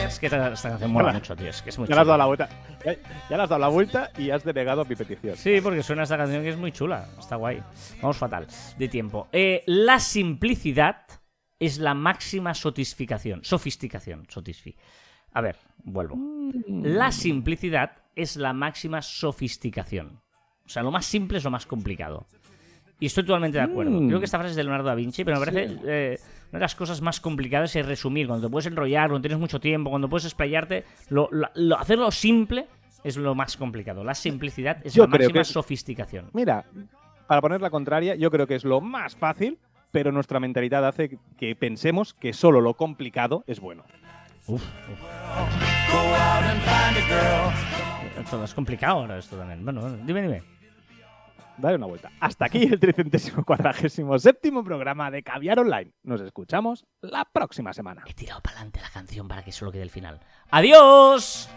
Es 0.07 0.19
que 0.19 0.27
esta, 0.27 0.53
esta 0.53 0.71
canción 0.71 0.91
mola 0.91 1.13
mucho, 1.13 1.37
tío. 1.37 1.49
Es 1.49 1.63
que 1.63 1.71
es 1.71 1.79
muy 1.79 1.87
Ya 1.89 1.95
le 1.95 2.01
has 2.01 2.05
chula. 2.07 2.17
dado 2.17 2.19
la 2.19 2.27
vuelta. 2.27 2.49
Ya, 2.85 2.93
ya 3.31 3.37
le 3.37 3.43
has 3.43 3.49
dado 3.49 3.59
la 3.61 3.69
vuelta 3.69 4.11
y 4.19 4.31
has 4.31 4.45
denegado 4.45 4.85
mi 4.85 4.97
petición. 4.97 5.37
Sí, 5.37 5.61
porque 5.63 5.83
suena 5.83 6.03
esta 6.03 6.17
canción 6.17 6.43
que 6.43 6.49
es 6.51 6.57
muy 6.57 6.73
chula. 6.73 7.07
Está 7.19 7.37
guay. 7.37 7.63
Vamos 8.01 8.17
fatal 8.17 8.47
de 8.79 8.89
tiempo. 8.89 9.29
Eh, 9.33 9.63
la 9.67 10.01
simplicidad 10.01 11.07
es 11.59 11.79
la 11.79 11.95
máxima 11.95 12.53
sofisticación. 12.55 13.45
Sofisticación. 13.45 14.27
Sotisfi. 14.29 14.77
A 15.35 15.41
ver, 15.41 15.57
vuelvo. 15.85 16.17
La 16.69 17.11
simplicidad 17.13 17.93
es 18.15 18.37
la 18.37 18.53
máxima 18.53 19.01
sofisticación. 19.03 20.21
O 20.65 20.69
sea, 20.69 20.83
lo 20.83 20.91
más 20.91 21.07
simple 21.07 21.39
es 21.39 21.45
lo 21.45 21.51
más 21.51 21.67
complicado. 21.67 22.27
Y 23.01 23.07
estoy 23.07 23.25
totalmente 23.25 23.59
de 23.59 23.65
acuerdo. 23.65 23.91
Mm. 24.01 24.07
Creo 24.09 24.19
que 24.21 24.27
esta 24.27 24.39
frase 24.39 24.51
es 24.51 24.57
de 24.57 24.63
Leonardo 24.63 24.87
da 24.89 24.95
Vinci, 24.95 25.25
pero 25.25 25.41
me 25.41 25.47
parece 25.47 25.77
eh, 25.85 26.19
una 26.51 26.59
de 26.59 26.61
las 26.61 26.75
cosas 26.77 27.01
más 27.01 27.21
complicadas 27.21 27.75
es 27.75 27.85
resumir. 27.85 28.29
Cuando 28.29 28.47
te 28.47 28.51
puedes 28.53 28.67
enrollar, 28.67 29.09
cuando 29.09 29.23
tienes 29.23 29.41
mucho 29.41 29.59
tiempo, 29.59 29.91
cuando 29.91 30.09
puedes 30.09 30.25
explayarte, 30.27 30.85
lo, 31.09 31.29
lo- 31.33 31.49
lo- 31.55 31.79
hacerlo 31.79 32.11
simple 32.13 32.67
es 33.03 33.17
lo 33.17 33.35
más 33.35 33.57
complicado. 33.57 34.05
La 34.05 34.15
simplicidad 34.15 34.79
es 34.85 34.95
Yo 34.95 35.05
la 35.05 35.09
máxima 35.09 35.41
es- 35.41 35.49
sofisticación. 35.49 36.31
Mira, 36.33 36.65
para 37.27 37.41
poner 37.41 37.61
la 37.61 37.71
contraria, 37.71 38.15
yo 38.15 38.31
creo 38.31 38.47
que 38.47 38.55
es 38.55 38.65
lo 38.65 38.81
más 38.81 39.17
fácil, 39.17 39.59
pero 39.91 40.13
nuestra 40.13 40.39
mentalidad 40.39 40.87
hace 40.87 41.19
que 41.37 41.57
pensemos 41.57 42.15
que 42.15 42.33
solo 42.33 42.61
lo 42.61 42.75
complicado 42.75 43.43
es 43.49 43.59
bueno. 43.59 43.83
Uf, 44.47 44.63
Todo 48.31 48.45
es 48.45 48.55
complicado 48.55 49.01
ahora 49.01 49.19
esto 49.19 49.37
también. 49.37 49.65
Bueno, 49.65 49.81
bueno, 49.83 49.99
dime, 50.05 50.23
dime. 50.23 50.43
Dale 51.59 51.77
una 51.77 51.87
vuelta. 51.87 52.11
Hasta 52.19 52.47
aquí 52.47 52.63
el 52.63 52.81
347 52.81 54.53
programa 54.65 55.11
de 55.11 55.23
Caviar 55.23 55.61
Online. 55.61 55.93
Nos 56.03 56.21
escuchamos 56.21 56.87
la 57.03 57.25
próxima 57.25 57.73
semana. 57.73 58.03
He 58.07 58.15
tirado 58.15 58.41
para 58.41 58.57
adelante 58.57 58.81
la 58.81 58.91
canción 58.91 59.29
para 59.29 59.43
que 59.43 59.53
solo 59.53 59.71
quede 59.71 59.83
el 59.83 59.91
final. 59.91 60.21
¡Adiós! 60.51 61.49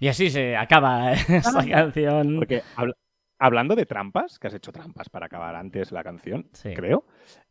Y 0.00 0.08
así 0.08 0.30
se 0.30 0.56
acaba 0.56 1.12
esta 1.28 1.66
canción. 1.66 2.36
Porque 2.38 2.62
habla- 2.76 2.94
hablando 3.38 3.74
de 3.76 3.86
trampas, 3.86 4.38
que 4.38 4.46
has 4.48 4.54
hecho 4.54 4.72
trampas 4.72 5.08
para 5.08 5.26
acabar 5.26 5.54
antes 5.56 5.92
la 5.92 6.02
canción, 6.04 6.48
Sí. 6.52 6.72
creo. 6.74 7.04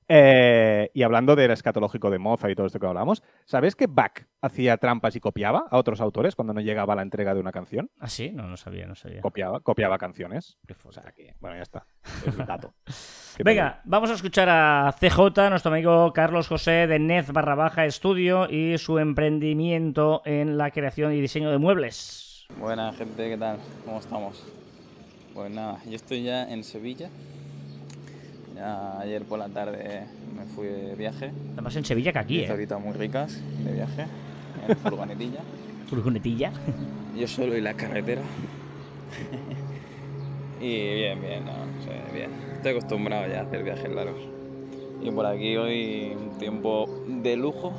eh, 0.10 0.90
y 0.94 1.04
hablando 1.04 1.36
del 1.36 1.52
escatológico 1.52 2.10
de 2.10 2.18
Mozart 2.18 2.52
y 2.52 2.56
todo 2.56 2.68
esto 2.68 2.80
que 2.80 2.86
hablamos, 2.88 3.22
¿sabes 3.46 3.76
que 3.76 3.88
Bach 3.88 4.22
hacía 4.42 4.78
trampas 4.78 5.18
y 5.18 5.20
copiaba 5.20 5.66
a 5.70 5.78
otros 5.78 6.00
autores 6.00 6.34
cuando 6.34 6.54
no 6.54 6.62
llegaba 6.62 6.96
la 6.96 7.02
entrega 7.02 7.34
de 7.34 7.42
una 7.42 7.52
canción? 7.52 7.90
¿Ah, 8.00 8.08
sí? 8.08 8.32
No, 8.32 8.44
no 8.48 8.56
sabía, 8.56 8.86
no 8.88 8.96
sabía. 8.96 9.20
Copiaba, 9.20 9.60
copiaba 9.60 9.98
canciones. 9.98 10.58
Qué 10.66 10.76
O 10.86 10.92
sea 10.94 11.12
que, 11.14 11.36
bueno, 11.42 11.58
ya 11.58 11.64
está. 11.64 11.88
Es 12.26 12.38
mi 12.38 12.46
dato. 12.46 12.74
¿Qué 13.36 13.44
te 13.44 13.50
Venga, 13.50 13.82
vamos 13.84 14.10
a 14.10 14.14
escuchar 14.14 14.48
a 14.50 14.94
CJ, 14.98 15.50
nuestro 15.50 15.74
amigo 15.74 16.14
Carlos 16.14 16.48
José 16.48 16.88
de 16.88 17.00
Nez 17.00 17.30
barra 17.34 17.56
baja 17.56 17.86
estudio 17.86 18.50
y 18.50 18.78
su 18.78 19.00
emprendimiento 19.00 20.22
en 20.24 20.58
la 20.58 20.72
creación 20.72 21.12
y 21.14 21.20
diseño 21.20 21.52
de 21.52 21.58
muebles. 21.58 22.24
Buena 22.56 22.92
gente, 22.94 23.30
¿qué 23.30 23.38
tal? 23.38 23.60
¿Cómo 23.86 24.00
estamos? 24.00 24.44
Pues 25.36 25.52
nada, 25.52 25.80
yo 25.86 25.96
estoy 25.96 26.24
ya 26.24 26.50
en 26.50 26.64
Sevilla. 26.64 27.10
Ya 28.56 29.00
ayer 29.00 29.26
por 29.26 29.38
la 29.38 29.50
tarde 29.50 30.06
me 30.36 30.46
fui 30.46 30.66
de 30.66 30.96
viaje. 30.96 31.32
Está 31.50 31.62
más 31.62 31.76
en 31.76 31.86
Sevilla 31.86 32.12
que 32.14 32.20
aquí, 32.20 32.40
¿eh? 32.40 32.52
horitas 32.52 32.82
muy 32.82 32.94
ricas 32.94 33.40
de 33.64 33.74
viaje 33.74 34.08
en 34.68 34.76
furgonetilla. 34.84 35.42
Furgonetilla. 35.88 36.52
Yo 37.16 37.28
solo 37.28 37.56
y 37.56 37.62
la 37.62 37.76
carretera. 37.76 38.22
y 40.60 40.94
bien, 40.96 41.22
bien, 41.22 41.46
no, 41.46 41.52
bien. 42.12 42.32
Estoy 42.56 42.72
acostumbrado 42.72 43.28
ya 43.28 43.42
a 43.42 43.44
hacer 43.44 43.64
viajes 43.64 43.90
largos. 43.90 44.22
Y 45.04 45.12
por 45.12 45.28
aquí 45.28 45.56
hoy 45.58 46.18
un 46.20 46.40
tiempo 46.40 46.88
de 47.08 47.36
lujo, 47.36 47.74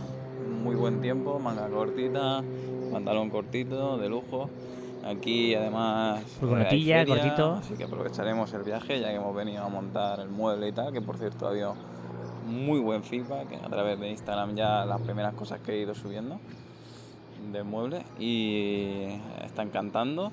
muy 0.62 0.76
buen 0.76 1.00
tiempo, 1.00 1.40
manga 1.40 1.68
cortita, 1.68 2.44
pantalón 2.88 3.30
cortito, 3.30 3.98
de 3.98 4.08
lujo. 4.08 4.50
Aquí 5.06 5.54
además... 5.54 6.20
eh, 6.22 6.26
Furgonetilla, 6.40 7.06
cortito. 7.06 7.52
Así 7.54 7.74
que 7.74 7.84
aprovecharemos 7.84 8.52
el 8.52 8.62
viaje 8.62 9.00
ya 9.00 9.08
que 9.08 9.14
hemos 9.16 9.34
venido 9.34 9.62
a 9.64 9.68
montar 9.68 10.20
el 10.20 10.28
mueble 10.28 10.68
y 10.68 10.72
tal, 10.72 10.92
que 10.92 11.00
por 11.00 11.16
cierto 11.16 11.46
ha 11.46 11.50
habido 11.50 11.74
muy 12.46 12.80
buen 12.80 13.02
feedback 13.02 13.46
a 13.64 13.68
través 13.68 14.00
de 14.00 14.10
Instagram 14.10 14.56
ya 14.56 14.84
las 14.84 15.00
primeras 15.00 15.34
cosas 15.34 15.60
que 15.60 15.72
he 15.72 15.80
ido 15.80 15.94
subiendo 15.94 16.40
del 17.52 17.64
mueble 17.64 18.02
y 18.18 19.04
está 19.44 19.62
encantando, 19.62 20.32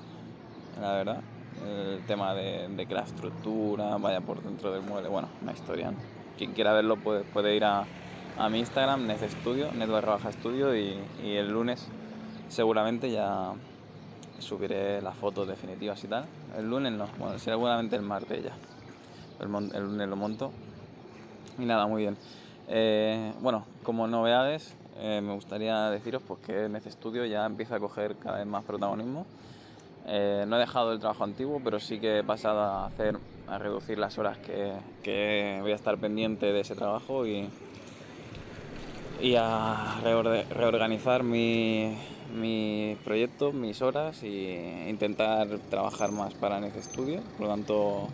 la 0.80 0.92
verdad. 0.92 1.20
El 1.66 2.04
tema 2.06 2.34
de, 2.34 2.68
de 2.68 2.86
que 2.86 2.92
la 2.92 3.02
estructura 3.02 3.96
vaya 3.96 4.20
por 4.20 4.42
dentro 4.42 4.72
del 4.72 4.82
mueble, 4.82 5.08
bueno, 5.08 5.28
una 5.42 5.52
historia. 5.52 5.90
¿no? 5.90 5.96
Quien 6.36 6.52
quiera 6.52 6.74
verlo 6.74 6.96
puede, 6.96 7.22
puede 7.24 7.56
ir 7.56 7.64
a, 7.64 7.84
a 8.38 8.48
mi 8.50 8.58
Instagram, 8.58 9.06
Net 9.06 9.26
Studio, 9.40 9.72
Net 9.72 9.88
barra 9.88 10.12
baja 10.12 10.28
estudio 10.28 10.76
y, 10.76 10.98
y 11.24 11.36
el 11.36 11.50
lunes 11.50 11.88
seguramente 12.48 13.10
ya 13.10 13.52
subiré 14.38 15.00
las 15.00 15.16
fotos 15.16 15.48
definitivas 15.48 16.02
y 16.04 16.08
tal. 16.08 16.26
El 16.56 16.68
lunes 16.68 16.92
no, 16.92 17.06
bueno, 17.18 17.38
seguramente 17.38 17.96
el 17.96 18.02
martes 18.02 18.44
ya. 18.44 18.52
El, 19.40 19.50
lunes 19.50 20.08
lo 20.08 20.16
monto. 20.16 20.52
Y 21.58 21.64
nada, 21.64 21.86
muy 21.86 22.02
bien. 22.02 22.16
Eh, 22.68 23.32
bueno, 23.40 23.64
como 23.82 24.06
novedades, 24.06 24.74
eh, 24.98 25.20
me 25.22 25.32
gustaría 25.34 25.90
deciros 25.90 26.22
pues, 26.26 26.40
que 26.40 26.68
Nece 26.68 26.90
Studio 26.90 27.24
ya 27.26 27.44
empieza 27.46 27.76
a 27.76 27.80
coger 27.80 28.16
cada 28.16 28.38
vez 28.38 28.46
más 28.46 28.64
protagonismo. 28.64 29.26
Eh, 30.06 30.44
no 30.46 30.56
he 30.56 30.60
dejado 30.60 30.92
el 30.92 31.00
trabajo 31.00 31.24
antiguo, 31.24 31.60
pero 31.62 31.80
sí 31.80 31.98
que 31.98 32.18
he 32.18 32.24
pasado 32.24 32.60
a 32.60 32.86
hacer, 32.86 33.18
a 33.48 33.58
reducir 33.58 33.98
las 33.98 34.18
horas 34.18 34.38
que, 34.38 34.72
que 35.02 35.58
voy 35.62 35.72
a 35.72 35.74
estar 35.74 35.98
pendiente 35.98 36.52
de 36.52 36.60
ese 36.60 36.76
trabajo 36.76 37.26
y, 37.26 37.48
y 39.20 39.34
a 39.36 39.96
reorganizar 40.02 41.24
mi, 41.24 41.96
mis 42.34 42.96
proyectos, 42.98 43.54
mis 43.54 43.82
horas 43.82 44.22
y 44.22 44.54
intentar 44.88 45.48
trabajar 45.70 46.12
más 46.12 46.34
para 46.34 46.60
Nece 46.60 46.82
Studio. 46.82 47.20
Por 47.36 47.46
lo 47.46 47.52
tanto, 47.52 48.08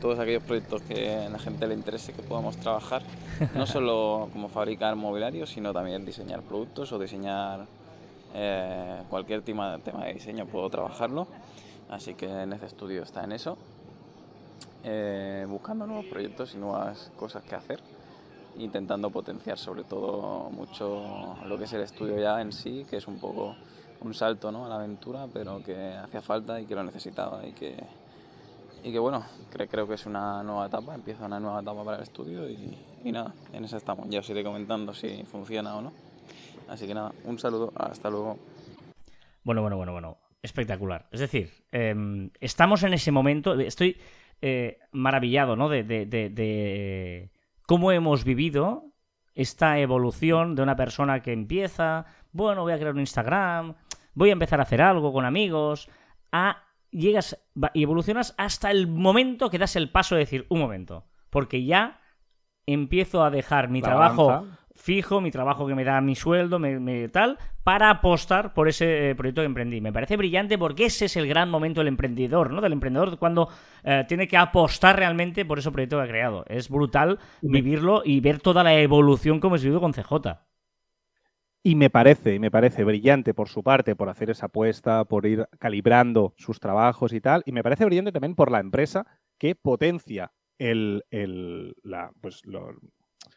todos 0.00 0.18
aquellos 0.18 0.42
proyectos 0.42 0.82
que 0.82 1.14
a 1.14 1.28
la 1.28 1.38
gente 1.38 1.66
le 1.66 1.74
interese 1.74 2.12
que 2.12 2.22
podamos 2.22 2.56
trabajar, 2.56 3.02
no 3.54 3.66
solo 3.66 4.28
como 4.32 4.48
fabricar 4.48 4.96
mobiliario, 4.96 5.46
sino 5.46 5.72
también 5.72 6.04
diseñar 6.04 6.42
productos 6.42 6.92
o 6.92 6.98
diseñar 6.98 7.66
eh, 8.34 9.02
cualquier 9.08 9.42
tema, 9.42 9.78
tema 9.78 10.04
de 10.04 10.14
diseño, 10.14 10.46
puedo 10.46 10.68
trabajarlo. 10.70 11.26
Así 11.90 12.14
que 12.14 12.26
Nece 12.46 12.68
Studio 12.68 13.02
está 13.02 13.24
en 13.24 13.32
eso, 13.32 13.58
eh, 14.84 15.44
buscando 15.48 15.86
nuevos 15.86 16.06
proyectos 16.06 16.54
y 16.54 16.58
nuevas 16.58 17.10
cosas 17.16 17.42
que 17.42 17.56
hacer, 17.56 17.80
intentando 18.62 19.10
potenciar 19.10 19.58
sobre 19.58 19.84
todo 19.84 20.50
mucho 20.50 21.36
lo 21.46 21.58
que 21.58 21.64
es 21.64 21.72
el 21.72 21.82
estudio 21.82 22.18
ya 22.18 22.40
en 22.40 22.52
sí, 22.52 22.86
que 22.88 22.96
es 22.98 23.06
un 23.08 23.18
poco 23.18 23.56
un 24.02 24.14
salto 24.14 24.50
¿no? 24.50 24.64
a 24.64 24.68
la 24.68 24.76
aventura, 24.76 25.26
pero 25.32 25.62
que 25.62 25.74
hacía 25.94 26.22
falta 26.22 26.60
y 26.60 26.66
que 26.66 26.74
lo 26.74 26.82
necesitaba 26.82 27.46
y 27.46 27.52
que, 27.52 27.76
y 28.82 28.92
que 28.92 28.98
bueno, 28.98 29.22
cre- 29.52 29.68
creo 29.70 29.86
que 29.86 29.94
es 29.94 30.06
una 30.06 30.42
nueva 30.42 30.66
etapa, 30.66 30.94
empieza 30.94 31.26
una 31.26 31.38
nueva 31.38 31.60
etapa 31.60 31.84
para 31.84 31.96
el 31.98 32.02
estudio 32.02 32.48
y, 32.48 32.78
y 33.04 33.12
nada, 33.12 33.34
en 33.52 33.64
eso 33.64 33.76
estamos. 33.76 34.08
Ya 34.08 34.20
os 34.20 34.30
iré 34.30 34.42
comentando 34.42 34.94
si 34.94 35.22
funciona 35.24 35.76
o 35.76 35.82
no. 35.82 35.92
Así 36.68 36.86
que 36.86 36.94
nada, 36.94 37.12
un 37.24 37.38
saludo, 37.38 37.72
hasta 37.76 38.08
luego. 38.08 38.38
Bueno, 39.44 39.60
bueno, 39.62 39.76
bueno, 39.76 39.92
bueno. 39.92 40.16
Espectacular. 40.42 41.06
Es 41.10 41.20
decir, 41.20 41.50
em, 41.70 42.30
estamos 42.40 42.82
en 42.84 42.94
ese 42.94 43.10
momento. 43.10 43.58
Estoy 43.60 43.98
eh, 44.40 44.78
maravillado, 44.92 45.56
¿no? 45.56 45.68
De, 45.68 45.82
de- 45.82 46.06
de- 46.06 46.30
de 46.30 47.28
cómo 47.70 47.92
hemos 47.92 48.24
vivido 48.24 48.82
esta 49.32 49.78
evolución 49.78 50.56
de 50.56 50.62
una 50.62 50.74
persona 50.74 51.22
que 51.22 51.32
empieza, 51.32 52.04
bueno, 52.32 52.62
voy 52.62 52.72
a 52.72 52.78
crear 52.78 52.94
un 52.94 52.98
Instagram, 52.98 53.76
voy 54.12 54.30
a 54.30 54.32
empezar 54.32 54.58
a 54.58 54.64
hacer 54.64 54.82
algo 54.82 55.12
con 55.12 55.24
amigos, 55.24 55.88
a 56.32 56.64
llegas 56.90 57.40
y 57.72 57.84
evolucionas 57.84 58.34
hasta 58.38 58.72
el 58.72 58.88
momento 58.88 59.50
que 59.50 59.58
das 59.58 59.76
el 59.76 59.88
paso 59.88 60.16
de 60.16 60.22
decir, 60.22 60.46
un 60.48 60.58
momento, 60.58 61.06
porque 61.30 61.64
ya 61.64 62.00
empiezo 62.66 63.22
a 63.22 63.30
dejar 63.30 63.68
mi 63.68 63.80
La 63.82 63.90
trabajo. 63.90 64.48
Fijo, 64.80 65.20
mi 65.20 65.30
trabajo 65.30 65.66
que 65.66 65.74
me 65.74 65.84
da 65.84 66.00
mi 66.00 66.14
sueldo, 66.16 66.58
me, 66.58 66.80
me 66.80 67.08
tal, 67.08 67.38
para 67.62 67.90
apostar 67.90 68.54
por 68.54 68.66
ese 68.68 69.10
eh, 69.10 69.14
proyecto 69.14 69.42
que 69.42 69.46
emprendí. 69.46 69.80
Me 69.80 69.92
parece 69.92 70.16
brillante 70.16 70.56
porque 70.58 70.86
ese 70.86 71.04
es 71.04 71.16
el 71.16 71.28
gran 71.28 71.50
momento 71.50 71.80
del 71.80 71.88
emprendedor, 71.88 72.50
¿no? 72.52 72.60
Del 72.60 72.72
emprendedor 72.72 73.18
cuando 73.18 73.48
eh, 73.84 74.04
tiene 74.08 74.26
que 74.26 74.36
apostar 74.38 74.96
realmente 74.96 75.44
por 75.44 75.58
ese 75.58 75.70
proyecto 75.70 75.98
que 75.98 76.04
ha 76.04 76.08
creado. 76.08 76.44
Es 76.48 76.68
brutal 76.68 77.18
vivirlo 77.42 78.02
y 78.04 78.20
ver 78.20 78.40
toda 78.40 78.64
la 78.64 78.74
evolución 78.80 79.38
como 79.38 79.54
hemos 79.56 79.62
vivido 79.62 79.80
con 79.80 79.92
CJ. 79.92 80.38
Y 81.62 81.74
me 81.74 81.90
parece, 81.90 82.34
y 82.34 82.38
me 82.38 82.50
parece 82.50 82.84
brillante 82.84 83.34
por 83.34 83.48
su 83.48 83.62
parte, 83.62 83.94
por 83.94 84.08
hacer 84.08 84.30
esa 84.30 84.46
apuesta, 84.46 85.04
por 85.04 85.26
ir 85.26 85.46
calibrando 85.58 86.32
sus 86.38 86.58
trabajos 86.58 87.12
y 87.12 87.20
tal. 87.20 87.42
Y 87.44 87.52
me 87.52 87.62
parece 87.62 87.84
brillante 87.84 88.12
también 88.12 88.34
por 88.34 88.50
la 88.50 88.60
empresa 88.60 89.06
que 89.38 89.54
potencia 89.54 90.32
el, 90.58 91.04
el, 91.10 91.74
la, 91.82 92.12
pues, 92.22 92.40
lo- 92.46 92.76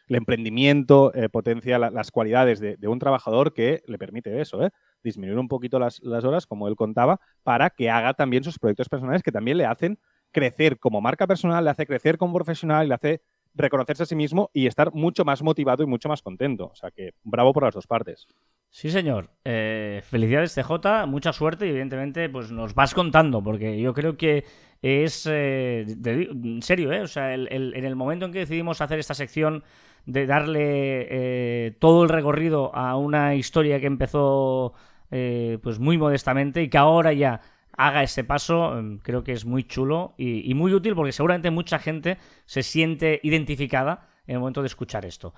el 0.08 0.16
emprendimiento, 0.16 1.14
eh, 1.14 1.28
potencia 1.28 1.78
la- 1.78 1.90
las 1.90 2.10
cualidades 2.10 2.60
de, 2.60 2.76
un 2.88 2.98
trabajador 2.98 3.52
que 3.52 3.82
le 3.86 3.98
permite 3.98 4.40
eso, 4.40 4.62
¿eh? 4.64 4.70
disminuir 5.02 5.38
un 5.38 5.48
poquito 5.48 5.78
las, 5.78 6.00
horas, 6.02 6.46
como 6.46 6.68
él 6.68 6.76
contaba, 6.76 7.20
para 7.42 7.70
que 7.70 7.90
haga 7.90 8.14
también 8.14 8.44
sus 8.44 8.58
proyectos 8.58 8.88
personales 8.88 9.22
que 9.22 9.32
también 9.32 9.58
le 9.58 9.66
hacen 9.66 9.98
crecer 10.32 10.78
como 10.78 11.00
marca 11.00 11.26
personal, 11.26 11.64
le 11.64 11.70
hace 11.70 11.86
crecer 11.86 12.18
como 12.18 12.34
profesional 12.34 12.88
le 12.88 12.94
hace 12.94 13.22
reconocerse 13.54 14.02
a 14.02 14.06
sí 14.06 14.16
mismo 14.16 14.50
y 14.52 14.66
estar 14.66 14.92
mucho 14.92 15.24
más 15.24 15.42
motivado 15.42 15.82
y 15.82 15.86
mucho 15.86 16.08
más 16.08 16.22
contento. 16.22 16.66
O 16.66 16.74
sea 16.74 16.90
que 16.90 17.12
bravo 17.22 17.52
por 17.52 17.62
las 17.62 17.74
dos 17.74 17.86
partes. 17.86 18.26
Sí, 18.68 18.90
señor. 18.90 19.30
Eh, 19.44 20.02
felicidades, 20.04 20.52
CJ. 20.52 21.06
Mucha 21.06 21.32
suerte 21.32 21.66
y, 21.66 21.70
evidentemente, 21.70 22.28
pues 22.28 22.50
nos 22.50 22.74
vas 22.74 22.92
contando, 22.94 23.42
porque 23.42 23.80
yo 23.80 23.94
creo 23.94 24.16
que 24.16 24.44
es. 24.84 25.26
eh, 25.30 25.86
en 26.04 26.62
serio, 26.62 26.92
¿eh? 26.92 27.00
O 27.00 27.06
sea, 27.06 27.34
en 27.34 27.84
el 27.84 27.96
momento 27.96 28.26
en 28.26 28.32
que 28.32 28.40
decidimos 28.40 28.80
hacer 28.80 28.98
esta 28.98 29.14
sección 29.14 29.64
de 30.06 30.26
darle 30.26 31.06
eh, 31.10 31.76
todo 31.78 32.02
el 32.02 32.08
recorrido 32.08 32.74
a 32.74 32.96
una 32.96 33.34
historia 33.34 33.80
que 33.80 33.86
empezó 33.86 34.74
eh, 35.10 35.58
pues 35.62 35.78
muy 35.78 35.96
modestamente 35.96 36.62
y 36.62 36.68
que 36.68 36.78
ahora 36.78 37.12
ya 37.12 37.40
haga 37.76 38.02
ese 38.02 38.22
paso, 38.22 38.78
em, 38.78 38.98
creo 38.98 39.24
que 39.24 39.32
es 39.32 39.44
muy 39.44 39.64
chulo 39.64 40.14
y, 40.18 40.48
y 40.48 40.54
muy 40.54 40.72
útil 40.74 40.94
porque 40.94 41.12
seguramente 41.12 41.50
mucha 41.50 41.78
gente 41.78 42.18
se 42.44 42.62
siente 42.62 43.20
identificada 43.22 44.08
en 44.26 44.34
el 44.34 44.40
momento 44.40 44.60
de 44.60 44.66
escuchar 44.66 45.06
esto. 45.06 45.34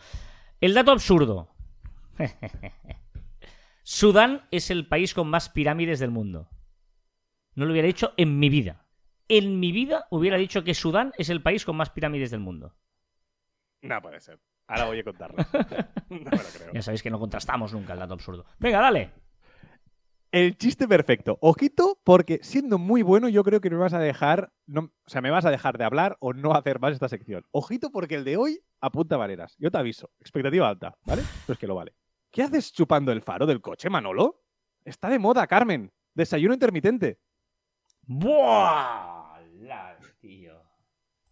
El 0.60 0.74
dato 0.74 0.90
absurdo. 0.90 1.48
Sudán 3.84 4.42
es 4.50 4.70
el 4.70 4.88
país 4.88 5.14
con 5.14 5.28
más 5.28 5.48
pirámides 5.48 6.00
del 6.00 6.10
mundo. 6.10 6.48
No 7.54 7.64
lo 7.64 7.70
hubiera 7.70 7.86
dicho 7.86 8.12
en 8.16 8.38
mi 8.38 8.48
vida. 8.48 8.85
En 9.28 9.58
mi 9.58 9.72
vida 9.72 10.06
hubiera 10.10 10.36
dicho 10.36 10.62
que 10.62 10.74
Sudán 10.74 11.12
es 11.18 11.30
el 11.30 11.42
país 11.42 11.64
con 11.64 11.76
más 11.76 11.90
pirámides 11.90 12.30
del 12.30 12.40
mundo. 12.40 12.74
No 13.82 14.00
puede 14.00 14.20
ser. 14.20 14.40
Ahora 14.68 14.86
voy 14.86 14.98
a 15.00 15.04
contarlo. 15.04 15.36
no 16.10 16.18
me 16.18 16.20
lo 16.20 16.30
creo. 16.30 16.72
Ya 16.72 16.82
sabéis 16.82 17.02
que 17.02 17.10
no 17.10 17.18
contrastamos 17.18 17.72
nunca 17.72 17.92
el 17.92 17.98
dato 17.98 18.14
absurdo. 18.14 18.44
Venga, 18.58 18.80
dale. 18.80 19.12
El 20.32 20.58
chiste 20.58 20.88
perfecto. 20.88 21.38
Ojito, 21.40 21.98
porque 22.04 22.40
siendo 22.42 22.78
muy 22.78 23.02
bueno, 23.02 23.28
yo 23.28 23.44
creo 23.44 23.60
que 23.60 23.70
me 23.70 23.76
vas 23.76 23.94
a 23.94 23.98
dejar. 23.98 24.52
No, 24.66 24.80
o 24.82 25.08
sea, 25.08 25.20
me 25.20 25.30
vas 25.30 25.44
a 25.44 25.50
dejar 25.50 25.78
de 25.78 25.84
hablar 25.84 26.16
o 26.20 26.32
no 26.32 26.52
hacer 26.54 26.80
más 26.80 26.92
esta 26.92 27.08
sección. 27.08 27.44
Ojito, 27.52 27.90
porque 27.90 28.16
el 28.16 28.24
de 28.24 28.36
hoy 28.36 28.60
apunta 28.80 29.18
maneras. 29.18 29.56
Yo 29.58 29.70
te 29.70 29.78
aviso. 29.78 30.10
Expectativa 30.20 30.68
alta, 30.68 30.98
¿vale? 31.04 31.22
Pues 31.46 31.58
que 31.58 31.66
lo 31.66 31.74
vale. 31.74 31.94
¿Qué 32.30 32.42
haces 32.42 32.72
chupando 32.72 33.12
el 33.12 33.22
faro 33.22 33.46
del 33.46 33.60
coche, 33.60 33.88
Manolo? 33.88 34.42
Está 34.84 35.08
de 35.08 35.18
moda, 35.18 35.46
Carmen. 35.46 35.92
Desayuno 36.12 36.54
intermitente. 36.54 37.18
¡Buah! 38.02 39.15